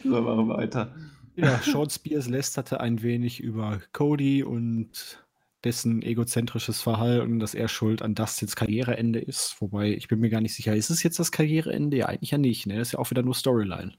so, 0.05 0.21
machen 0.21 0.47
wir 0.47 0.55
weiter. 0.55 0.95
Ja, 1.35 1.59
Sean 1.59 1.89
Spears 1.89 2.29
lästerte 2.29 2.79
ein 2.79 3.01
wenig 3.01 3.41
über 3.41 3.81
Cody 3.91 4.43
und 4.43 5.19
dessen 5.63 6.01
egozentrisches 6.01 6.81
Verhalten, 6.81 7.39
dass 7.39 7.53
er 7.53 7.67
schuld 7.67 8.01
an 8.01 8.15
Dustins 8.15 8.55
Karriereende 8.55 9.19
ist. 9.19 9.57
Wobei, 9.59 9.93
ich 9.93 10.07
bin 10.07 10.19
mir 10.19 10.29
gar 10.29 10.41
nicht 10.41 10.55
sicher, 10.55 10.75
ist 10.75 10.89
es 10.89 11.03
jetzt 11.03 11.19
das 11.19 11.31
Karriereende? 11.31 11.97
Ja, 11.97 12.05
eigentlich 12.07 12.31
ja 12.31 12.37
nicht. 12.37 12.65
Ne? 12.65 12.77
Das 12.77 12.89
ist 12.89 12.91
ja 12.93 12.99
auch 12.99 13.11
wieder 13.11 13.23
nur 13.23 13.35
Storyline. 13.35 13.93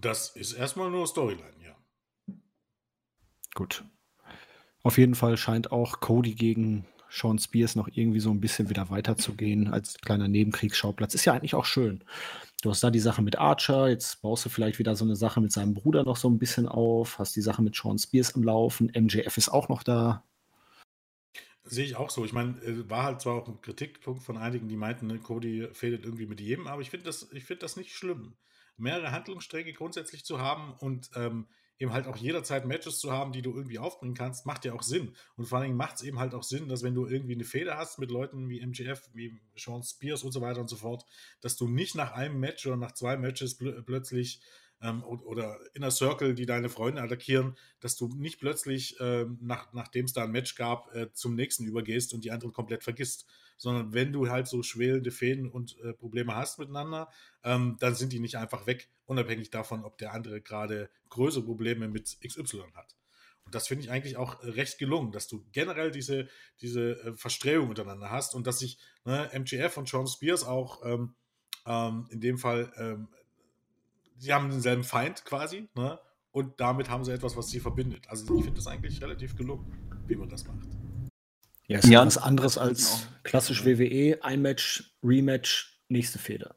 Das 0.00 0.30
ist 0.30 0.52
erstmal 0.52 0.90
nur 0.90 1.06
Storyline, 1.06 1.54
ja. 1.64 2.34
Gut. 3.54 3.84
Auf 4.82 4.98
jeden 4.98 5.14
Fall 5.14 5.36
scheint 5.36 5.72
auch 5.72 6.00
Cody 6.00 6.34
gegen 6.34 6.86
Sean 7.08 7.38
Spears 7.38 7.76
noch 7.76 7.88
irgendwie 7.92 8.20
so 8.20 8.30
ein 8.30 8.40
bisschen 8.40 8.68
wieder 8.68 8.90
weiterzugehen 8.90 9.68
als 9.68 9.98
kleiner 9.98 10.28
Nebenkriegsschauplatz. 10.28 11.14
Ist 11.14 11.24
ja 11.24 11.32
eigentlich 11.32 11.54
auch 11.54 11.64
schön. 11.64 12.02
Du 12.62 12.70
hast 12.70 12.82
da 12.82 12.90
die 12.90 13.00
Sache 13.00 13.22
mit 13.22 13.38
Archer, 13.38 13.88
jetzt 13.88 14.22
baust 14.22 14.44
du 14.44 14.48
vielleicht 14.48 14.78
wieder 14.78 14.96
so 14.96 15.04
eine 15.04 15.16
Sache 15.16 15.40
mit 15.40 15.52
seinem 15.52 15.74
Bruder 15.74 16.04
noch 16.04 16.16
so 16.16 16.28
ein 16.28 16.38
bisschen 16.38 16.66
auf, 16.66 17.18
hast 17.18 17.36
die 17.36 17.42
Sache 17.42 17.62
mit 17.62 17.74
Sean 17.74 17.98
Spears 17.98 18.34
am 18.34 18.42
Laufen, 18.42 18.90
MJF 18.94 19.36
ist 19.36 19.48
auch 19.48 19.68
noch 19.68 19.82
da. 19.82 20.24
Sehe 21.68 21.84
ich 21.84 21.96
auch 21.96 22.10
so. 22.10 22.24
Ich 22.24 22.32
meine, 22.32 22.60
äh, 22.62 22.88
war 22.88 23.02
halt 23.04 23.20
zwar 23.20 23.34
auch 23.34 23.48
ein 23.48 23.60
Kritikpunkt 23.60 24.22
von 24.22 24.36
einigen, 24.36 24.68
die 24.68 24.76
meinten, 24.76 25.06
ne, 25.06 25.18
Cody 25.18 25.68
fehlt 25.72 26.04
irgendwie 26.04 26.26
mit 26.26 26.40
jedem, 26.40 26.66
aber 26.66 26.80
ich 26.80 26.90
finde 26.90 27.06
das, 27.06 27.24
find 27.24 27.62
das 27.62 27.76
nicht 27.76 27.92
schlimm. 27.94 28.34
Mehrere 28.76 29.10
Handlungsstränge 29.10 29.72
grundsätzlich 29.72 30.24
zu 30.24 30.38
haben 30.38 30.74
und 30.78 31.10
ähm, 31.14 31.46
eben 31.78 31.92
halt 31.92 32.06
auch 32.06 32.16
jederzeit 32.16 32.66
Matches 32.66 32.98
zu 32.98 33.12
haben, 33.12 33.32
die 33.32 33.42
du 33.42 33.54
irgendwie 33.54 33.78
aufbringen 33.78 34.14
kannst, 34.14 34.46
macht 34.46 34.64
ja 34.64 34.72
auch 34.72 34.82
Sinn. 34.82 35.14
Und 35.36 35.46
vor 35.46 35.58
allen 35.58 35.66
Dingen 35.66 35.76
macht 35.76 35.96
es 35.96 36.02
eben 36.02 36.18
halt 36.18 36.34
auch 36.34 36.42
Sinn, 36.42 36.68
dass 36.68 36.82
wenn 36.82 36.94
du 36.94 37.06
irgendwie 37.06 37.34
eine 37.34 37.44
Feder 37.44 37.76
hast 37.76 37.98
mit 37.98 38.10
Leuten 38.10 38.48
wie 38.48 38.60
MGF, 38.60 39.10
wie 39.12 39.38
Sean 39.56 39.82
Spears 39.82 40.22
und 40.22 40.32
so 40.32 40.40
weiter 40.40 40.60
und 40.60 40.68
so 40.68 40.76
fort, 40.76 41.04
dass 41.40 41.56
du 41.56 41.68
nicht 41.68 41.94
nach 41.94 42.12
einem 42.12 42.40
Match 42.40 42.66
oder 42.66 42.76
nach 42.76 42.92
zwei 42.92 43.16
Matches 43.16 43.56
pl 43.58 43.82
plötzlich 43.82 44.40
ähm, 44.82 45.02
oder 45.04 45.58
Inner 45.74 45.90
Circle, 45.90 46.34
die 46.34 46.46
deine 46.46 46.68
Freunde 46.68 47.02
attackieren, 47.02 47.56
dass 47.80 47.96
du 47.96 48.08
nicht 48.08 48.40
plötzlich, 48.40 48.96
ähm, 49.00 49.38
nach, 49.40 49.72
nachdem 49.72 50.04
es 50.04 50.12
da 50.12 50.24
ein 50.24 50.32
Match 50.32 50.54
gab, 50.54 50.94
äh, 50.94 51.12
zum 51.12 51.34
nächsten 51.34 51.64
übergehst 51.64 52.14
und 52.14 52.24
die 52.24 52.30
anderen 52.30 52.52
komplett 52.52 52.84
vergisst. 52.84 53.26
Sondern 53.58 53.94
wenn 53.94 54.12
du 54.12 54.28
halt 54.28 54.48
so 54.48 54.62
schwelende 54.62 55.10
Fäden 55.10 55.48
und 55.48 55.78
äh, 55.80 55.94
Probleme 55.94 56.34
hast 56.34 56.58
miteinander, 56.58 57.08
ähm, 57.42 57.76
dann 57.80 57.94
sind 57.94 58.12
die 58.12 58.20
nicht 58.20 58.36
einfach 58.36 58.66
weg, 58.66 58.90
unabhängig 59.06 59.50
davon, 59.50 59.84
ob 59.84 59.96
der 59.96 60.12
andere 60.12 60.42
gerade 60.42 60.90
größere 61.08 61.44
Probleme 61.44 61.88
mit 61.88 62.18
XY 62.20 62.64
hat. 62.74 62.96
Und 63.46 63.54
das 63.54 63.68
finde 63.68 63.84
ich 63.84 63.90
eigentlich 63.90 64.16
auch 64.16 64.42
äh, 64.42 64.50
recht 64.50 64.78
gelungen, 64.78 65.12
dass 65.12 65.28
du 65.28 65.46
generell 65.52 65.90
diese, 65.90 66.28
diese 66.60 67.00
äh, 67.00 67.12
Verstrehung 67.14 67.70
untereinander 67.70 68.10
hast 68.10 68.34
und 68.34 68.46
dass 68.46 68.58
sich 68.58 68.78
ne, 69.04 69.30
MGF 69.32 69.76
und 69.78 69.88
Sean 69.88 70.06
Spears 70.06 70.44
auch 70.44 70.84
ähm, 70.84 71.14
ähm, 71.64 72.08
in 72.10 72.20
dem 72.20 72.38
Fall 72.38 72.72
ähm, 72.76 73.08
sie 74.18 74.32
haben 74.32 74.50
denselben 74.50 74.84
Feind 74.84 75.24
quasi, 75.24 75.68
ne? 75.74 75.98
Und 76.32 76.60
damit 76.60 76.90
haben 76.90 77.04
sie 77.04 77.12
etwas, 77.12 77.36
was 77.36 77.48
sie 77.48 77.60
verbindet. 77.60 78.08
Also 78.08 78.24
ich 78.36 78.44
finde 78.44 78.58
das 78.58 78.66
eigentlich 78.66 79.00
relativ 79.00 79.36
gelungen, 79.36 79.72
wie 80.06 80.16
man 80.16 80.28
das 80.28 80.46
macht. 80.46 80.68
Ja, 81.66 81.78
ist 81.78 81.88
ja. 81.88 82.04
was 82.04 82.18
anderes 82.18 82.58
als 82.58 83.08
klassisch 83.22 83.64
WWE. 83.64 84.22
Ein 84.22 84.42
Match, 84.42 84.94
Rematch, 85.02 85.80
nächste 85.88 86.18
Fehde. 86.18 86.54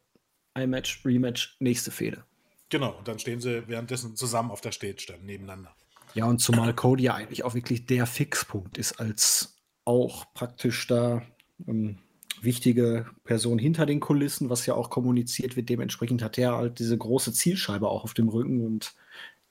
Ein 0.54 0.70
Match, 0.70 1.06
Rematch, 1.06 1.56
nächste 1.60 1.92
Fehde. 1.92 2.26
Genau, 2.70 2.98
und 2.98 3.08
dann 3.08 3.20
stehen 3.20 3.40
sie 3.40 3.68
währenddessen 3.68 4.16
zusammen 4.16 4.52
auf 4.52 4.62
der 4.62 4.72
Stage 4.74 5.06
dann 5.08 5.26
nebeneinander. 5.26 5.74
Ja, 6.14 6.26
und 6.26 6.40
zumal 6.40 6.74
Cody 6.74 7.04
ja 7.04 7.16
eigentlich 7.16 7.44
auch 7.44 7.54
wirklich 7.54 7.86
der 7.86 8.06
Fixpunkt 8.06 8.78
ist, 8.78 9.00
als 9.00 9.58
auch 9.86 10.34
praktisch 10.34 10.88
da 10.88 11.22
ähm, 11.68 12.00
wichtige 12.42 13.08
Person 13.24 13.60
hinter 13.60 13.86
den 13.86 14.00
Kulissen, 14.00 14.50
was 14.50 14.66
ja 14.66 14.76
auch 14.76 14.90
kommuniziert 14.90 15.56
wird. 15.56 15.70
Dementsprechend 15.70 16.22
hat 16.22 16.38
er 16.38 16.56
halt 16.56 16.80
diese 16.80 16.98
große 16.98 17.34
Zielscheibe 17.34 17.90
auch 17.90 18.04
auf 18.04 18.14
dem 18.14 18.30
Rücken 18.30 18.66
und 18.66 18.94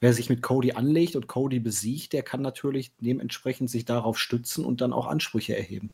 wer 0.00 0.12
sich 0.12 0.30
mit 0.30 0.42
Cody 0.42 0.72
anlegt 0.72 1.16
und 1.16 1.26
Cody 1.26 1.60
besiegt, 1.60 2.12
der 2.12 2.22
kann 2.22 2.40
natürlich 2.40 2.92
dementsprechend 3.00 3.68
sich 3.68 3.84
darauf 3.84 4.18
stützen 4.18 4.64
und 4.64 4.80
dann 4.80 4.92
auch 4.92 5.06
Ansprüche 5.06 5.56
erheben. 5.56 5.90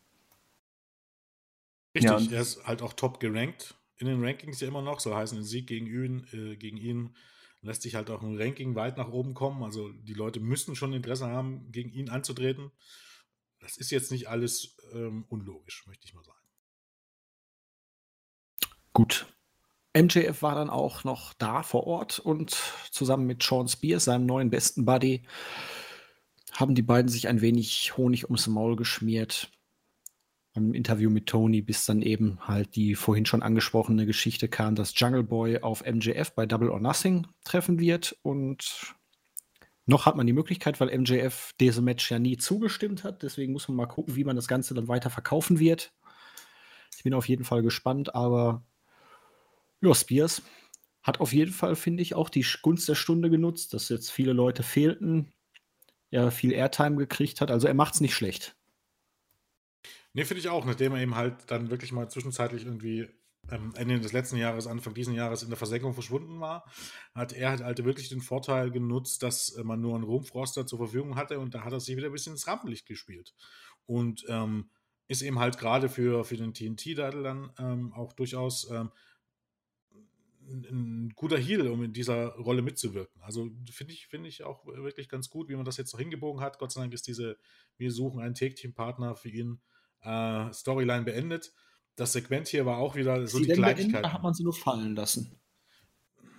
Richtig, 1.94 2.30
ja. 2.30 2.36
er 2.36 2.42
ist 2.42 2.66
halt 2.66 2.82
auch 2.82 2.92
top 2.92 3.20
gerankt 3.20 3.76
in 3.96 4.06
den 4.06 4.24
Rankings 4.24 4.60
ja 4.60 4.68
immer 4.68 4.82
noch, 4.82 5.00
soll 5.00 5.14
heißen, 5.14 5.38
ein 5.38 5.44
Sieg 5.44 5.66
gegen 5.66 5.86
ihn, 5.86 6.26
äh, 6.32 6.56
gegen 6.56 6.76
ihn 6.76 7.16
lässt 7.62 7.82
sich 7.82 7.94
halt 7.94 8.10
auch 8.10 8.22
ein 8.22 8.36
Ranking 8.36 8.74
weit 8.74 8.98
nach 8.98 9.08
oben 9.08 9.34
kommen. 9.34 9.62
Also 9.62 9.90
die 9.90 10.12
Leute 10.12 10.40
müssen 10.40 10.76
schon 10.76 10.92
Interesse 10.92 11.26
haben, 11.26 11.70
gegen 11.72 11.90
ihn 11.92 12.10
anzutreten. 12.10 12.70
Das 13.60 13.78
ist 13.78 13.90
jetzt 13.90 14.10
nicht 14.10 14.28
alles 14.28 14.76
ähm, 14.92 15.24
unlogisch, 15.28 15.86
möchte 15.86 16.04
ich 16.04 16.14
mal 16.14 16.24
sagen. 16.24 16.33
Gut. 18.94 19.26
MJF 19.96 20.42
war 20.42 20.54
dann 20.54 20.70
auch 20.70 21.04
noch 21.04 21.34
da 21.34 21.62
vor 21.62 21.86
Ort 21.86 22.18
und 22.20 22.56
zusammen 22.90 23.26
mit 23.26 23.42
Sean 23.42 23.68
Spears, 23.68 24.04
seinem 24.04 24.24
neuen 24.24 24.50
besten 24.50 24.84
Buddy, 24.84 25.22
haben 26.52 26.74
die 26.74 26.82
beiden 26.82 27.08
sich 27.08 27.28
ein 27.28 27.40
wenig 27.40 27.96
Honig 27.96 28.24
ums 28.24 28.46
Maul 28.46 28.76
geschmiert. 28.76 29.50
Im 30.54 30.72
Interview 30.72 31.10
mit 31.10 31.26
Tony, 31.26 31.62
bis 31.62 31.84
dann 31.86 32.02
eben 32.02 32.38
halt 32.46 32.76
die 32.76 32.94
vorhin 32.94 33.26
schon 33.26 33.42
angesprochene 33.42 34.06
Geschichte 34.06 34.48
kam, 34.48 34.76
dass 34.76 34.98
Jungle 34.98 35.24
Boy 35.24 35.58
auf 35.58 35.84
MJF 35.84 36.32
bei 36.32 36.46
Double 36.46 36.70
or 36.70 36.78
Nothing 36.78 37.26
treffen 37.42 37.80
wird. 37.80 38.16
Und 38.22 38.94
noch 39.86 40.06
hat 40.06 40.14
man 40.14 40.28
die 40.28 40.32
Möglichkeit, 40.32 40.80
weil 40.80 40.96
MJF 40.96 41.52
diesem 41.58 41.84
Match 41.84 42.08
ja 42.08 42.20
nie 42.20 42.36
zugestimmt 42.36 43.02
hat. 43.02 43.24
Deswegen 43.24 43.52
muss 43.52 43.66
man 43.66 43.76
mal 43.76 43.86
gucken, 43.86 44.14
wie 44.14 44.22
man 44.22 44.36
das 44.36 44.46
Ganze 44.46 44.74
dann 44.74 44.86
weiter 44.86 45.10
verkaufen 45.10 45.58
wird. 45.58 45.92
Ich 46.96 47.02
bin 47.02 47.14
auf 47.14 47.28
jeden 47.28 47.44
Fall 47.44 47.62
gespannt, 47.62 48.14
aber 48.14 48.62
ja, 49.88 49.94
Spears 49.94 50.42
hat 51.02 51.20
auf 51.20 51.32
jeden 51.32 51.52
Fall, 51.52 51.76
finde 51.76 52.02
ich, 52.02 52.14
auch 52.14 52.30
die 52.30 52.46
Gunst 52.62 52.88
der 52.88 52.94
Stunde 52.94 53.30
genutzt, 53.30 53.74
dass 53.74 53.88
jetzt 53.88 54.10
viele 54.10 54.32
Leute 54.32 54.62
fehlten, 54.62 55.32
er 56.10 56.30
viel 56.30 56.52
Airtime 56.52 56.96
gekriegt 56.96 57.40
hat. 57.40 57.50
Also 57.50 57.66
er 57.66 57.74
macht 57.74 57.94
es 57.94 58.00
nicht 58.00 58.14
schlecht. 58.14 58.56
Nee, 60.14 60.24
finde 60.24 60.40
ich 60.40 60.48
auch, 60.48 60.64
nachdem 60.64 60.94
er 60.94 61.02
eben 61.02 61.16
halt 61.16 61.34
dann 61.48 61.70
wirklich 61.70 61.92
mal 61.92 62.08
zwischenzeitlich 62.08 62.64
irgendwie 62.64 63.08
ähm, 63.50 63.72
Ende 63.76 64.00
des 64.00 64.12
letzten 64.12 64.36
Jahres, 64.36 64.66
Anfang 64.66 64.94
diesen 64.94 65.14
Jahres 65.14 65.42
in 65.42 65.48
der 65.48 65.58
Versenkung 65.58 65.92
verschwunden 65.92 66.40
war, 66.40 66.64
hat 67.14 67.32
er 67.32 67.50
halt, 67.50 67.62
halt 67.62 67.84
wirklich 67.84 68.08
den 68.08 68.20
Vorteil 68.20 68.70
genutzt, 68.70 69.22
dass 69.22 69.50
äh, 69.50 69.64
man 69.64 69.80
nur 69.80 69.94
einen 69.94 70.04
Rumpfroster 70.04 70.66
zur 70.66 70.78
Verfügung 70.78 71.16
hatte 71.16 71.38
und 71.38 71.54
da 71.54 71.64
hat 71.64 71.72
er 71.72 71.80
sich 71.80 71.96
wieder 71.96 72.06
ein 72.06 72.12
bisschen 72.12 72.34
ins 72.34 72.46
Rampenlicht 72.46 72.86
gespielt. 72.86 73.34
Und 73.86 74.24
ähm, 74.28 74.70
ist 75.08 75.20
eben 75.20 75.38
halt 75.38 75.58
gerade 75.58 75.88
für, 75.88 76.24
für 76.24 76.36
den 76.36 76.54
TNT-Titel 76.54 77.22
dann 77.22 77.50
ähm, 77.58 77.92
auch 77.92 78.12
durchaus 78.14 78.70
ähm, 78.70 78.90
ein 80.48 81.12
guter 81.14 81.38
Heal, 81.38 81.68
um 81.68 81.82
in 81.82 81.92
dieser 81.92 82.34
Rolle 82.36 82.62
mitzuwirken. 82.62 83.22
Also 83.22 83.50
finde 83.70 83.92
ich, 83.92 84.06
finde 84.06 84.28
ich 84.28 84.44
auch 84.44 84.66
wirklich 84.66 85.08
ganz 85.08 85.30
gut, 85.30 85.48
wie 85.48 85.56
man 85.56 85.64
das 85.64 85.76
jetzt 85.76 85.92
noch 85.92 86.00
hingebogen 86.00 86.42
hat. 86.42 86.58
Gott 86.58 86.72
sei 86.72 86.80
Dank 86.80 86.92
ist 86.92 87.06
diese 87.06 87.36
Wir 87.76 87.90
suchen 87.90 88.20
einen 88.20 88.34
Take-Team-Partner 88.34 89.16
für 89.16 89.30
ihn 89.30 89.60
äh, 90.02 90.52
Storyline 90.52 91.04
beendet. 91.04 91.52
Das 91.96 92.12
Segment 92.12 92.48
hier 92.48 92.66
war 92.66 92.78
auch 92.78 92.96
wieder 92.96 93.26
so 93.26 93.38
sie 93.38 93.44
die 93.44 93.52
Kleinigkeit. 93.52 94.04
Hat 94.04 94.22
man 94.22 94.34
sie 94.34 94.44
nur 94.44 94.54
fallen 94.54 94.96
lassen. 94.96 95.40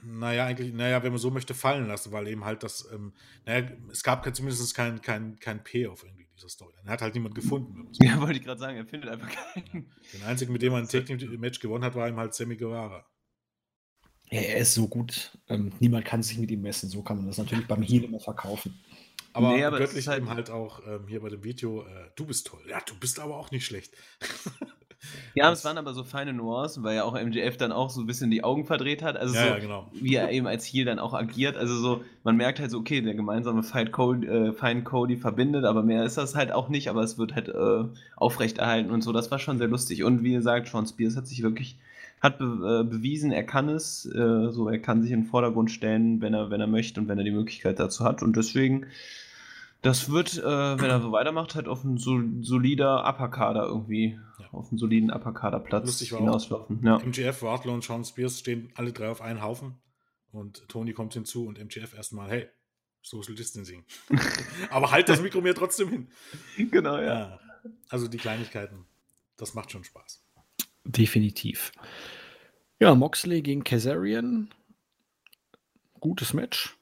naja, 0.04 0.46
eigentlich, 0.46 0.74
naja, 0.74 1.02
wenn 1.02 1.12
man 1.12 1.20
so 1.20 1.32
möchte, 1.32 1.54
fallen 1.54 1.88
lassen, 1.88 2.12
weil 2.12 2.28
eben 2.28 2.46
halt 2.46 2.64
das, 2.64 2.88
ähm, 2.94 3.14
naja, 3.46 3.68
es 3.92 4.04
gab 4.04 4.24
zumindest 4.36 4.76
kein, 4.76 5.02
kein, 5.02 5.40
kein 5.40 5.64
Payoff 5.64 6.04
irgendwie 6.04 6.26
dieser 6.36 6.50
Story. 6.50 6.74
Er 6.84 6.92
hat 6.92 7.02
halt 7.02 7.16
niemand 7.16 7.36
gefunden. 7.36 7.90
Ja, 8.02 8.20
wollte 8.20 8.38
ich 8.38 8.44
gerade 8.44 8.60
sagen, 8.60 8.78
er 8.78 8.86
findet 8.86 9.10
einfach 9.10 9.30
keinen. 9.30 9.92
Den 10.14 10.24
einzigen, 10.24 10.54
mit 10.54 10.62
dem 10.62 10.74
er 10.74 10.80
ein 10.80 10.88
Take-Match 10.88 11.60
gewonnen 11.60 11.84
hat, 11.84 11.96
war 11.96 12.08
ihm 12.08 12.18
halt 12.18 12.34
Sammy 12.34 12.58
Guevara. 12.58 13.06
Ja, 14.32 14.42
er 14.42 14.58
ist 14.58 14.74
so 14.74 14.88
gut. 14.88 15.38
Ähm, 15.50 15.72
niemand 15.80 16.06
kann 16.06 16.24
sich 16.24 16.38
mit 16.38 16.52
ihm 16.52 16.62
messen. 16.62 16.90
So 16.90 17.02
kann 17.02 17.18
man 17.18 17.28
das 17.28 17.38
natürlich 17.38 17.68
beim 17.68 17.82
Heal 17.82 18.04
immer 18.04 18.20
verkaufen. 18.20 18.80
Aber, 19.34 19.56
nee, 19.56 19.64
aber 19.64 19.80
göttlich 19.80 20.08
halt 20.08 20.20
eben 20.20 20.30
halt 20.30 20.50
auch 20.50 20.80
ähm, 20.88 21.08
hier 21.08 21.22
bei 21.22 21.30
dem 21.30 21.44
Video, 21.44 21.82
äh, 21.82 22.10
du 22.16 22.26
bist 22.26 22.48
toll. 22.48 22.62
Ja, 22.70 22.80
du 22.86 22.96
bist 22.98 23.20
aber 23.20 23.38
auch 23.38 23.52
nicht 23.52 23.66
schlecht. 23.66 23.94
Ja, 25.34 25.52
es 25.52 25.64
waren 25.66 25.78
aber 25.78 25.94
so 25.94 26.04
feine 26.04 26.34
Nuancen, 26.34 26.84
weil 26.84 26.96
ja 26.96 27.04
auch 27.04 27.14
MJF 27.14 27.58
dann 27.58 27.72
auch 27.72 27.90
so 27.90 28.02
ein 28.02 28.08
bisschen 28.08 28.32
die 28.32 28.44
Augen 28.44 28.66
verdreht 28.66 29.04
hat. 29.04 29.18
Also 29.18 29.36
ja, 29.36 29.42
so, 29.42 29.48
ja, 29.50 29.60
genau. 29.60 29.92
wie 29.94 30.16
er 30.16 30.32
eben 30.32 30.48
als 30.48 30.66
Heel 30.66 30.86
dann 30.86 31.00
auch 31.00 31.14
agiert. 31.14 31.58
Also 31.58 31.76
so, 31.76 32.04
man 32.24 32.38
merkt 32.38 32.60
halt 32.60 32.72
so, 32.72 32.80
okay, 32.80 33.02
der 33.02 33.14
gemeinsame 33.14 33.64
Fight 33.64 33.92
Cody, 33.92 34.28
äh, 34.28 34.54
Feind 34.54 34.86
Cody 34.86 35.18
verbindet, 35.18 35.66
aber 35.66 35.84
mehr 35.84 36.06
ist 36.06 36.18
das 36.18 36.36
halt 36.36 36.52
auch 36.52 36.70
nicht, 36.70 36.90
aber 36.90 37.04
es 37.04 37.18
wird 37.18 37.36
halt 37.36 37.50
äh, 37.50 37.84
aufrechterhalten 38.16 38.92
und 38.92 39.02
so. 39.02 39.12
Das 39.12 39.32
war 39.32 39.40
schon 39.40 39.58
sehr 39.58 39.68
lustig. 39.68 40.04
Und 40.04 40.24
wie 40.24 40.34
gesagt, 40.34 40.68
Sean 40.68 40.88
Spears 40.88 41.16
hat 41.16 41.28
sich 41.28 41.44
wirklich 41.44 41.78
hat 42.26 42.38
be 42.40 42.46
äh, 42.46 42.90
bewiesen, 42.90 43.32
er 43.32 43.44
kann 43.44 43.70
es, 43.70 44.06
äh, 44.06 44.50
so 44.52 44.68
er 44.68 44.80
kann 44.80 45.02
sich 45.02 45.12
in 45.12 45.22
den 45.22 45.28
Vordergrund 45.28 45.72
stellen, 45.72 46.22
wenn 46.22 46.34
er, 46.34 46.50
wenn 46.50 46.62
er 46.62 46.68
möchte 46.68 47.00
und 47.00 47.08
wenn 47.08 47.18
er 47.18 47.24
die 47.24 47.32
Möglichkeit 47.32 47.80
dazu 47.80 48.04
hat. 48.04 48.22
Und 48.22 48.36
deswegen 48.36 48.88
das 49.86 50.10
wird, 50.10 50.40
äh, 50.40 50.44
wenn 50.44 50.90
er 50.90 51.00
so 51.00 51.12
weitermacht, 51.12 51.54
halt 51.54 51.68
auf 51.68 51.84
ein 51.84 51.98
solider 52.00 53.06
Upper-Kader 53.08 53.68
irgendwie, 53.68 54.20
ja. 54.40 54.50
auf 54.52 54.70
einen 54.70 54.80
soliden 54.80 55.12
Upper-Kader-Platz 55.12 56.00
hinauslaufen. 56.00 56.82
Ja. 56.84 56.98
MGF, 56.98 57.44
Wardlow 57.44 57.72
und 57.72 57.84
Sean 57.84 58.04
Spears 58.04 58.40
stehen 58.40 58.72
alle 58.74 58.94
drei 58.94 59.10
auf 59.10 59.22
einen 59.22 59.44
Haufen 59.44 59.76
und 60.32 60.68
Tony 60.70 60.94
kommt 60.94 61.14
hinzu 61.14 61.46
und 61.46 61.60
MGF 61.60 61.94
erstmal, 61.94 62.30
hey, 62.32 62.48
Social 63.04 63.36
Distancing. 63.36 63.86
Aber 64.72 64.90
halt 64.90 65.08
das 65.08 65.22
Mikro 65.22 65.40
mir 65.42 65.54
trotzdem 65.54 65.90
hin. 65.90 66.08
Genau, 66.72 66.98
ja. 66.98 67.04
ja. 67.04 67.40
Also 67.90 68.08
die 68.08 68.18
Kleinigkeiten, 68.18 68.86
das 69.38 69.54
macht 69.54 69.72
schon 69.72 69.84
Spaß. 69.84 70.26
Definitiv. 70.84 71.72
Ja, 72.78 72.94
Moxley 72.94 73.42
gegen 73.42 73.64
Kazarian. 73.64 74.50
Gutes 76.02 76.34
Match. 76.34 76.78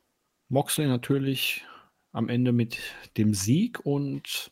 Moxley 0.49 0.87
natürlich 0.87 1.65
am 2.11 2.29
Ende 2.29 2.51
mit 2.51 2.79
dem 3.15 3.35
Sieg 3.35 3.79
und 3.85 4.51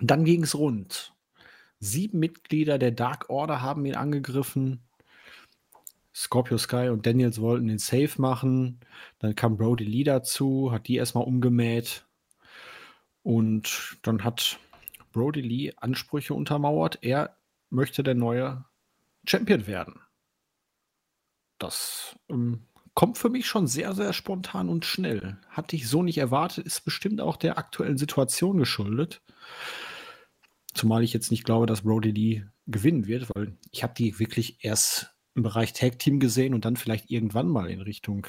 dann 0.00 0.24
ging 0.24 0.42
es 0.44 0.54
rund. 0.54 1.12
Sieben 1.78 2.20
Mitglieder 2.20 2.78
der 2.78 2.90
Dark 2.90 3.28
Order 3.28 3.60
haben 3.60 3.84
ihn 3.84 3.96
angegriffen. 3.96 4.80
Scorpio 6.14 6.56
Sky 6.56 6.88
und 6.88 7.04
Daniels 7.04 7.38
wollten 7.42 7.68
den 7.68 7.78
Safe 7.78 8.12
machen. 8.16 8.80
Dann 9.18 9.34
kam 9.34 9.58
Brody 9.58 9.84
Lee 9.84 10.04
dazu, 10.04 10.72
hat 10.72 10.88
die 10.88 10.96
erstmal 10.96 11.24
umgemäht. 11.24 12.06
Und 13.22 13.98
dann 14.00 14.24
hat 14.24 14.58
Brody 15.12 15.42
Lee 15.42 15.74
Ansprüche 15.76 16.32
untermauert. 16.32 16.98
Er 17.02 17.36
möchte 17.68 18.02
der 18.02 18.14
neue 18.14 18.64
Champion 19.26 19.66
werden. 19.66 20.00
Das 21.60 22.16
ähm, 22.30 22.66
kommt 22.94 23.18
für 23.18 23.28
mich 23.28 23.46
schon 23.46 23.68
sehr, 23.68 23.94
sehr 23.94 24.12
spontan 24.12 24.68
und 24.68 24.84
schnell. 24.84 25.38
Hatte 25.50 25.76
ich 25.76 25.88
so 25.88 26.02
nicht 26.02 26.18
erwartet, 26.18 26.66
ist 26.66 26.84
bestimmt 26.84 27.20
auch 27.20 27.36
der 27.36 27.58
aktuellen 27.58 27.98
Situation 27.98 28.58
geschuldet. 28.58 29.22
Zumal 30.74 31.04
ich 31.04 31.12
jetzt 31.12 31.30
nicht 31.30 31.44
glaube, 31.44 31.66
dass 31.66 31.82
Brody 31.82 32.10
Lee 32.10 32.44
gewinnen 32.66 33.06
wird, 33.06 33.28
weil 33.34 33.56
ich 33.70 33.82
habe 33.82 33.94
die 33.94 34.18
wirklich 34.18 34.64
erst 34.64 35.14
im 35.34 35.42
Bereich 35.42 35.72
Tag 35.72 35.98
Team 35.98 36.18
gesehen 36.18 36.54
und 36.54 36.64
dann 36.64 36.76
vielleicht 36.76 37.10
irgendwann 37.10 37.48
mal 37.48 37.70
in 37.70 37.80
Richtung 37.80 38.26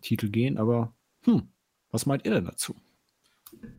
Titel 0.00 0.28
gehen. 0.28 0.56
Aber 0.56 0.94
hm, 1.24 1.48
was 1.90 2.06
meint 2.06 2.24
ihr 2.24 2.32
denn 2.32 2.44
dazu? 2.44 2.76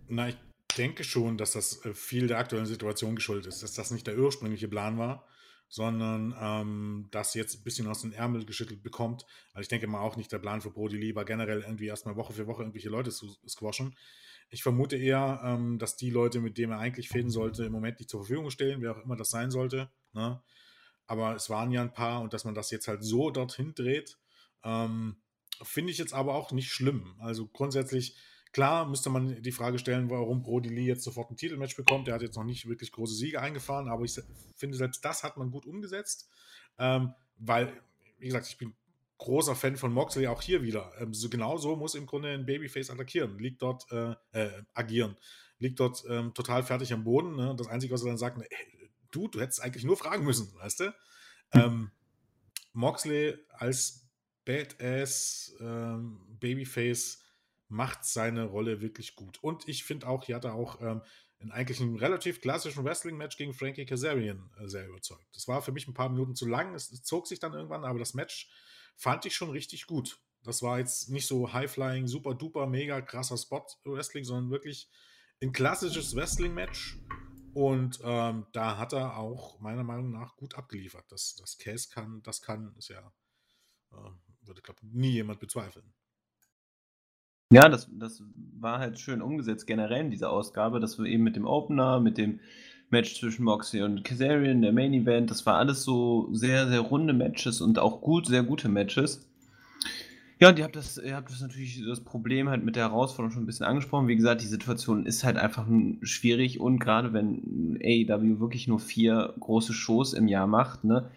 Na, 0.07 0.29
ich 0.29 0.37
denke 0.77 1.05
schon, 1.05 1.37
dass 1.37 1.53
das 1.53 1.85
äh, 1.85 1.93
viel 1.93 2.27
der 2.27 2.37
aktuellen 2.37 2.65
Situation 2.65 3.15
geschuldet 3.15 3.47
ist, 3.47 3.63
dass 3.63 3.73
das 3.73 3.91
nicht 3.91 4.07
der 4.07 4.17
ursprüngliche 4.17 4.67
Plan 4.67 4.97
war 4.97 5.25
sondern 5.69 6.35
ähm, 6.39 7.07
das 7.11 7.35
jetzt 7.35 7.55
ein 7.55 7.63
bisschen 7.63 7.87
aus 7.87 8.01
den 8.01 8.11
Ärmel 8.11 8.45
geschüttelt 8.45 8.81
bekommt. 8.81 9.25
Also 9.53 9.61
ich 9.61 9.67
denke 9.67 9.87
mal 9.87 10.01
auch 10.01 10.17
nicht 10.17 10.31
der 10.31 10.39
Plan 10.39 10.61
für 10.61 10.71
Brody 10.71 11.15
war 11.15 11.25
generell 11.25 11.61
irgendwie 11.61 11.85
erstmal 11.85 12.15
Woche 12.15 12.33
für 12.33 12.47
Woche 12.47 12.63
irgendwelche 12.63 12.89
Leute 12.89 13.11
zu 13.11 13.37
squashen. 13.47 13.95
Ich 14.49 14.63
vermute 14.63 14.97
eher, 14.97 15.41
ähm, 15.43 15.77
dass 15.77 15.95
die 15.95 16.09
Leute, 16.09 16.39
mit 16.41 16.57
denen 16.57 16.73
er 16.73 16.79
eigentlich 16.79 17.07
fäden 17.07 17.29
sollte, 17.29 17.65
im 17.65 17.71
Moment 17.71 17.99
nicht 17.99 18.09
zur 18.09 18.21
Verfügung 18.21 18.49
stellen, 18.49 18.81
wer 18.81 18.97
auch 18.97 19.03
immer 19.03 19.15
das 19.15 19.29
sein 19.29 19.51
sollte. 19.51 19.91
Ne? 20.13 20.41
Aber 21.05 21.35
es 21.35 21.51
waren 21.51 21.71
ja 21.71 21.83
ein 21.83 21.93
paar 21.93 22.21
und 22.21 22.33
dass 22.33 22.45
man 22.45 22.55
das 22.55 22.71
jetzt 22.71 22.87
halt 22.87 23.03
so 23.03 23.29
dorthin 23.29 23.75
dreht, 23.75 24.17
ähm, 24.63 25.21
finde 25.61 25.91
ich 25.91 25.99
jetzt 25.99 26.13
aber 26.13 26.33
auch 26.33 26.51
nicht 26.51 26.71
schlimm. 26.71 27.15
Also 27.19 27.47
grundsätzlich 27.47 28.15
Klar 28.51 28.87
müsste 28.87 29.09
man 29.09 29.41
die 29.41 29.51
Frage 29.51 29.77
stellen, 29.77 30.09
warum 30.09 30.41
Brody 30.41 30.69
Lee 30.69 30.85
jetzt 30.85 31.03
sofort 31.03 31.29
ein 31.29 31.37
Titelmatch 31.37 31.75
bekommt. 31.75 32.07
Der 32.07 32.15
hat 32.15 32.23
jetzt 32.23 32.35
noch 32.35 32.43
nicht 32.43 32.67
wirklich 32.67 32.91
große 32.91 33.13
Siege 33.13 33.41
eingefahren, 33.41 33.87
aber 33.87 34.05
ich 34.05 34.19
finde, 34.55 34.77
selbst 34.77 35.05
das 35.05 35.23
hat 35.23 35.37
man 35.37 35.51
gut 35.51 35.67
umgesetzt. 35.67 36.29
Ähm, 36.79 37.13
weil, 37.37 37.71
wie 38.17 38.25
gesagt, 38.25 38.47
ich 38.47 38.57
bin 38.57 38.73
großer 39.19 39.55
Fan 39.55 39.75
von 39.75 39.93
Moxley 39.93 40.27
auch 40.27 40.41
hier 40.41 40.63
wieder. 40.63 40.91
Ähm, 40.99 41.13
so 41.13 41.29
genau 41.29 41.57
so 41.57 41.75
muss 41.75 41.93
im 41.93 42.07
Grunde 42.07 42.29
ein 42.29 42.45
Babyface 42.45 42.89
attackieren, 42.89 43.37
liegt 43.37 43.61
dort, 43.61 43.85
äh, 43.91 44.15
äh, 44.31 44.63
agieren, 44.73 45.15
liegt 45.59 45.79
dort 45.79 46.03
ähm, 46.09 46.33
total 46.33 46.63
fertig 46.63 46.91
am 46.93 47.03
Boden. 47.03 47.35
Ne? 47.35 47.53
Das 47.55 47.67
Einzige, 47.67 47.93
was 47.93 48.01
er 48.01 48.07
dann 48.07 48.17
sagt, 48.17 48.41
ey, 48.41 48.89
du, 49.11 49.27
du 49.27 49.39
hättest 49.41 49.61
eigentlich 49.61 49.83
nur 49.83 49.97
fragen 49.97 50.25
müssen, 50.25 50.51
weißt 50.55 50.79
du? 50.79 50.95
Ähm, 51.53 51.91
Moxley 52.73 53.37
als 53.49 54.07
Badass 54.45 55.53
ähm, 55.59 56.19
Babyface 56.39 57.21
macht 57.69 58.03
seine 58.03 58.45
Rolle 58.45 58.81
wirklich 58.81 59.15
gut. 59.15 59.41
Und 59.41 59.67
ich 59.67 59.83
finde 59.83 60.07
auch, 60.07 60.25
hier 60.25 60.35
hat 60.35 60.45
er 60.45 60.55
auch 60.55 60.81
ähm, 60.81 61.01
in 61.39 61.51
eigentlich 61.51 61.79
einem 61.79 61.95
relativ 61.95 62.41
klassischen 62.41 62.83
Wrestling-Match 62.83 63.37
gegen 63.37 63.53
Frankie 63.53 63.85
Kazarian 63.85 64.51
äh, 64.59 64.67
sehr 64.67 64.87
überzeugt. 64.87 65.27
Das 65.33 65.47
war 65.47 65.61
für 65.61 65.71
mich 65.71 65.87
ein 65.87 65.93
paar 65.93 66.09
Minuten 66.09 66.35
zu 66.35 66.45
lang, 66.45 66.73
es, 66.75 66.91
es, 66.91 67.03
zog 67.03 67.27
sich 67.27 67.39
dann 67.39 67.53
irgendwann, 67.53 67.85
aber 67.85 67.99
das 67.99 68.13
Match 68.13 68.49
fand 68.97 69.25
ich 69.25 69.35
schon 69.35 69.49
richtig 69.49 69.87
gut. 69.87 70.19
Das 70.43 70.61
war 70.61 70.79
jetzt 70.79 71.09
nicht 71.09 71.27
so 71.27 71.53
High-Flying, 71.53 72.07
super 72.07 72.33
duper, 72.33 72.67
mega 72.67 73.01
krasser 73.01 73.37
Spot-Wrestling, 73.37 74.23
sondern 74.23 74.51
wirklich 74.51 74.89
ein 75.41 75.51
klassisches 75.51 76.15
Wrestling-Match. 76.15 76.97
Und 77.53 77.99
ähm, 78.03 78.45
da 78.51 78.77
hat 78.77 78.93
er 78.93 79.17
auch 79.17 79.59
meiner 79.59 79.83
Meinung 79.83 80.11
nach 80.11 80.35
gut 80.35 80.55
abgeliefert. 80.55 81.05
Das, 81.09 81.35
das 81.35 81.57
Case 81.57 81.89
kann, 81.91 82.21
das 82.23 82.41
kann, 82.41 82.75
ist 82.77 82.89
ja, 82.89 83.13
äh, 83.91 84.11
würde, 84.41 84.61
glaube 84.61 84.79
nie 84.85 85.11
jemand 85.11 85.39
bezweifeln. 85.39 85.93
Ja, 87.51 87.67
das, 87.67 87.89
das 87.91 88.21
war 88.59 88.79
halt 88.79 88.99
schön 88.99 89.21
umgesetzt 89.21 89.65
generell 89.65 90.05
in 90.05 90.11
dieser 90.11 90.29
Ausgabe, 90.29 90.79
dass 90.79 90.99
wir 90.99 91.05
eben 91.05 91.23
mit 91.23 91.35
dem 91.35 91.47
Opener, 91.47 91.99
mit 91.99 92.17
dem 92.17 92.39
Match 92.91 93.19
zwischen 93.19 93.43
Moxie 93.43 93.81
und 93.81 94.03
Kazarian, 94.03 94.61
der 94.61 94.71
Main 94.71 94.93
Event, 94.93 95.31
das 95.31 95.45
war 95.45 95.57
alles 95.57 95.83
so 95.83 96.29
sehr, 96.31 96.67
sehr 96.67 96.79
runde 96.79 97.13
Matches 97.13 97.61
und 97.61 97.79
auch 97.79 98.01
gut, 98.01 98.27
sehr 98.27 98.43
gute 98.43 98.69
Matches. 98.69 99.25
Ja, 100.39 100.49
und 100.49 100.57
ihr 100.57 100.63
habt 100.63 100.75
das, 100.75 100.97
ihr 100.97 101.15
habt 101.15 101.29
das 101.31 101.41
natürlich 101.41 101.83
das 101.85 102.01
Problem 102.01 102.49
halt 102.49 102.63
mit 102.63 102.75
der 102.75 102.83
Herausforderung 102.83 103.31
schon 103.31 103.43
ein 103.43 103.45
bisschen 103.45 103.65
angesprochen. 103.65 104.07
Wie 104.07 104.15
gesagt, 104.15 104.41
die 104.41 104.47
Situation 104.47 105.05
ist 105.05 105.23
halt 105.23 105.35
einfach 105.37 105.67
schwierig 106.01 106.59
und 106.61 106.79
gerade 106.79 107.13
wenn 107.13 107.77
AEW 107.83 108.39
wirklich 108.39 108.67
nur 108.67 108.79
vier 108.79 109.33
große 109.39 109.73
Shows 109.73 110.13
im 110.13 110.27
Jahr 110.27 110.47
macht, 110.47 110.85
ne, 110.85 111.11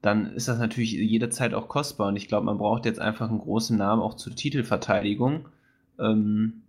dann 0.00 0.32
ist 0.32 0.46
das 0.48 0.58
natürlich 0.58 0.92
jederzeit 0.92 1.54
auch 1.54 1.68
kostbar. 1.68 2.08
Und 2.08 2.16
ich 2.16 2.28
glaube, 2.28 2.46
man 2.46 2.58
braucht 2.58 2.84
jetzt 2.84 3.00
einfach 3.00 3.28
einen 3.30 3.40
großen 3.40 3.76
Namen 3.76 4.00
auch 4.00 4.14
zur 4.14 4.34
Titelverteidigung. 4.34 5.46
Ähm, 5.98 6.62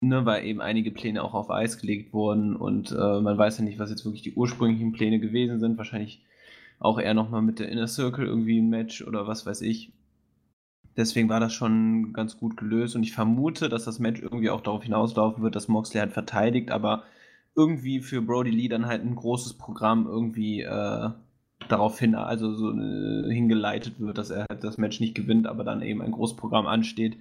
ne, 0.00 0.24
weil 0.26 0.44
eben 0.44 0.60
einige 0.60 0.90
Pläne 0.90 1.22
auch 1.22 1.34
auf 1.34 1.50
Eis 1.50 1.78
gelegt 1.78 2.12
wurden 2.12 2.56
und 2.56 2.92
äh, 2.92 3.20
man 3.20 3.38
weiß 3.38 3.58
ja 3.58 3.64
nicht, 3.64 3.78
was 3.78 3.90
jetzt 3.90 4.04
wirklich 4.04 4.22
die 4.22 4.34
ursprünglichen 4.34 4.92
Pläne 4.92 5.18
gewesen 5.18 5.60
sind. 5.60 5.78
Wahrscheinlich 5.78 6.22
auch 6.78 6.98
eher 6.98 7.14
nochmal 7.14 7.42
mit 7.42 7.58
der 7.58 7.68
Inner 7.68 7.86
Circle 7.86 8.26
irgendwie 8.26 8.58
ein 8.58 8.68
Match 8.68 9.06
oder 9.06 9.26
was 9.26 9.46
weiß 9.46 9.62
ich. 9.62 9.92
Deswegen 10.96 11.28
war 11.28 11.40
das 11.40 11.52
schon 11.52 12.12
ganz 12.12 12.38
gut 12.38 12.56
gelöst 12.56 12.94
und 12.94 13.02
ich 13.02 13.12
vermute, 13.12 13.68
dass 13.68 13.84
das 13.84 13.98
Match 13.98 14.22
irgendwie 14.22 14.50
auch 14.50 14.60
darauf 14.60 14.84
hinauslaufen 14.84 15.42
wird, 15.42 15.56
dass 15.56 15.66
Moxley 15.68 15.98
halt 15.98 16.12
verteidigt, 16.12 16.70
aber 16.70 17.02
irgendwie 17.56 18.00
für 18.00 18.22
Brody 18.22 18.50
Lee 18.50 18.68
dann 18.68 18.86
halt 18.86 19.02
ein 19.02 19.16
großes 19.16 19.54
Programm 19.54 20.06
irgendwie 20.06 20.62
äh, 20.62 21.10
darauf 21.68 21.98
hin, 21.98 22.14
also 22.14 22.54
so 22.54 22.70
äh, 22.70 23.32
hingeleitet 23.32 23.98
wird, 23.98 24.18
dass 24.18 24.30
er 24.30 24.46
halt 24.48 24.62
das 24.62 24.78
Match 24.78 25.00
nicht 25.00 25.14
gewinnt, 25.14 25.46
aber 25.46 25.64
dann 25.64 25.82
eben 25.82 26.02
ein 26.02 26.12
großes 26.12 26.36
Programm 26.36 26.66
ansteht 26.66 27.16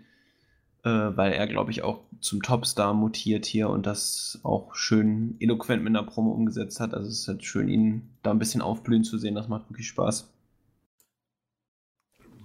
äh, 0.84 0.90
weil 0.90 1.34
er, 1.34 1.48
glaube 1.48 1.72
ich, 1.72 1.82
auch 1.82 2.02
zum 2.20 2.42
Topstar 2.42 2.94
mutiert 2.94 3.46
hier 3.46 3.70
und 3.70 3.86
das 3.86 4.40
auch 4.44 4.76
schön 4.76 5.36
eloquent 5.40 5.84
mit 5.84 5.92
einer 5.92 6.04
Promo 6.04 6.32
umgesetzt 6.32 6.80
hat. 6.80 6.94
Also 6.94 7.08
es 7.08 7.20
ist 7.22 7.28
halt 7.28 7.44
schön, 7.44 7.68
ihn 7.68 8.10
da 8.22 8.32
ein 8.32 8.40
bisschen 8.40 8.62
aufblühen 8.62 9.04
zu 9.04 9.18
sehen. 9.18 9.36
Das 9.36 9.48
macht 9.48 9.70
wirklich 9.70 9.88
Spaß. 9.88 10.30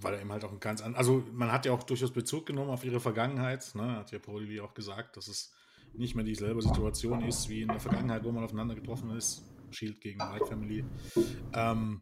Weil 0.00 0.14
er 0.14 0.20
eben 0.20 0.30
halt 0.30 0.44
auch 0.44 0.52
ein 0.52 0.60
ganz 0.60 0.80
anderes, 0.80 0.98
also 0.98 1.24
man 1.32 1.50
hat 1.50 1.66
ja 1.66 1.72
auch 1.72 1.82
durchaus 1.82 2.12
Bezug 2.12 2.46
genommen 2.46 2.70
auf 2.70 2.84
ihre 2.84 3.00
Vergangenheit, 3.00 3.74
ne? 3.74 3.96
hat 3.96 4.12
ja 4.12 4.20
Pauli 4.20 4.60
auch 4.60 4.74
gesagt, 4.74 5.16
dass 5.16 5.26
es 5.26 5.52
nicht 5.94 6.14
mehr 6.14 6.24
dieselbe 6.24 6.62
Situation 6.62 7.22
ist 7.22 7.48
wie 7.48 7.62
in 7.62 7.68
der 7.68 7.80
Vergangenheit, 7.80 8.22
wo 8.22 8.30
man 8.30 8.44
aufeinander 8.44 8.76
getroffen 8.76 9.10
ist. 9.10 9.42
Shield 9.70 10.00
gegen 10.00 10.20
White 10.20 10.46
Family. 10.46 10.84
Ähm, 11.52 12.00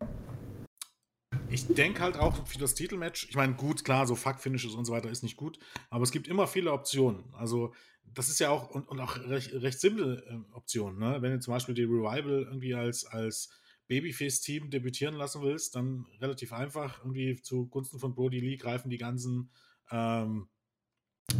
ich 1.50 1.66
denke 1.68 2.00
halt 2.00 2.16
auch 2.16 2.46
für 2.46 2.58
das 2.58 2.74
Titelmatch, 2.74 3.28
ich 3.28 3.36
meine, 3.36 3.54
gut, 3.54 3.84
klar, 3.84 4.06
so 4.06 4.14
Fuck-Finishes 4.14 4.74
und 4.74 4.84
so 4.84 4.92
weiter 4.92 5.10
ist 5.10 5.22
nicht 5.22 5.36
gut, 5.36 5.58
aber 5.90 6.02
es 6.02 6.10
gibt 6.10 6.28
immer 6.28 6.46
viele 6.46 6.72
Optionen. 6.72 7.24
Also, 7.34 7.74
das 8.04 8.28
ist 8.28 8.38
ja 8.40 8.50
auch, 8.50 8.70
und, 8.70 8.88
und 8.88 9.00
auch 9.00 9.16
recht, 9.16 9.52
recht 9.52 9.80
simple 9.80 10.24
äh, 10.28 10.54
Optionen, 10.54 10.98
ne? 10.98 11.18
Wenn 11.20 11.32
du 11.32 11.40
zum 11.40 11.52
Beispiel 11.52 11.74
die 11.74 11.84
Revival 11.84 12.44
irgendwie 12.44 12.74
als, 12.74 13.04
als 13.04 13.50
Babyface-Team 13.88 14.70
debütieren 14.70 15.14
lassen 15.14 15.42
willst, 15.42 15.76
dann 15.76 16.06
relativ 16.20 16.52
einfach, 16.52 16.98
irgendwie 17.00 17.40
zugunsten 17.42 17.98
von 17.98 18.14
Brody 18.14 18.40
Lee 18.40 18.56
greifen 18.56 18.90
die 18.90 18.98
ganzen 18.98 19.50
ähm, 19.90 20.48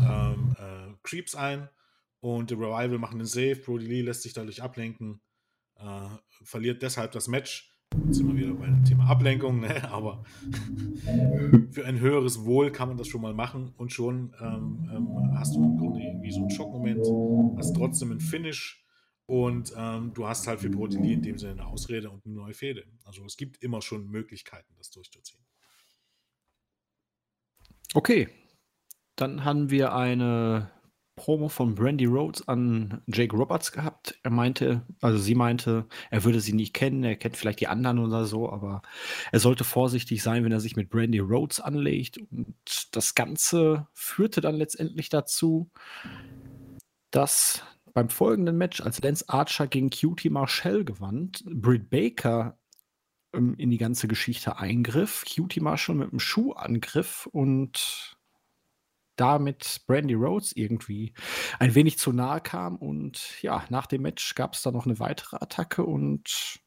ähm, 0.01 0.57
äh, 0.59 0.95
Creeps 1.03 1.35
ein 1.35 1.69
und 2.21 2.51
die 2.51 2.55
Revival 2.55 2.99
machen 2.99 3.19
den 3.19 3.27
Save, 3.27 3.57
Brody 3.57 3.87
Lee 3.87 4.03
lässt 4.03 4.23
sich 4.23 4.33
dadurch 4.33 4.63
ablenken, 4.63 5.21
äh, 5.77 6.09
verliert 6.43 6.83
deshalb 6.83 7.13
das 7.13 7.29
Match 7.29 7.76
Jetzt 8.05 8.17
sind 8.17 8.29
wir 8.29 8.37
wieder 8.37 8.55
bei 8.55 8.67
dem 8.67 8.85
Thema 8.85 9.07
Ablenkung, 9.07 9.61
ne? 9.61 9.89
aber 9.91 10.23
für 11.71 11.85
ein 11.85 11.99
höheres 12.01 12.45
Wohl 12.45 12.71
kann 12.71 12.89
man 12.89 12.97
das 12.99 13.09
schon 13.09 13.23
mal 13.23 13.35
machen 13.35 13.73
und 13.77 13.93
schon 13.93 14.35
ähm, 14.41 14.89
ähm, 14.95 15.09
hast 15.35 15.57
du 15.57 15.65
im 15.65 15.79
Grunde 15.79 16.01
irgendwie 16.01 16.31
so 16.31 16.41
einen 16.41 16.51
Schockmoment, 16.51 17.07
hast 17.59 17.75
trotzdem 17.75 18.11
einen 18.11 18.21
Finish 18.21 18.85
und 19.27 19.73
ähm, 19.77 20.13
du 20.15 20.27
hast 20.27 20.47
halt 20.47 20.61
für 20.61 20.71
Protein 20.71 21.05
in 21.05 21.23
dem 21.23 21.39
Sinne 21.39 21.53
eine 21.53 21.67
Ausrede 21.67 22.11
und 22.11 22.25
eine 22.27 22.35
neue 22.35 22.55
Fehde. 22.55 22.85
Also 23.05 23.25
es 23.25 23.37
gibt 23.37 23.63
immer 23.63 23.83
schon 23.83 24.09
Möglichkeiten, 24.09 24.75
das 24.79 24.91
durchzuziehen. 24.91 25.45
Okay, 27.95 28.29
dann 29.17 29.45
haben 29.45 29.71
wir 29.71 29.95
eine 29.95 30.71
Promo 31.17 31.49
von 31.49 31.75
Brandy 31.75 32.05
Rhodes 32.05 32.47
an 32.47 33.03
Jake 33.07 33.35
Roberts 33.35 33.73
gehabt. 33.73 34.19
Er 34.23 34.31
meinte, 34.31 34.83
also 35.01 35.19
sie 35.19 35.35
meinte, 35.35 35.87
er 36.11 36.25
würde 36.25 36.41
sie 36.41 36.53
nicht 36.53 36.75
kennen, 36.75 37.03
er 37.03 37.17
kennt 37.17 37.37
vielleicht 37.37 37.61
die 37.61 37.69
anderen 37.69 37.99
oder 37.99 38.27
so, 38.27 38.51
aber 38.51 38.83
er 39.33 39.41
sollte 39.41 39.65
vorsichtig 39.65 40.23
sein, 40.23 40.45
wenn 40.45 40.53
er 40.53 40.61
sich 40.61 40.77
mit 40.77 40.91
Brandy 40.91 41.19
Rhodes 41.19 41.59
anlegt. 41.59 42.19
Und 42.19 42.55
das 42.93 43.15
Ganze 43.15 43.89
führte 43.95 44.43
dann 44.43 44.57
letztendlich 44.57 45.09
dazu, 45.09 45.71
dass 47.11 47.65
beim 47.95 48.11
folgenden 48.11 48.59
Match, 48.59 48.83
als 48.83 49.01
Lance 49.01 49.25
Archer 49.27 49.67
gegen 49.69 49.89
QT 49.89 50.27
Marshall 50.27 50.85
gewann, 50.85 51.33
Britt 51.47 51.89
Baker 51.89 52.59
ähm, 53.33 53.55
in 53.57 53.71
die 53.71 53.79
ganze 53.79 54.07
Geschichte 54.07 54.59
eingriff, 54.59 55.25
QT 55.25 55.63
Marshall 55.63 55.97
mit 55.97 56.11
einem 56.11 56.21
Schuh 56.21 56.53
angriff 56.53 57.27
und 57.33 58.16
damit 59.17 59.83
Brandy 59.87 60.15
Rhodes 60.15 60.53
irgendwie 60.55 61.13
ein 61.59 61.75
wenig 61.75 61.99
zu 61.99 62.13
nahe 62.13 62.41
kam. 62.41 62.77
Und 62.77 63.43
ja, 63.43 63.65
nach 63.69 63.87
dem 63.87 64.03
Match 64.03 64.35
gab 64.35 64.55
es 64.55 64.63
da 64.63 64.71
noch 64.71 64.87
eine 64.87 64.99
weitere 64.99 65.37
Attacke 65.37 65.85
und 65.85 66.61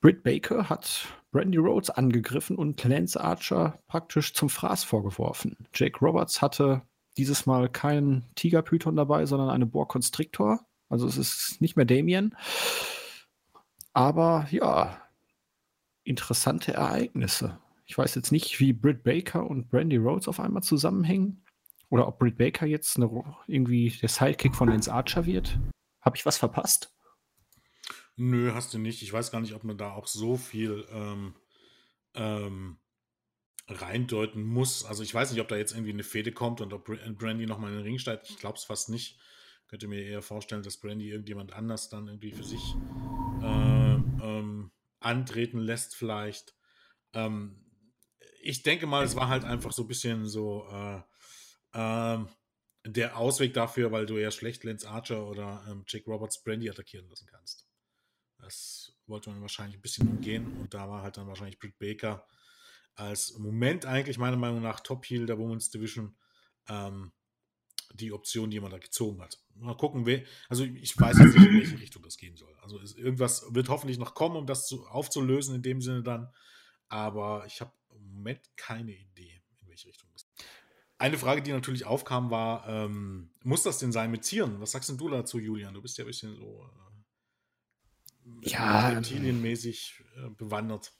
Britt 0.00 0.24
Baker 0.24 0.68
hat 0.68 1.06
Brandy 1.30 1.58
Rhodes 1.58 1.88
angegriffen 1.90 2.56
und 2.56 2.82
Lance 2.82 3.20
Archer 3.20 3.78
praktisch 3.86 4.34
zum 4.34 4.50
Fraß 4.50 4.84
vorgeworfen. 4.84 5.56
Jake 5.74 6.00
Roberts 6.00 6.42
hatte 6.42 6.82
dieses 7.16 7.46
Mal 7.46 7.68
keinen 7.68 8.26
Tigerpython 8.34 8.96
dabei, 8.96 9.26
sondern 9.26 9.50
eine 9.50 9.66
Boa 9.66 9.84
Constrictor. 9.84 10.66
Also 10.88 11.06
es 11.06 11.16
ist 11.16 11.60
nicht 11.60 11.76
mehr 11.76 11.86
Damien. 11.86 12.36
Aber 13.92 14.46
ja, 14.50 15.00
interessante 16.04 16.74
Ereignisse. 16.74 17.58
Ich 17.92 17.98
weiß 17.98 18.14
jetzt 18.14 18.32
nicht, 18.32 18.58
wie 18.58 18.72
Britt 18.72 19.02
Baker 19.04 19.44
und 19.44 19.68
Brandy 19.68 19.98
Rhodes 19.98 20.26
auf 20.26 20.40
einmal 20.40 20.62
zusammenhängen. 20.62 21.44
Oder 21.90 22.08
ob 22.08 22.18
Britt 22.18 22.38
Baker 22.38 22.64
jetzt 22.64 22.96
eine, 22.96 23.10
irgendwie 23.46 23.90
der 23.90 24.08
Sidekick 24.08 24.54
von 24.54 24.70
Lance 24.70 24.90
Archer 24.90 25.26
wird. 25.26 25.58
Habe 26.00 26.16
ich 26.16 26.24
was 26.24 26.38
verpasst? 26.38 26.96
Nö, 28.16 28.54
hast 28.54 28.72
du 28.72 28.78
nicht. 28.78 29.02
Ich 29.02 29.12
weiß 29.12 29.30
gar 29.30 29.42
nicht, 29.42 29.52
ob 29.52 29.62
man 29.62 29.76
da 29.76 29.92
auch 29.92 30.06
so 30.06 30.38
viel 30.38 30.86
ähm, 30.90 31.34
ähm, 32.14 32.78
reindeuten 33.68 34.42
muss. 34.42 34.86
Also 34.86 35.02
ich 35.02 35.12
weiß 35.12 35.30
nicht, 35.30 35.42
ob 35.42 35.48
da 35.48 35.56
jetzt 35.56 35.72
irgendwie 35.72 35.92
eine 35.92 36.02
Fehde 36.02 36.32
kommt 36.32 36.62
und 36.62 36.72
ob 36.72 36.86
Brandy 36.86 37.44
nochmal 37.44 37.72
in 37.72 37.76
den 37.76 37.84
Ring 37.84 37.98
steigt. 37.98 38.30
Ich 38.30 38.38
glaube 38.38 38.56
es 38.56 38.64
fast 38.64 38.88
nicht. 38.88 39.20
Könnte 39.68 39.86
mir 39.86 40.02
eher 40.02 40.22
vorstellen, 40.22 40.62
dass 40.62 40.78
Brandy 40.78 41.10
irgendjemand 41.10 41.52
anders 41.52 41.90
dann 41.90 42.08
irgendwie 42.08 42.32
für 42.32 42.44
sich 42.44 42.74
äh, 43.42 43.96
ähm, 43.96 44.70
antreten 44.98 45.58
lässt 45.58 45.94
vielleicht. 45.94 46.56
Ähm, 47.12 47.61
ich 48.42 48.62
denke 48.62 48.86
mal, 48.86 49.04
es 49.04 49.16
war 49.16 49.28
halt 49.28 49.44
einfach 49.44 49.72
so 49.72 49.82
ein 49.82 49.88
bisschen 49.88 50.26
so 50.26 50.66
äh, 50.70 51.00
äh, 51.72 52.18
der 52.84 53.16
Ausweg 53.16 53.54
dafür, 53.54 53.92
weil 53.92 54.06
du 54.06 54.18
ja 54.18 54.30
schlecht 54.30 54.64
Lance 54.64 54.88
Archer 54.88 55.26
oder 55.26 55.64
ähm, 55.68 55.84
Jake 55.86 56.10
Roberts 56.10 56.42
Brandy 56.42 56.68
attackieren 56.68 57.08
lassen 57.08 57.26
kannst. 57.26 57.66
Das 58.38 58.96
wollte 59.06 59.30
man 59.30 59.40
wahrscheinlich 59.40 59.78
ein 59.78 59.82
bisschen 59.82 60.08
umgehen 60.08 60.58
und 60.58 60.74
da 60.74 60.88
war 60.88 61.02
halt 61.02 61.16
dann 61.16 61.28
wahrscheinlich 61.28 61.60
Britt 61.60 61.78
Baker 61.78 62.26
als 62.94 63.38
Moment 63.38 63.86
eigentlich 63.86 64.18
meiner 64.18 64.36
Meinung 64.36 64.60
nach 64.62 64.80
Top 64.80 65.04
Heel 65.06 65.26
der 65.26 65.38
Women's 65.38 65.70
Division 65.70 66.16
ähm, 66.68 67.12
die 67.94 68.12
Option, 68.12 68.50
die 68.50 68.60
man 68.60 68.70
da 68.70 68.78
gezogen 68.78 69.20
hat. 69.22 69.38
Mal 69.54 69.76
gucken, 69.76 70.06
wer, 70.06 70.22
also 70.48 70.64
ich 70.64 70.98
weiß 70.98 71.18
jetzt 71.18 71.36
nicht, 71.36 71.48
in 71.48 71.54
welche 71.54 71.80
Richtung 71.80 72.02
das 72.02 72.16
gehen 72.16 72.36
soll. 72.36 72.54
Also 72.62 72.80
irgendwas 72.96 73.46
wird 73.50 73.68
hoffentlich 73.68 73.98
noch 73.98 74.14
kommen, 74.14 74.36
um 74.36 74.46
das 74.46 74.66
zu, 74.66 74.86
aufzulösen 74.86 75.54
in 75.54 75.62
dem 75.62 75.80
Sinne 75.80 76.02
dann. 76.02 76.32
Aber 76.88 77.44
ich 77.46 77.60
habe 77.60 77.72
im 78.02 78.12
Moment 78.14 78.40
keine 78.56 78.92
Idee, 78.92 79.42
in 79.60 79.68
welche 79.68 79.88
Richtung 79.88 80.08
das 80.12 80.26
geht. 80.26 80.46
Eine 80.98 81.18
Frage, 81.18 81.42
die 81.42 81.50
natürlich 81.50 81.84
aufkam, 81.84 82.30
war, 82.30 82.68
ähm, 82.68 83.30
muss 83.42 83.64
das 83.64 83.78
denn 83.78 83.90
sein 83.90 84.10
mit 84.10 84.22
Tieren? 84.22 84.60
Was 84.60 84.70
sagst 84.70 84.88
denn 84.88 84.98
du 84.98 85.08
dazu, 85.08 85.38
Julian? 85.38 85.74
Du 85.74 85.82
bist 85.82 85.98
ja 85.98 86.04
ein 86.04 86.06
bisschen 86.06 86.36
so 86.36 86.64
äh, 88.44 88.48
ja, 88.48 88.90
reptilienmäßig 88.90 90.04
äh, 90.16 90.30
bewandert. 90.30 90.92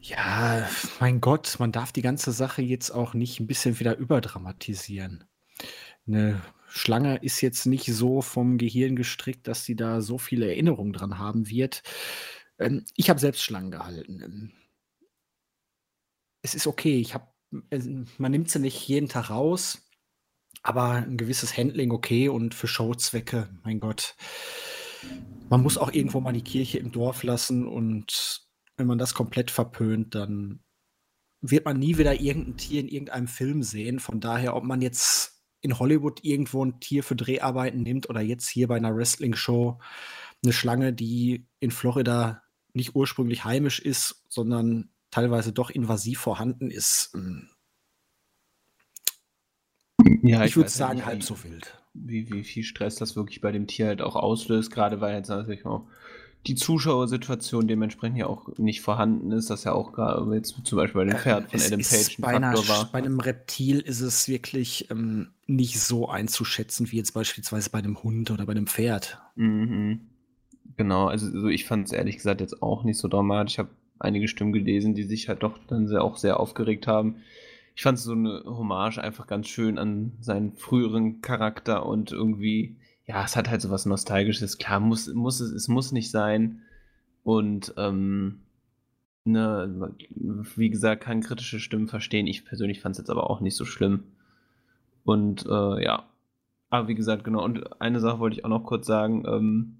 Ja, 0.00 0.68
mein 1.00 1.20
Gott, 1.20 1.56
man 1.58 1.72
darf 1.72 1.90
die 1.90 2.02
ganze 2.02 2.32
Sache 2.32 2.62
jetzt 2.62 2.90
auch 2.90 3.14
nicht 3.14 3.40
ein 3.40 3.46
bisschen 3.46 3.80
wieder 3.80 3.96
überdramatisieren. 3.96 5.24
Eine 6.06 6.42
Schlange 6.68 7.16
ist 7.22 7.40
jetzt 7.40 7.66
nicht 7.66 7.86
so 7.86 8.20
vom 8.22 8.58
Gehirn 8.58 8.94
gestrickt, 8.94 9.48
dass 9.48 9.64
sie 9.64 9.74
da 9.74 10.02
so 10.02 10.18
viele 10.18 10.48
Erinnerungen 10.48 10.92
dran 10.92 11.18
haben 11.18 11.48
wird. 11.48 11.82
Ähm, 12.58 12.84
ich 12.94 13.10
habe 13.10 13.20
selbst 13.20 13.42
Schlangen 13.42 13.70
gehalten. 13.70 14.52
Es 16.46 16.54
ist 16.54 16.68
okay. 16.68 17.00
Ich 17.00 17.12
habe, 17.12 17.26
man 18.18 18.30
nimmt 18.30 18.48
sie 18.48 18.60
nicht 18.60 18.86
jeden 18.86 19.08
Tag 19.08 19.30
raus, 19.30 19.82
aber 20.62 20.92
ein 20.92 21.16
gewisses 21.16 21.56
Handling 21.56 21.90
okay 21.90 22.28
und 22.28 22.54
für 22.54 22.68
Showzwecke, 22.68 23.50
mein 23.64 23.80
Gott. 23.80 24.14
Man 25.48 25.60
muss 25.60 25.76
auch 25.76 25.92
irgendwo 25.92 26.20
mal 26.20 26.32
die 26.32 26.44
Kirche 26.44 26.78
im 26.78 26.92
Dorf 26.92 27.24
lassen 27.24 27.66
und 27.66 28.46
wenn 28.76 28.86
man 28.86 28.96
das 28.96 29.12
komplett 29.12 29.50
verpönt, 29.50 30.14
dann 30.14 30.60
wird 31.40 31.64
man 31.64 31.80
nie 31.80 31.98
wieder 31.98 32.20
irgendein 32.20 32.56
Tier 32.58 32.80
in 32.80 32.88
irgendeinem 32.88 33.26
Film 33.26 33.64
sehen. 33.64 33.98
Von 33.98 34.20
daher, 34.20 34.54
ob 34.54 34.62
man 34.62 34.80
jetzt 34.80 35.42
in 35.62 35.80
Hollywood 35.80 36.22
irgendwo 36.22 36.64
ein 36.64 36.78
Tier 36.78 37.02
für 37.02 37.16
Dreharbeiten 37.16 37.82
nimmt 37.82 38.08
oder 38.08 38.20
jetzt 38.20 38.48
hier 38.48 38.68
bei 38.68 38.76
einer 38.76 38.94
Wrestling-Show 38.94 39.80
eine 40.44 40.52
Schlange, 40.52 40.92
die 40.92 41.48
in 41.58 41.72
Florida 41.72 42.44
nicht 42.72 42.94
ursprünglich 42.94 43.44
heimisch 43.44 43.80
ist, 43.80 44.22
sondern 44.28 44.90
teilweise 45.10 45.52
doch 45.52 45.70
invasiv 45.70 46.20
vorhanden 46.20 46.70
ist. 46.70 47.10
Hm. 47.14 47.48
Ja, 50.22 50.42
ich, 50.42 50.50
ich 50.50 50.56
würde 50.56 50.70
sagen, 50.70 50.96
nicht, 50.96 51.06
halb 51.06 51.22
so 51.22 51.42
wild. 51.44 51.78
Wie, 51.94 52.30
wie 52.30 52.44
viel 52.44 52.64
Stress 52.64 52.96
das 52.96 53.16
wirklich 53.16 53.40
bei 53.40 53.52
dem 53.52 53.66
Tier 53.66 53.86
halt 53.86 54.02
auch 54.02 54.16
auslöst, 54.16 54.70
gerade 54.70 55.00
weil 55.00 55.14
jetzt 55.14 55.28
natürlich 55.28 55.64
auch 55.66 55.86
die 56.46 56.54
Zuschauersituation 56.54 57.66
dementsprechend 57.66 58.18
ja 58.18 58.26
auch 58.26 58.56
nicht 58.56 58.80
vorhanden 58.80 59.32
ist, 59.32 59.50
dass 59.50 59.64
ja 59.64 59.72
auch 59.72 59.92
gerade 59.92 60.32
jetzt 60.34 60.54
zum 60.64 60.76
Beispiel 60.76 61.00
bei 61.00 61.04
dem 61.04 61.16
äh, 61.16 61.20
Pferd 61.20 61.50
von 61.50 61.60
Adam 61.60 61.80
Page 61.80 62.18
ein 62.18 62.22
bei 62.22 62.40
Faktor 62.40 62.68
war. 62.68 62.88
Bei 62.92 62.98
einem 62.98 63.20
Reptil 63.20 63.80
ist 63.80 64.00
es 64.00 64.28
wirklich 64.28 64.90
ähm, 64.90 65.28
nicht 65.46 65.80
so 65.80 66.08
einzuschätzen 66.08 66.90
wie 66.92 66.96
jetzt 66.96 67.14
beispielsweise 67.14 67.70
bei 67.70 67.78
einem 67.78 68.02
Hund 68.02 68.30
oder 68.30 68.46
bei 68.46 68.52
einem 68.52 68.66
Pferd. 68.66 69.18
Mhm. 69.34 70.02
Genau, 70.76 71.08
also, 71.08 71.26
also 71.26 71.48
ich 71.48 71.64
fand 71.64 71.86
es 71.86 71.92
ehrlich 71.92 72.16
gesagt 72.16 72.40
jetzt 72.40 72.62
auch 72.62 72.84
nicht 72.84 72.98
so 72.98 73.08
dramatisch. 73.08 73.54
Ich 73.54 73.58
habe 73.58 73.70
einige 73.98 74.28
Stimmen 74.28 74.52
gelesen, 74.52 74.94
die 74.94 75.04
sich 75.04 75.28
halt 75.28 75.42
doch 75.42 75.58
dann 75.66 75.86
sehr, 75.88 76.02
auch 76.02 76.16
sehr 76.16 76.40
aufgeregt 76.40 76.86
haben. 76.86 77.16
Ich 77.74 77.82
fand 77.82 77.98
es 77.98 78.04
so 78.04 78.12
eine 78.12 78.42
Hommage 78.44 78.98
einfach 78.98 79.26
ganz 79.26 79.48
schön 79.48 79.78
an 79.78 80.12
seinen 80.20 80.54
früheren 80.54 81.20
Charakter 81.20 81.84
und 81.86 82.12
irgendwie, 82.12 82.76
ja, 83.06 83.24
es 83.24 83.36
hat 83.36 83.50
halt 83.50 83.60
so 83.60 83.70
was 83.70 83.86
Nostalgisches. 83.86 84.58
Klar, 84.58 84.80
muss, 84.80 85.12
muss 85.12 85.40
es, 85.40 85.52
es 85.52 85.68
muss 85.68 85.92
nicht 85.92 86.10
sein. 86.10 86.62
Und 87.22 87.74
ähm, 87.76 88.40
ne, 89.24 89.94
wie 90.56 90.70
gesagt, 90.70 91.02
kann 91.02 91.20
kritische 91.20 91.60
Stimmen 91.60 91.88
verstehen. 91.88 92.26
Ich 92.26 92.44
persönlich 92.44 92.80
fand 92.80 92.94
es 92.94 92.98
jetzt 92.98 93.10
aber 93.10 93.28
auch 93.28 93.40
nicht 93.40 93.56
so 93.56 93.64
schlimm. 93.64 94.04
Und 95.04 95.44
äh, 95.46 95.84
ja, 95.84 96.08
aber 96.70 96.88
wie 96.88 96.94
gesagt, 96.94 97.24
genau. 97.24 97.44
Und 97.44 97.80
eine 97.80 98.00
Sache 98.00 98.20
wollte 98.20 98.38
ich 98.38 98.44
auch 98.44 98.50
noch 98.50 98.64
kurz 98.64 98.86
sagen. 98.86 99.24
Ähm, 99.26 99.76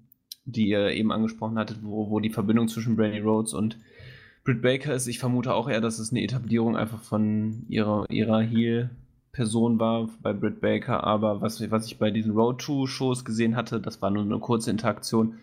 die 0.47 0.69
ihr 0.69 0.91
eben 0.91 1.11
angesprochen 1.11 1.59
hattet, 1.59 1.79
wo, 1.83 2.09
wo 2.09 2.19
die 2.19 2.29
Verbindung 2.29 2.69
zwischen 2.69 2.95
Brandy 2.95 3.19
Rhodes 3.19 3.53
und 3.53 3.77
Britt 4.47 4.61
Baker 4.61 4.93
ist. 4.93 5.07
Ich 5.07 5.19
vermute 5.19 5.53
auch 5.53 5.67
eher, 5.67 5.81
dass 5.81 5.99
es 5.99 6.11
eine 6.11 6.23
Etablierung 6.23 6.77
einfach 6.77 7.01
von 7.01 7.65
ihrer, 7.67 8.09
ihrer 8.09 8.39
Heel-Person 8.39 9.77
war 9.77 10.07
bei 10.21 10.31
Britt 10.31 10.61
Baker. 10.61 11.03
Aber 11.03 11.41
was, 11.41 11.69
was 11.69 11.85
ich 11.85 11.99
bei 11.99 12.11
diesen 12.11 12.31
Road 12.31 12.61
2 12.61 12.87
Shows 12.87 13.25
gesehen 13.25 13.57
hatte, 13.57 13.81
das 13.81 14.01
war 14.01 14.09
nur 14.09 14.23
eine 14.23 14.39
kurze 14.39 14.71
Interaktion. 14.71 15.35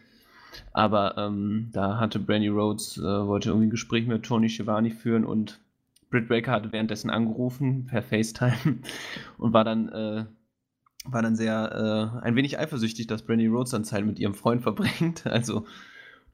Aber 0.73 1.19
ähm, 1.19 1.69
da 1.75 2.01
hatte 2.01 2.19
Brandy 2.19 2.49
Rhodes, 2.49 2.97
äh, 2.97 3.03
wollte 3.03 3.51
irgendwie 3.51 3.67
ein 3.67 3.71
Gespräch 3.71 4.07
mit 4.07 4.23
Tony 4.23 4.49
Schiavone 4.49 4.91
führen 4.91 5.27
und 5.27 5.61
Britt 6.09 6.27
Baker 6.27 6.53
hatte 6.53 6.73
währenddessen 6.73 7.11
angerufen 7.11 7.85
per 7.85 8.03
FaceTime 8.03 8.79
und 9.37 9.53
war 9.53 9.65
dann, 9.65 9.91
äh, 9.91 10.25
war 11.05 11.21
dann 11.21 11.37
sehr 11.37 12.15
äh, 12.23 12.25
ein 12.25 12.37
wenig 12.37 12.59
eifersüchtig, 12.59 13.07
dass 13.07 13.21
Brandy 13.21 13.49
Rhodes 13.49 13.73
dann 13.73 13.85
Zeit 13.85 14.07
mit 14.07 14.19
ihrem 14.19 14.33
Freund 14.33 14.63
verbringt. 14.63 15.27
Also 15.27 15.67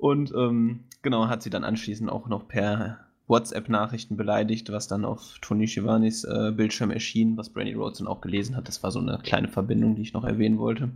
und 0.00 0.32
ähm, 0.34 0.84
genau 1.02 1.28
hat 1.28 1.42
sie 1.42 1.50
dann 1.50 1.64
anschließend 1.64 2.10
auch 2.10 2.26
noch 2.26 2.48
per 2.48 2.98
WhatsApp-Nachrichten 3.28 4.16
beleidigt, 4.16 4.72
was 4.72 4.88
dann 4.88 5.04
auf 5.04 5.38
Tony 5.40 5.68
Schiavonis 5.68 6.24
äh, 6.24 6.52
Bildschirm 6.54 6.90
erschien, 6.90 7.36
was 7.36 7.50
Brandy 7.50 7.74
Rhodes 7.74 7.98
dann 7.98 8.08
auch 8.08 8.20
gelesen 8.20 8.56
hat. 8.56 8.66
Das 8.66 8.82
war 8.82 8.90
so 8.90 8.98
eine 8.98 9.18
kleine 9.22 9.48
Verbindung, 9.48 9.94
die 9.94 10.02
ich 10.02 10.12
noch 10.12 10.24
erwähnen 10.24 10.58
wollte. 10.58 10.90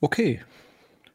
Okay. 0.00 0.40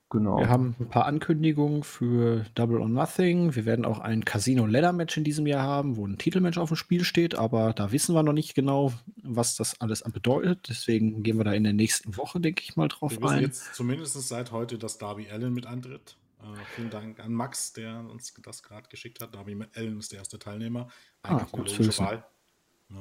Genau. 0.10 0.38
Wir 0.38 0.48
haben 0.48 0.76
ein 0.80 0.90
paar 0.90 1.08
Ankündigungen 1.08 1.82
für 1.82 2.46
Double 2.54 2.80
or 2.80 2.88
Nothing. 2.88 3.56
Wir 3.56 3.66
werden 3.66 3.84
auch 3.84 3.98
ein 3.98 4.24
Casino 4.24 4.68
Ladder 4.68 4.94
Match 4.94 5.18
in 5.18 5.24
diesem 5.24 5.48
Jahr 5.48 5.64
haben, 5.64 5.98
wo 5.98 6.06
ein 6.06 6.20
Titelmatch 6.20 6.60
auf 6.60 6.70
dem 6.70 6.78
Spiel 6.78 7.04
steht, 7.04 7.34
aber 7.34 7.74
da 7.74 7.92
wissen 7.92 8.14
wir 8.14 8.22
noch 8.22 8.32
nicht 8.32 8.54
genau, 8.54 8.94
was 9.24 9.56
das 9.56 9.82
alles 9.82 10.04
bedeutet. 10.04 10.70
Deswegen 10.70 11.24
gehen 11.24 11.38
wir 11.38 11.46
da 11.46 11.54
in 11.54 11.64
der 11.64 11.74
nächsten 11.74 12.16
Woche, 12.16 12.40
denke 12.40 12.62
ich 12.62 12.76
mal, 12.76 12.90
drauf 12.90 13.20
wir 13.20 13.28
ein. 13.28 13.40
Wir 13.40 13.48
jetzt 13.48 13.74
zumindest 13.74 14.14
seit 14.28 14.52
heute, 14.52 14.78
dass 14.78 15.00
Darby 15.00 15.30
Allen 15.32 15.52
mit 15.52 15.66
antritt. 15.66 16.16
Uh, 16.44 16.56
vielen 16.76 16.90
Dank 16.90 17.20
an 17.20 17.34
Max, 17.34 17.74
der 17.74 18.00
uns 18.10 18.34
das 18.44 18.64
gerade 18.64 18.90
geschickt 18.90 19.22
hat. 19.22 19.34
Darby 19.34 19.58
Allen 19.76 20.00
ist 20.00 20.12
der 20.12 20.20
erste 20.20 20.40
Teilnehmer. 20.40 20.90
Eigentlich 21.22 21.54
ah, 21.54 21.58
gut 21.58 21.70
zu 21.70 21.80
wissen. 21.80 22.06
Wahl. 22.06 22.26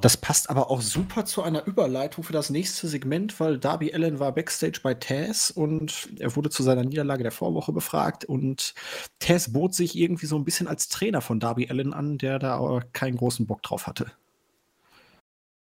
Das 0.01 0.17
passt 0.17 0.49
aber 0.49 0.69
auch 0.71 0.81
super 0.81 1.25
zu 1.25 1.43
einer 1.43 1.65
Überleitung 1.65 2.23
für 2.23 2.33
das 2.33 2.49
nächste 2.49 2.87
Segment, 2.87 3.39
weil 3.39 3.59
Darby 3.59 3.93
Allen 3.93 4.19
war 4.19 4.31
backstage 4.33 4.79
bei 4.81 4.93
Taz 4.93 5.49
und 5.49 6.09
er 6.19 6.35
wurde 6.35 6.49
zu 6.49 6.63
seiner 6.63 6.83
Niederlage 6.83 7.23
der 7.23 7.31
Vorwoche 7.31 7.71
befragt 7.71 8.25
und 8.25 8.73
Taz 9.19 9.53
bot 9.53 9.75
sich 9.75 9.95
irgendwie 9.95 10.25
so 10.25 10.35
ein 10.35 10.45
bisschen 10.45 10.67
als 10.67 10.87
Trainer 10.87 11.21
von 11.21 11.39
Darby 11.39 11.69
Allen 11.69 11.93
an, 11.93 12.17
der 12.17 12.39
da 12.39 12.57
aber 12.57 12.81
keinen 12.93 13.17
großen 13.17 13.45
Bock 13.45 13.61
drauf 13.61 13.85
hatte. 13.85 14.11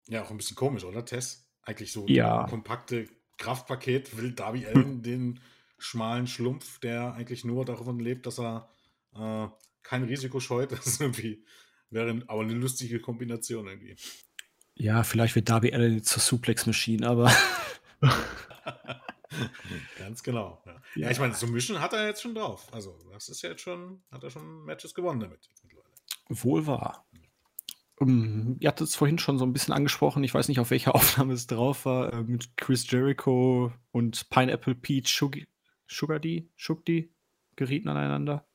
Ja, 0.08 0.22
auch 0.22 0.30
ein 0.30 0.36
bisschen 0.36 0.56
komisch, 0.56 0.84
oder 0.84 1.04
Taz? 1.04 1.46
Eigentlich 1.62 1.92
so 1.92 2.06
ja. 2.06 2.42
ein 2.42 2.50
kompakte 2.50 3.08
Kraftpaket 3.38 4.16
will 4.16 4.32
Darby 4.32 4.66
Allen 4.66 5.02
den 5.02 5.40
schmalen 5.80 6.26
Schlumpf, 6.26 6.78
der 6.80 7.14
eigentlich 7.14 7.44
nur 7.44 7.64
davon 7.64 7.98
lebt, 7.98 8.26
dass 8.26 8.38
er 8.38 8.68
äh, 9.14 9.48
kein 9.82 10.04
Risiko 10.04 10.40
scheut. 10.40 10.72
Das 10.76 10.86
ist 10.86 11.00
irgendwie 11.00 11.44
Wäre 11.90 12.22
aber 12.28 12.42
eine 12.42 12.54
lustige 12.54 13.00
Kombination 13.00 13.66
irgendwie. 13.66 13.96
Ja, 14.76 15.02
vielleicht 15.02 15.34
wird 15.34 15.48
Darby 15.48 15.74
Allen 15.74 16.02
zur 16.04 16.22
Suplex-Maschine, 16.22 17.06
aber. 17.06 17.32
Ganz 19.98 20.22
genau. 20.22 20.62
Ja. 20.64 20.72
ja. 20.72 20.80
ja 20.94 21.10
ich 21.10 21.18
meine, 21.18 21.34
so 21.34 21.48
mischen 21.48 21.80
hat 21.80 21.92
er 21.92 22.06
jetzt 22.06 22.22
schon 22.22 22.34
drauf. 22.34 22.68
Also, 22.72 22.96
das 23.12 23.28
ist 23.28 23.42
ja 23.42 23.50
jetzt 23.50 23.62
schon, 23.62 24.02
hat 24.10 24.22
er 24.22 24.30
schon 24.30 24.64
Matches 24.64 24.94
gewonnen 24.94 25.20
damit 25.20 25.48
mittlerweile. 25.62 25.90
Wohl 26.28 26.66
wahr. 26.66 27.04
Um, 27.96 28.56
ihr 28.60 28.68
hattet 28.68 28.88
es 28.88 28.94
vorhin 28.94 29.18
schon 29.18 29.36
so 29.38 29.44
ein 29.44 29.52
bisschen 29.52 29.74
angesprochen, 29.74 30.24
ich 30.24 30.32
weiß 30.32 30.48
nicht, 30.48 30.60
auf 30.60 30.70
welcher 30.70 30.94
Aufnahme 30.94 31.34
es 31.34 31.46
drauf 31.48 31.84
war, 31.84 32.12
äh, 32.12 32.22
mit 32.22 32.56
Chris 32.56 32.90
Jericho 32.90 33.72
und 33.90 34.30
Pineapple 34.30 34.74
Peach 34.74 35.08
Sugar, 35.08 35.42
Sugar 35.90 36.20
D, 36.20 36.48
Sugar 36.56 36.84
D 36.84 37.10
gerieten 37.56 37.88
aneinander. 37.88 38.46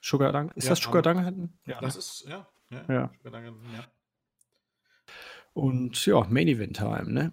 Sugar. 0.00 0.50
Ist 0.56 0.64
ja, 0.64 0.70
das 0.70 0.80
Sugar 0.80 1.02
Dunk? 1.02 1.50
Ja, 1.66 1.80
das 1.80 1.94
ne? 1.94 1.98
ist, 1.98 2.24
ja. 2.28 2.48
Ja. 2.70 2.84
ja. 2.88 3.10
Ja. 3.24 3.84
Und 5.52 6.06
ja, 6.06 6.26
Main 6.30 6.48
Event 6.48 6.76
Time, 6.76 7.12
ne? 7.12 7.32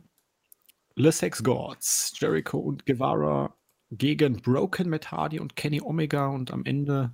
Le 0.95 1.11
Sex 1.11 1.43
Gods, 1.43 2.13
Jericho 2.17 2.57
und 2.57 2.85
Guevara 2.85 3.55
gegen 3.91 4.41
Broken 4.41 4.89
Matt 4.89 5.11
Hardy 5.11 5.39
und 5.39 5.55
Kenny 5.55 5.79
Omega 5.79 6.27
und 6.27 6.51
am 6.51 6.65
Ende 6.65 7.13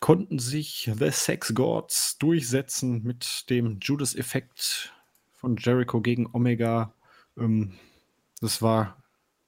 konnten 0.00 0.38
sich 0.38 0.90
The 0.98 1.10
Sex 1.10 1.54
Gods 1.54 2.18
durchsetzen 2.18 3.02
mit 3.02 3.48
dem 3.48 3.78
Judas-Effekt 3.80 4.92
von 5.32 5.56
Jericho 5.56 6.00
gegen 6.00 6.28
Omega. 6.32 6.94
Ähm, 7.38 7.78
das 8.40 8.60
war 8.60 8.99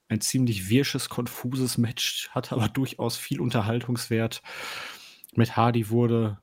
ein 0.09 0.21
ziemlich 0.21 0.69
wirsches, 0.69 1.09
konfuses 1.09 1.77
Match, 1.77 2.29
hatte 2.31 2.55
aber 2.55 2.67
durchaus 2.69 3.17
viel 3.17 3.39
Unterhaltungswert 3.41 4.41
mit 5.35 5.55
Hardy 5.57 5.89
wurde 5.89 6.39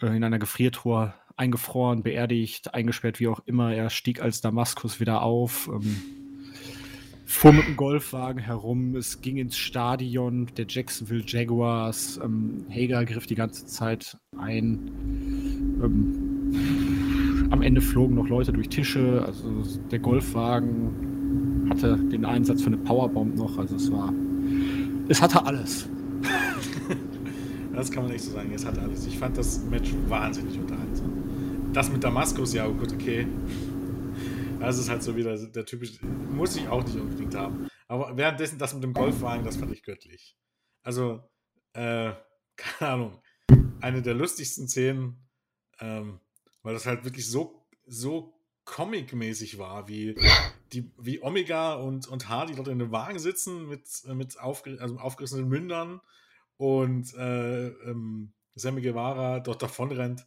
äh, 0.00 0.16
in 0.16 0.24
einer 0.24 0.38
Gefriertruhe 0.38 1.14
eingefroren, 1.36 2.02
beerdigt, 2.02 2.74
eingesperrt, 2.74 3.20
wie 3.20 3.28
auch 3.28 3.40
immer. 3.46 3.74
Er 3.74 3.90
stieg 3.90 4.22
als 4.22 4.40
Damaskus 4.40 5.00
wieder 5.00 5.22
auf, 5.22 5.68
ähm, 5.72 6.00
fuhr 7.26 7.52
mit 7.52 7.66
dem 7.66 7.76
Golfwagen 7.76 8.40
herum, 8.40 8.94
es 8.94 9.20
ging 9.20 9.38
ins 9.38 9.56
Stadion 9.56 10.46
der 10.56 10.66
Jacksonville 10.68 11.24
Jaguars. 11.26 12.20
Ähm, 12.22 12.66
Hager 12.70 13.04
griff 13.04 13.26
die 13.26 13.34
ganze 13.34 13.66
Zeit 13.66 14.16
ein. 14.38 14.90
Ähm, 15.82 17.50
am 17.50 17.62
Ende 17.62 17.80
flogen 17.80 18.14
noch 18.14 18.28
Leute 18.28 18.52
durch 18.52 18.68
Tische, 18.68 19.22
also 19.26 19.62
der 19.90 19.98
Golfwagen 19.98 21.13
hatte 21.74 21.96
den 21.96 22.24
Einsatz 22.24 22.62
für 22.62 22.68
eine 22.68 22.76
Powerbomb 22.78 23.36
noch, 23.36 23.58
also 23.58 23.76
es 23.76 23.90
war, 23.90 24.12
es 25.08 25.20
hatte 25.20 25.44
alles. 25.44 25.88
Das 27.74 27.90
kann 27.90 28.04
man 28.04 28.12
echt 28.12 28.22
so 28.22 28.30
sagen. 28.30 28.52
Es 28.52 28.64
hat 28.64 28.78
alles. 28.78 29.04
Ich 29.04 29.18
fand 29.18 29.36
das 29.36 29.64
Match 29.64 29.92
wahnsinnig 30.06 30.56
unterhaltsam. 30.60 31.72
Das 31.72 31.90
mit 31.90 32.04
Damaskus, 32.04 32.54
ja, 32.54 32.68
gut, 32.68 32.92
okay. 32.92 33.26
Das 34.60 34.78
ist 34.78 34.88
halt 34.88 35.02
so 35.02 35.16
wieder 35.16 35.36
der 35.36 35.66
typische. 35.66 36.06
Muss 36.06 36.54
ich 36.54 36.68
auch 36.68 36.84
nicht 36.84 36.96
unbedingt 36.96 37.34
haben. 37.34 37.66
Aber 37.88 38.16
währenddessen 38.16 38.60
das 38.60 38.74
mit 38.74 38.84
dem 38.84 38.92
Golfwagen, 38.92 39.44
das 39.44 39.56
fand 39.56 39.72
ich 39.72 39.82
göttlich. 39.82 40.38
Also, 40.84 41.20
äh, 41.72 42.12
keine 42.56 42.92
Ahnung. 42.92 43.18
Eine 43.80 44.02
der 44.02 44.14
lustigsten 44.14 44.68
Szenen, 44.68 45.26
ähm, 45.80 46.20
weil 46.62 46.74
das 46.74 46.86
halt 46.86 47.04
wirklich 47.04 47.28
so, 47.28 47.66
so 47.88 48.33
comic-mäßig 48.64 49.58
war, 49.58 49.88
wie, 49.88 50.14
die, 50.72 50.90
wie 50.98 51.22
Omega 51.22 51.74
und, 51.74 52.08
und 52.08 52.28
Hardy 52.28 52.54
dort 52.54 52.68
in 52.68 52.78
dem 52.78 52.92
Wagen 52.92 53.18
sitzen 53.18 53.68
mit, 53.68 53.86
mit 54.06 54.38
aufger 54.38 54.80
also 54.80 54.98
aufgerissenen 54.98 55.48
Mündern 55.48 56.00
und 56.56 57.12
äh, 57.14 57.68
ähm, 57.68 58.32
Sammy 58.54 58.80
Guevara 58.80 59.40
dort 59.40 59.62
davon 59.62 59.92
rennt. 59.92 60.26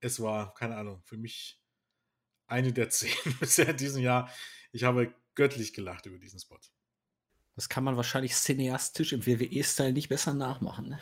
Es 0.00 0.20
war, 0.20 0.54
keine 0.54 0.76
Ahnung, 0.76 1.02
für 1.04 1.16
mich 1.16 1.60
eine 2.46 2.72
der 2.72 2.90
zehn 2.90 3.12
bisher 3.40 3.68
in 3.68 3.76
diesem 3.76 4.02
Jahr. 4.02 4.30
Ich 4.72 4.84
habe 4.84 5.12
göttlich 5.34 5.72
gelacht 5.72 6.06
über 6.06 6.18
diesen 6.18 6.40
Spot. 6.40 6.58
Das 7.58 7.68
kann 7.68 7.82
man 7.82 7.96
wahrscheinlich 7.96 8.36
cineastisch 8.36 9.12
im 9.12 9.26
WWE-Style 9.26 9.92
nicht 9.92 10.08
besser 10.08 10.32
nachmachen. 10.32 10.90
Ne? 10.90 10.98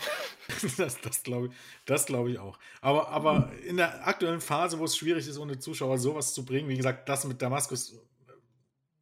das 0.79 0.99
das 1.03 1.23
glaube 1.23 1.51
ich, 1.51 2.07
glaub 2.07 2.29
ich 2.29 2.39
auch. 2.39 2.59
Aber, 2.81 3.11
aber 3.11 3.53
in 3.67 3.77
der 3.77 4.09
aktuellen 4.09 4.41
Phase, 4.41 4.79
wo 4.79 4.87
es 4.87 4.97
schwierig 4.97 5.29
ist, 5.29 5.37
ohne 5.37 5.59
Zuschauer 5.59 5.99
sowas 5.99 6.33
zu 6.33 6.47
bringen, 6.47 6.71
wie 6.71 6.79
gesagt, 6.79 7.11
das 7.11 7.27
mit 7.27 7.43
Damaskus, 7.43 7.95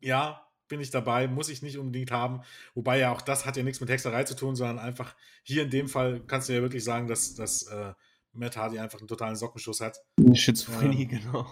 ja, 0.01 0.45
bin 0.67 0.81
ich 0.81 0.91
dabei, 0.91 1.29
muss 1.29 1.49
ich 1.49 1.63
nicht 1.63 1.79
unbedingt 1.79 2.11
haben. 2.11 2.41
Wobei 2.75 2.99
ja 2.99 3.13
auch 3.13 3.23
das 3.23 3.47
hat 3.47 3.57
ja 3.57 3.63
nichts 3.63 3.81
mit 3.81 3.89
Hexerei 3.89 4.25
zu 4.25 4.35
tun, 4.35 4.57
sondern 4.57 4.81
einfach 4.81 5.15
hier 5.45 5.63
in 5.63 5.71
dem 5.71 5.87
Fall 5.87 6.23
kannst 6.27 6.49
du 6.49 6.55
ja 6.55 6.61
wirklich 6.61 6.83
sagen, 6.83 7.07
dass, 7.07 7.37
dass 7.37 7.69
äh, 7.69 7.95
Matt 8.33 8.57
Hardy 8.57 8.81
einfach 8.81 8.99
einen 8.99 9.07
totalen 9.07 9.37
Sockenschuss 9.37 9.81
hat. 9.81 10.01
Schizophrenie, 10.35 11.05
ähm, 11.05 11.09
genau. 11.09 11.47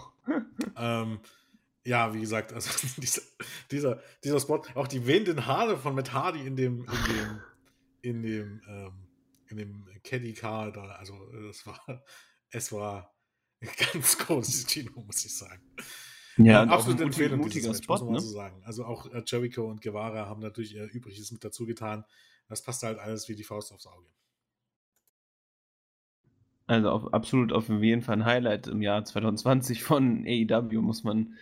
Ähm, 0.75 1.21
ja, 1.85 2.13
wie 2.13 2.21
gesagt, 2.21 2.53
also 2.53 2.69
dieser, 3.01 3.21
dieser, 3.71 4.01
dieser 4.23 4.39
Spot, 4.39 4.61
auch 4.75 4.87
die 4.87 5.05
wehenden 5.05 5.45
Haare 5.45 5.77
von 5.77 5.95
Matt 5.95 6.13
Hardy 6.13 6.45
in 6.45 6.55
dem, 6.55 6.85
in 6.85 7.13
dem, 7.13 7.41
in 8.01 8.23
dem, 8.23 8.61
ähm, 8.67 9.07
in 9.49 9.57
dem 9.57 9.85
Caddy 10.03 10.33
Car 10.33 10.71
da, 10.71 10.83
also 10.83 11.13
das 11.47 11.65
war, 11.65 12.03
es 12.49 12.71
war 12.71 13.13
ein 13.61 13.69
ganz 13.93 14.17
großes 14.17 14.65
Kino, 14.67 14.91
muss 15.01 15.25
ich 15.25 15.35
sagen. 15.35 15.61
Ja, 16.37 16.63
absolut 16.63 16.99
empfehlend, 16.99 17.41
mutiger 17.41 17.73
Spot, 17.75 17.93
muss 17.93 18.01
man 18.01 18.13
ne? 18.13 18.19
so 18.19 18.29
sagen. 18.29 18.63
Also 18.65 18.85
auch 18.85 19.05
äh, 19.11 19.21
Jericho 19.25 19.69
und 19.69 19.81
Guevara 19.81 20.25
haben 20.27 20.41
natürlich 20.41 20.73
ihr 20.73 20.85
Übriges 20.85 21.31
mit 21.31 21.43
dazu 21.43 21.65
getan. 21.65 22.03
Das 22.47 22.63
passt 22.63 22.81
halt 22.83 22.97
alles 22.97 23.29
wie 23.29 23.35
die 23.35 23.43
Faust 23.43 23.71
aufs 23.71 23.85
Auge. 23.85 24.07
Also 26.67 26.89
auf, 26.89 27.13
absolut 27.13 27.51
auf 27.51 27.69
jeden 27.69 28.01
Fall 28.01 28.17
ein 28.17 28.25
Highlight 28.25 28.67
im 28.67 28.81
Jahr 28.81 29.03
2020 29.03 29.83
von 29.83 30.25
AEW, 30.25 30.81
muss 30.81 31.03
man 31.03 31.33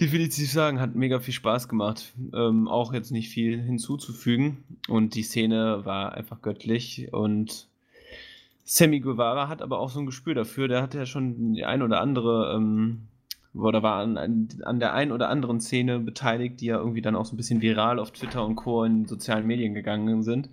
definitiv 0.00 0.50
sagen. 0.50 0.80
Hat 0.80 0.94
mega 0.94 1.20
viel 1.20 1.34
Spaß 1.34 1.68
gemacht. 1.68 2.14
Ähm, 2.34 2.68
auch 2.68 2.92
jetzt 2.92 3.10
nicht 3.10 3.28
viel 3.28 3.60
hinzuzufügen. 3.60 4.64
Und 4.88 5.14
die 5.14 5.22
Szene 5.22 5.84
war 5.84 6.14
einfach 6.14 6.40
göttlich. 6.42 7.12
Und 7.12 7.68
Sammy 8.64 9.00
Guevara 9.00 9.48
hat 9.48 9.62
aber 9.62 9.78
auch 9.78 9.90
so 9.90 10.00
ein 10.00 10.06
Gespür 10.06 10.34
dafür. 10.34 10.68
Der 10.68 10.82
hat 10.82 10.94
ja 10.94 11.06
schon 11.06 11.54
die 11.54 11.64
ein 11.64 11.82
oder 11.82 12.00
andere 12.00 12.54
ähm, 12.56 13.08
oder 13.54 13.82
war 13.82 14.00
an, 14.00 14.48
an 14.62 14.80
der 14.80 14.92
einen 14.94 15.12
oder 15.12 15.28
anderen 15.28 15.60
Szene 15.60 15.98
beteiligt, 15.98 16.60
die 16.60 16.66
ja 16.66 16.78
irgendwie 16.78 17.00
dann 17.00 17.16
auch 17.16 17.24
so 17.24 17.34
ein 17.34 17.36
bisschen 17.38 17.62
viral 17.62 17.98
auf 17.98 18.10
Twitter 18.10 18.44
und 18.44 18.56
Co. 18.56 18.84
in 18.84 19.06
sozialen 19.06 19.46
Medien 19.46 19.74
gegangen 19.74 20.22
sind. 20.22 20.50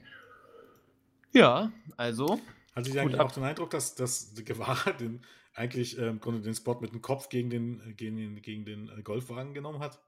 Ja, 1.34 1.72
also. 1.98 2.40
Hatte 2.76 2.90
ich 2.90 3.00
eigentlich 3.00 3.20
auch 3.20 3.32
den 3.32 3.44
Eindruck, 3.44 3.70
dass, 3.72 3.96
dass 3.96 4.34
Guevara 4.46 4.92
den, 5.00 5.22
eigentlich 5.54 5.98
äh, 5.98 6.08
im 6.08 6.20
Grunde 6.20 6.42
den 6.42 6.56
Spot 6.56 6.80
mit 6.80 6.92
dem 6.94 7.02
Kopf 7.02 7.30
gegen 7.30 7.50
den, 7.50 7.80
äh, 7.90 7.94
gegen 7.94 8.18
den, 8.18 8.42
gegen 8.42 8.66
den 8.66 8.90
äh, 8.90 9.02
Golfwagen 9.04 9.54
genommen 9.54 9.80
hat? 9.80 10.00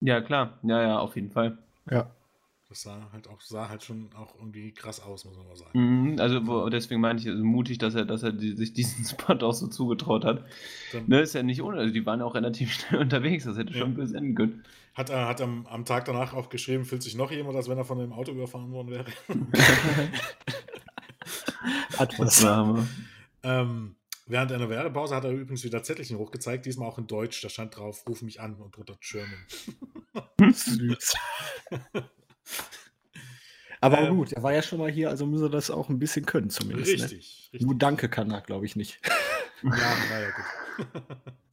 Ja, 0.00 0.20
klar. 0.20 0.58
Ja, 0.64 0.82
ja, 0.82 0.98
auf 0.98 1.16
jeden 1.16 1.30
Fall. 1.30 1.56
Ja. 1.90 2.10
Das 2.68 2.82
sah 2.82 3.12
halt 3.12 3.28
auch, 3.28 3.40
sah 3.40 3.68
halt 3.68 3.84
schon 3.84 4.12
auch 4.14 4.34
irgendwie 4.34 4.74
krass 4.74 4.98
aus, 4.98 5.24
muss 5.24 5.36
man 5.36 5.46
mal 5.46 5.54
sagen. 5.56 5.74
Mhm, 5.74 6.16
also 6.20 6.46
wo, 6.46 6.68
deswegen 6.68 7.00
meine 7.00 7.18
ich, 7.18 7.28
also 7.28 7.42
mutig, 7.44 7.78
dass 7.78 7.94
er, 7.94 8.04
dass 8.04 8.22
er 8.22 8.32
die, 8.32 8.52
sich 8.52 8.72
diesen 8.74 9.04
Spot 9.06 9.34
auch 9.46 9.52
so 9.54 9.68
zugetraut 9.68 10.24
hat. 10.24 10.44
Dann 10.90 11.06
Ne, 11.06 11.20
ist 11.20 11.34
ja 11.34 11.42
nicht 11.42 11.62
ohne, 11.62 11.78
also 11.78 11.92
die 11.94 12.04
waren 12.06 12.22
auch 12.22 12.34
relativ 12.34 12.72
schnell 12.74 13.00
unterwegs, 13.02 13.44
das 13.44 13.56
hätte 13.58 13.72
Ja. 13.72 13.80
schon 13.80 13.94
böse 13.94 14.16
enden 14.16 14.34
können. 14.34 14.64
hat 14.94 15.10
er 15.10 15.26
hat 15.28 15.40
am, 15.40 15.66
am 15.66 15.84
Tag 15.84 16.04
danach 16.04 16.34
auch 16.34 16.48
geschrieben, 16.50 16.84
fühlt 16.84 17.02
sich 17.02 17.14
noch 17.16 17.30
jemand, 17.30 17.56
als 17.56 17.68
wenn 17.68 17.78
er 17.78 17.84
von 17.84 17.98
dem 17.98 18.12
Auto 18.12 18.32
überfahren 18.32 18.72
worden 18.72 18.90
wäre. 18.90 19.06
Hammer. 21.98 22.86
ähm, 23.42 23.96
während 24.26 24.52
einer 24.52 24.68
Werbepause 24.68 25.14
hat 25.14 25.24
er 25.24 25.30
übrigens 25.30 25.64
wieder 25.64 25.82
Zettelchen 25.82 26.18
hochgezeigt, 26.18 26.66
diesmal 26.66 26.88
auch 26.88 26.98
in 26.98 27.06
Deutsch. 27.06 27.40
Da 27.42 27.48
stand 27.48 27.76
drauf, 27.76 28.04
ruf 28.08 28.22
mich 28.22 28.40
an 28.40 28.54
und 28.56 28.76
drunter 28.76 28.96
German. 29.00 29.46
Süß. 30.52 31.14
Aber 33.82 33.98
Ähm, 33.98 34.16
gut, 34.16 34.32
er 34.32 34.42
war 34.44 34.52
ja 34.52 34.62
schon 34.62 34.78
mal 34.78 34.90
hier, 34.90 35.10
also 35.10 35.26
muss 35.26 35.42
er 35.42 35.48
das 35.50 35.68
auch 35.68 35.88
ein 35.88 35.98
bisschen 35.98 36.24
können 36.24 36.50
zumindest. 36.50 36.96
Ne? 36.96 37.02
Richtig, 37.02 37.50
richtig. 37.52 37.62
Nur 37.62 37.74
Danke 37.76 38.08
kann 38.08 38.30
er, 38.30 38.40
glaube 38.40 38.64
ich, 38.64 38.76
nicht. 38.76 39.00
Ja, 39.64 39.70
naja, 39.70 40.30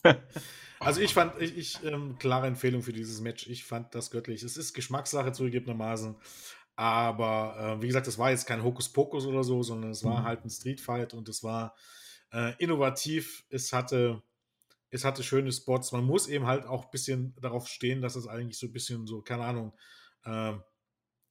gut. 0.04 0.16
also 0.78 1.00
ich 1.00 1.12
fand, 1.12 1.40
ich, 1.42 1.58
ich 1.58 1.84
ähm, 1.84 2.18
klare 2.20 2.46
Empfehlung 2.46 2.82
für 2.82 2.92
dieses 2.92 3.20
Match. 3.20 3.48
Ich 3.48 3.64
fand 3.64 3.96
das 3.96 4.12
göttlich. 4.12 4.44
Es 4.44 4.56
ist 4.56 4.74
Geschmackssache 4.74 5.32
zugegebenermaßen. 5.32 6.14
Aber 6.76 7.76
äh, 7.78 7.82
wie 7.82 7.86
gesagt, 7.86 8.06
es 8.06 8.18
war 8.18 8.30
jetzt 8.30 8.46
kein 8.46 8.62
Hokuspokus 8.64 9.26
oder 9.26 9.44
so, 9.44 9.62
sondern 9.62 9.90
es 9.90 10.02
war 10.04 10.20
Mhm. 10.20 10.24
halt 10.24 10.44
ein 10.44 10.50
Streetfight 10.50 11.12
und 11.14 11.28
es 11.28 11.42
war 11.42 11.74
äh, 12.32 12.54
innovativ. 12.58 13.44
Es 13.50 13.72
hatte, 13.72 14.22
es 14.90 15.04
hatte 15.04 15.22
schöne 15.22 15.52
Spots. 15.52 15.92
Man 15.92 16.04
muss 16.04 16.26
eben 16.28 16.46
halt 16.46 16.64
auch 16.64 16.84
ein 16.84 16.90
bisschen 16.90 17.34
darauf 17.40 17.68
stehen, 17.68 18.00
dass 18.02 18.16
es 18.16 18.26
eigentlich 18.26 18.58
so 18.58 18.66
ein 18.66 18.72
bisschen 18.72 19.06
so, 19.06 19.20
keine 19.20 19.44
Ahnung, 19.44 19.72
ähm, 20.24 20.62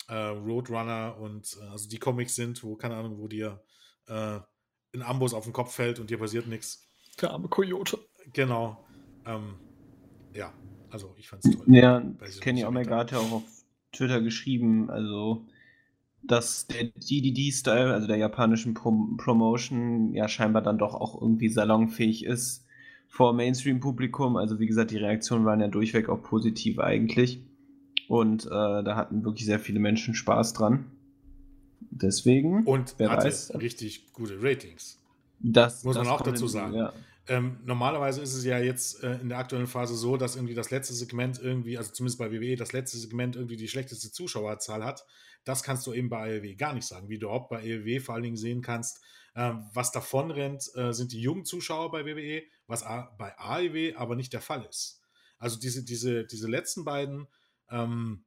äh, 0.07 0.13
Roadrunner 0.15 1.17
und 1.19 1.57
äh, 1.61 1.65
also 1.65 1.87
die 1.89 1.99
Comics 1.99 2.35
sind, 2.35 2.63
wo, 2.63 2.75
keine 2.75 2.95
Ahnung, 2.95 3.17
wo 3.19 3.27
dir 3.27 3.63
äh, 4.07 4.39
ein 4.93 5.01
Amboss 5.03 5.33
auf 5.33 5.43
den 5.43 5.53
Kopf 5.53 5.73
fällt 5.73 5.99
und 5.99 6.09
dir 6.09 6.17
passiert 6.17 6.47
nichts. 6.47 6.89
Der 7.21 7.31
arme 7.31 7.47
Coyote. 7.47 7.99
Genau. 8.33 8.85
Ähm, 9.25 9.59
ja, 10.33 10.53
also 10.89 11.13
ich 11.17 11.27
fand's 11.29 11.49
toll. 11.49 11.63
Ja, 11.67 12.01
Kenny 12.39 12.65
Omega 12.65 12.89
Meta- 12.91 12.97
hat 12.97 13.11
ja 13.11 13.19
auch 13.19 13.31
auf 13.31 13.43
Twitter 13.91 14.21
geschrieben, 14.21 14.89
also 14.89 15.45
dass 16.21 16.67
der 16.67 16.85
DDD-Style, 16.85 17.93
also 17.93 18.07
der 18.07 18.17
japanischen 18.17 18.73
Prom 18.73 19.17
Promotion, 19.17 20.13
ja 20.13 20.27
scheinbar 20.27 20.61
dann 20.61 20.77
doch 20.77 20.93
auch 20.93 21.19
irgendwie 21.19 21.49
salonfähig 21.49 22.25
ist 22.25 22.65
vor 23.07 23.33
Mainstream-Publikum. 23.33 24.37
Also 24.37 24.59
wie 24.59 24.67
gesagt, 24.67 24.91
die 24.91 24.97
Reaktionen 24.97 25.45
waren 25.45 25.59
ja 25.59 25.67
durchweg 25.67 26.09
auch 26.09 26.21
positiv 26.21 26.79
eigentlich. 26.79 27.41
Und 28.07 28.45
äh, 28.45 28.49
da 28.49 28.95
hatten 28.95 29.23
wirklich 29.23 29.45
sehr 29.45 29.59
viele 29.59 29.79
Menschen 29.79 30.13
Spaß 30.13 30.53
dran. 30.53 30.85
Deswegen, 31.91 32.65
Und 32.65 32.95
wer 32.97 33.11
hatte 33.11 33.27
weiß, 33.27 33.53
richtig 33.59 34.13
gute 34.13 34.41
Ratings. 34.41 34.99
das 35.39 35.83
muss 35.83 35.95
man 35.95 36.05
das 36.05 36.13
auch 36.13 36.17
kommt 36.23 36.35
dazu 36.35 36.47
sagen. 36.47 36.75
Ja. 36.75 36.93
Ähm, 37.29 37.59
normalerweise 37.63 38.21
ist 38.21 38.33
es 38.33 38.43
ja 38.43 38.57
jetzt 38.57 39.03
äh, 39.03 39.19
in 39.19 39.29
der 39.29 39.37
aktuellen 39.37 39.67
Phase 39.67 39.95
so, 39.95 40.17
dass 40.17 40.35
irgendwie 40.35 40.55
das 40.55 40.71
letzte 40.71 40.95
Segment 40.95 41.39
irgendwie, 41.39 41.77
also 41.77 41.91
zumindest 41.91 42.17
bei 42.17 42.31
WWE, 42.31 42.55
das 42.55 42.73
letzte 42.73 42.97
Segment 42.97 43.35
irgendwie 43.35 43.55
die 43.55 43.67
schlechteste 43.67 44.11
Zuschauerzahl 44.11 44.83
hat. 44.83 45.05
Das 45.43 45.61
kannst 45.61 45.85
du 45.85 45.93
eben 45.93 46.09
bei 46.09 46.37
AEW 46.37 46.55
gar 46.55 46.73
nicht 46.73 46.87
sagen. 46.87 47.07
Wie 47.07 47.19
du 47.19 47.27
überhaupt 47.27 47.49
bei 47.49 47.59
AEW 47.59 47.99
vor 47.99 48.15
allen 48.15 48.23
Dingen 48.23 48.35
sehen 48.35 48.63
kannst, 48.63 49.03
ähm, 49.35 49.69
was 49.73 49.91
davon 49.91 50.31
rennt, 50.31 50.71
äh, 50.75 50.91
sind 50.91 51.11
die 51.11 51.21
jungen 51.21 51.45
Zuschauer 51.45 51.91
bei 51.91 52.03
WWE, 52.03 52.41
was 52.65 52.83
A 52.83 53.15
bei 53.19 53.37
AEW 53.37 53.95
aber 53.95 54.15
nicht 54.15 54.33
der 54.33 54.41
Fall 54.41 54.65
ist. 54.65 55.01
Also 55.37 55.59
diese, 55.59 55.85
diese, 55.85 56.25
diese 56.25 56.47
letzten 56.47 56.83
beiden, 56.83 57.27
ähm, 57.69 58.25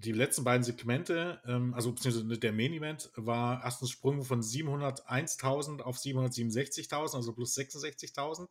die 0.00 0.12
letzten 0.12 0.44
beiden 0.44 0.64
Segmente, 0.64 1.40
ähm, 1.46 1.74
also 1.74 1.92
beziehungsweise 1.92 2.38
der 2.38 2.52
Main 2.52 2.72
Event, 2.72 3.10
war 3.16 3.62
erstens 3.62 3.90
Sprung 3.90 4.24
von 4.24 4.42
701.000 4.42 5.82
auf 5.82 5.96
767.000, 5.98 7.14
also 7.14 7.32
plus 7.32 7.56
66.000. 7.56 8.48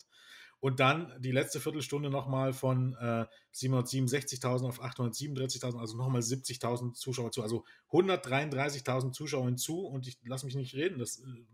Und 0.61 0.79
dann 0.81 1.13
die 1.19 1.31
letzte 1.31 1.59
Viertelstunde 1.59 2.09
nochmal 2.09 2.51
von 2.53 2.93
äh, 2.95 3.25
767.000 3.55 4.67
auf 4.67 4.83
837.000, 4.83 5.79
also 5.79 5.95
nochmal 5.97 6.21
70.000 6.21 6.93
Zuschauer 6.93 7.31
zu. 7.31 7.41
Also 7.41 7.63
133.000 7.91 9.13
Zuschauer 9.13 9.45
hinzu. 9.45 9.85
Und 9.87 10.07
ich 10.07 10.19
lasse 10.25 10.45
mich 10.45 10.55
nicht 10.55 10.75
reden, 10.75 10.99
das 10.99 11.19
äh, 11.19 11.45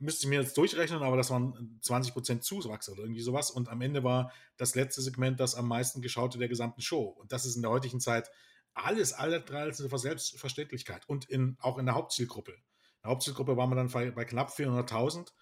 müsste 0.00 0.26
ich 0.26 0.30
mir 0.30 0.40
jetzt 0.40 0.56
durchrechnen, 0.56 1.02
aber 1.02 1.16
das 1.16 1.30
waren 1.30 1.78
20% 1.82 2.40
Zuwachs 2.40 2.88
oder 2.88 3.02
irgendwie 3.02 3.22
sowas. 3.22 3.50
Und 3.50 3.68
am 3.68 3.80
Ende 3.82 4.02
war 4.02 4.32
das 4.56 4.74
letzte 4.74 5.00
Segment 5.00 5.38
das 5.38 5.54
am 5.54 5.68
meisten 5.68 6.02
geschaute 6.02 6.38
der 6.38 6.48
gesamten 6.48 6.80
Show. 6.80 7.04
Und 7.04 7.32
das 7.32 7.46
ist 7.46 7.54
in 7.54 7.62
der 7.62 7.70
heutigen 7.70 8.00
Zeit 8.00 8.30
alles, 8.74 9.12
alle 9.12 9.40
drei 9.40 9.62
als 9.62 9.80
eine 9.80 9.98
Selbstverständlichkeit. 9.98 11.08
Und 11.08 11.28
in, 11.28 11.56
auch 11.60 11.78
in 11.78 11.86
der 11.86 11.94
Hauptzielgruppe. 11.94 12.52
In 12.52 13.02
der 13.02 13.10
Hauptzielgruppe 13.10 13.56
waren 13.56 13.70
wir 13.70 13.76
dann 13.76 13.90
bei, 13.90 14.10
bei 14.10 14.24
knapp 14.24 14.50
400.000. 14.50 15.32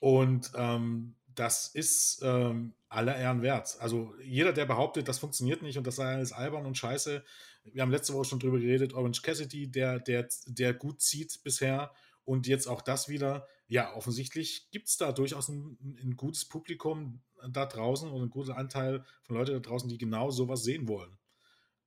Und 0.00 0.52
ähm, 0.54 1.16
das 1.34 1.68
ist 1.68 2.20
ähm, 2.22 2.74
aller 2.88 3.16
Ehren 3.16 3.42
wert. 3.42 3.76
Also 3.80 4.14
jeder, 4.22 4.52
der 4.52 4.66
behauptet, 4.66 5.08
das 5.08 5.18
funktioniert 5.18 5.62
nicht 5.62 5.78
und 5.78 5.86
das 5.86 5.96
sei 5.96 6.14
alles 6.14 6.32
albern 6.32 6.66
und 6.66 6.76
scheiße. 6.76 7.24
Wir 7.64 7.82
haben 7.82 7.90
letzte 7.90 8.14
Woche 8.14 8.24
schon 8.24 8.40
drüber 8.40 8.58
geredet, 8.58 8.92
Orange 8.92 9.22
Cassidy, 9.22 9.70
der, 9.70 10.00
der, 10.00 10.28
der 10.46 10.74
gut 10.74 11.00
zieht 11.00 11.40
bisher 11.44 11.92
und 12.24 12.46
jetzt 12.46 12.66
auch 12.66 12.82
das 12.82 13.08
wieder. 13.08 13.46
Ja, 13.68 13.94
offensichtlich 13.94 14.68
gibt 14.70 14.88
es 14.88 14.96
da 14.96 15.12
durchaus 15.12 15.48
ein, 15.48 15.78
ein 16.02 16.16
gutes 16.16 16.46
Publikum 16.46 17.22
da 17.50 17.66
draußen 17.66 18.10
und 18.10 18.20
einen 18.20 18.30
guten 18.30 18.52
Anteil 18.52 19.04
von 19.22 19.36
Leuten 19.36 19.52
da 19.52 19.60
draußen, 19.60 19.88
die 19.88 19.98
genau 19.98 20.30
sowas 20.30 20.62
sehen 20.62 20.88
wollen. 20.88 21.16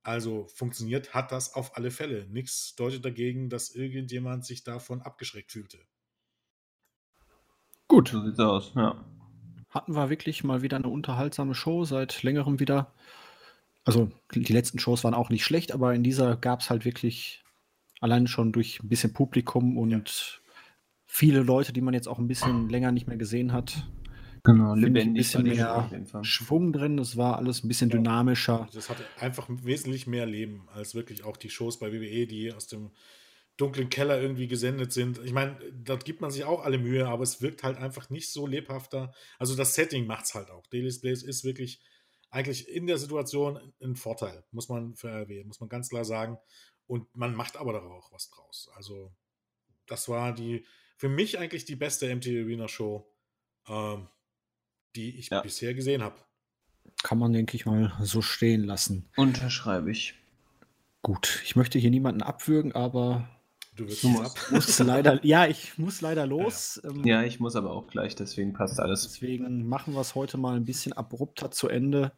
Also 0.02 0.48
funktioniert 0.48 1.14
hat 1.14 1.30
das 1.30 1.54
auf 1.54 1.76
alle 1.76 1.90
Fälle. 1.90 2.26
Nichts 2.28 2.74
deutet 2.74 3.04
dagegen, 3.04 3.48
dass 3.48 3.70
irgendjemand 3.70 4.44
sich 4.44 4.64
davon 4.64 5.00
abgeschreckt 5.00 5.52
fühlte. 5.52 5.78
Gut, 7.88 8.08
So 8.08 8.24
sieht's 8.24 8.40
aus, 8.40 8.72
ja. 8.74 9.04
hatten 9.70 9.94
wir 9.94 10.10
wirklich 10.10 10.44
mal 10.44 10.62
wieder 10.62 10.78
eine 10.78 10.88
unterhaltsame 10.88 11.54
Show 11.54 11.84
seit 11.84 12.22
längerem 12.22 12.58
wieder. 12.58 12.92
Also 13.84 14.10
die 14.34 14.52
letzten 14.52 14.78
Shows 14.78 15.04
waren 15.04 15.14
auch 15.14 15.28
nicht 15.28 15.44
schlecht, 15.44 15.72
aber 15.72 15.94
in 15.94 16.02
dieser 16.02 16.36
gab 16.36 16.60
es 16.60 16.70
halt 16.70 16.84
wirklich 16.84 17.44
allein 18.00 18.26
schon 18.26 18.52
durch 18.52 18.82
ein 18.82 18.88
bisschen 18.88 19.12
Publikum 19.12 19.76
und 19.76 20.40
viele 21.06 21.42
Leute, 21.42 21.72
die 21.72 21.80
man 21.80 21.94
jetzt 21.94 22.08
auch 22.08 22.18
ein 22.18 22.28
bisschen 22.28 22.68
länger 22.68 22.92
nicht 22.92 23.06
mehr 23.06 23.16
gesehen 23.16 23.52
hat. 23.52 23.86
Genau, 24.44 24.74
ich 24.74 24.84
ein 24.84 25.14
bisschen 25.14 25.44
mehr. 25.44 25.88
Schwung 26.22 26.72
drin, 26.72 26.98
es 26.98 27.16
war 27.16 27.36
alles 27.38 27.62
ein 27.62 27.68
bisschen 27.68 27.90
Ja. 27.90 27.96
dynamischer. 27.96 28.68
Das 28.72 28.88
hatte 28.90 29.04
einfach 29.18 29.46
wesentlich 29.48 30.06
mehr 30.08 30.26
Leben 30.26 30.68
als 30.72 30.94
wirklich 30.94 31.22
auch 31.22 31.36
die 31.36 31.50
Shows 31.50 31.78
bei 31.78 31.92
WWE, 31.92 32.26
die 32.26 32.52
aus 32.52 32.66
dem 32.66 32.90
dunklen 33.56 33.88
Keller 33.88 34.20
irgendwie 34.20 34.48
gesendet 34.48 34.92
sind. 34.92 35.20
Ich 35.24 35.32
meine, 35.32 35.58
dort 35.72 36.04
gibt 36.04 36.20
man 36.20 36.30
sich 36.32 36.44
auch 36.44 36.64
alle 36.64 36.78
Mühe, 36.78 37.06
aber 37.06 37.22
es 37.22 37.40
wirkt 37.40 37.62
halt 37.62 37.76
einfach 37.76 38.10
nicht 38.10 38.32
so 38.32 38.46
lebhafter. 38.46 39.12
Also 39.38 39.54
das 39.54 39.74
Setting 39.74 40.06
macht 40.06 40.24
es 40.24 40.34
halt 40.34 40.50
auch. 40.50 40.66
Daily's 40.68 41.00
Place 41.00 41.22
ist 41.22 41.44
wirklich 41.44 41.80
eigentlich 42.30 42.66
in 42.68 42.86
der 42.86 42.98
Situation 42.98 43.60
ein 43.80 43.94
Vorteil, 43.94 44.42
muss 44.50 44.68
man 44.68 44.96
für 44.96 45.08
RW, 45.10 45.44
muss 45.44 45.60
man 45.60 45.68
ganz 45.68 45.90
klar 45.90 46.04
sagen. 46.04 46.38
Und 46.86 47.14
man 47.14 47.34
macht 47.34 47.56
aber 47.56 47.72
da 47.74 47.80
auch 47.80 48.10
was 48.10 48.30
draus. 48.30 48.70
Also 48.74 49.12
das 49.86 50.08
war 50.08 50.34
die, 50.34 50.64
für 50.96 51.08
mich 51.10 51.38
eigentlich 51.38 51.64
die 51.64 51.76
beste 51.76 52.08
MTV 52.12 52.44
Arena 52.44 52.68
Show, 52.68 53.06
ähm, 53.68 54.08
die 54.96 55.18
ich 55.18 55.30
Ja. 55.30 55.40
bisher 55.40 55.74
gesehen 55.74 56.02
habe. 56.02 56.16
Kann 57.02 57.18
man, 57.18 57.32
denke 57.32 57.56
ich 57.56 57.66
mal, 57.66 57.92
so 58.02 58.22
stehen 58.22 58.64
lassen. 58.64 59.08
Unterschreibe 59.16 59.90
ich. 59.90 60.14
Gut, 61.02 61.40
ich 61.44 61.56
möchte 61.56 61.78
hier 61.78 61.90
niemanden 61.90 62.22
abwürgen, 62.22 62.72
aber 62.72 63.28
Du 63.74 63.88
wirst 63.88 64.04
ab. 64.04 64.36
muss 64.50 64.78
leider, 64.78 65.24
ja, 65.24 65.46
ich 65.46 65.78
muss 65.78 66.00
leider 66.00 66.26
los. 66.26 66.80
Ähm, 66.84 67.04
Ja, 67.04 67.22
ich 67.22 67.40
muss 67.40 67.56
aber 67.56 67.72
auch 67.72 67.86
gleich, 67.88 68.14
deswegen 68.14 68.52
passt 68.52 68.78
alles. 68.78 69.02
Deswegen 69.02 69.66
machen 69.68 69.94
wir 69.94 70.00
es 70.00 70.14
heute 70.14 70.36
mal 70.38 70.56
ein 70.56 70.64
bisschen 70.64 70.92
abrupter 70.92 71.50
zu 71.50 71.68
Ende. 71.68 72.12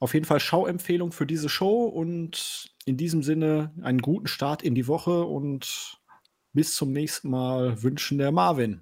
Auf 0.00 0.14
jeden 0.14 0.24
Fall 0.26 0.40
Schauempfehlung 0.40 1.12
für 1.12 1.26
diese 1.26 1.48
Show 1.48 1.84
und 1.84 2.70
in 2.86 2.96
diesem 2.96 3.22
Sinne 3.22 3.72
einen 3.82 4.00
guten 4.00 4.26
Start 4.28 4.62
in 4.62 4.74
die 4.74 4.86
Woche 4.86 5.24
und 5.24 6.00
bis 6.52 6.74
zum 6.74 6.92
nächsten 6.92 7.30
Mal 7.30 7.82
wünschen 7.82 8.16
der 8.18 8.32
Marvin. 8.32 8.80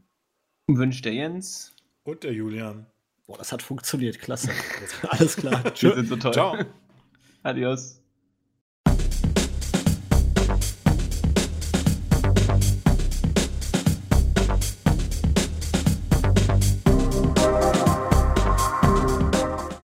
Wünscht 0.68 1.04
der 1.04 1.14
Jens. 1.14 1.74
Und 2.06 2.22
der 2.22 2.32
Julian. 2.32 2.86
Boah, 3.26 3.36
das 3.36 3.50
hat 3.50 3.62
funktioniert, 3.62 4.20
klasse. 4.20 4.50
Alles 5.08 5.36
klar. 5.36 5.60
Sind 5.74 6.08
so 6.08 6.14
toll. 6.14 6.32
Ciao. 6.32 6.56
Adios. 7.42 8.00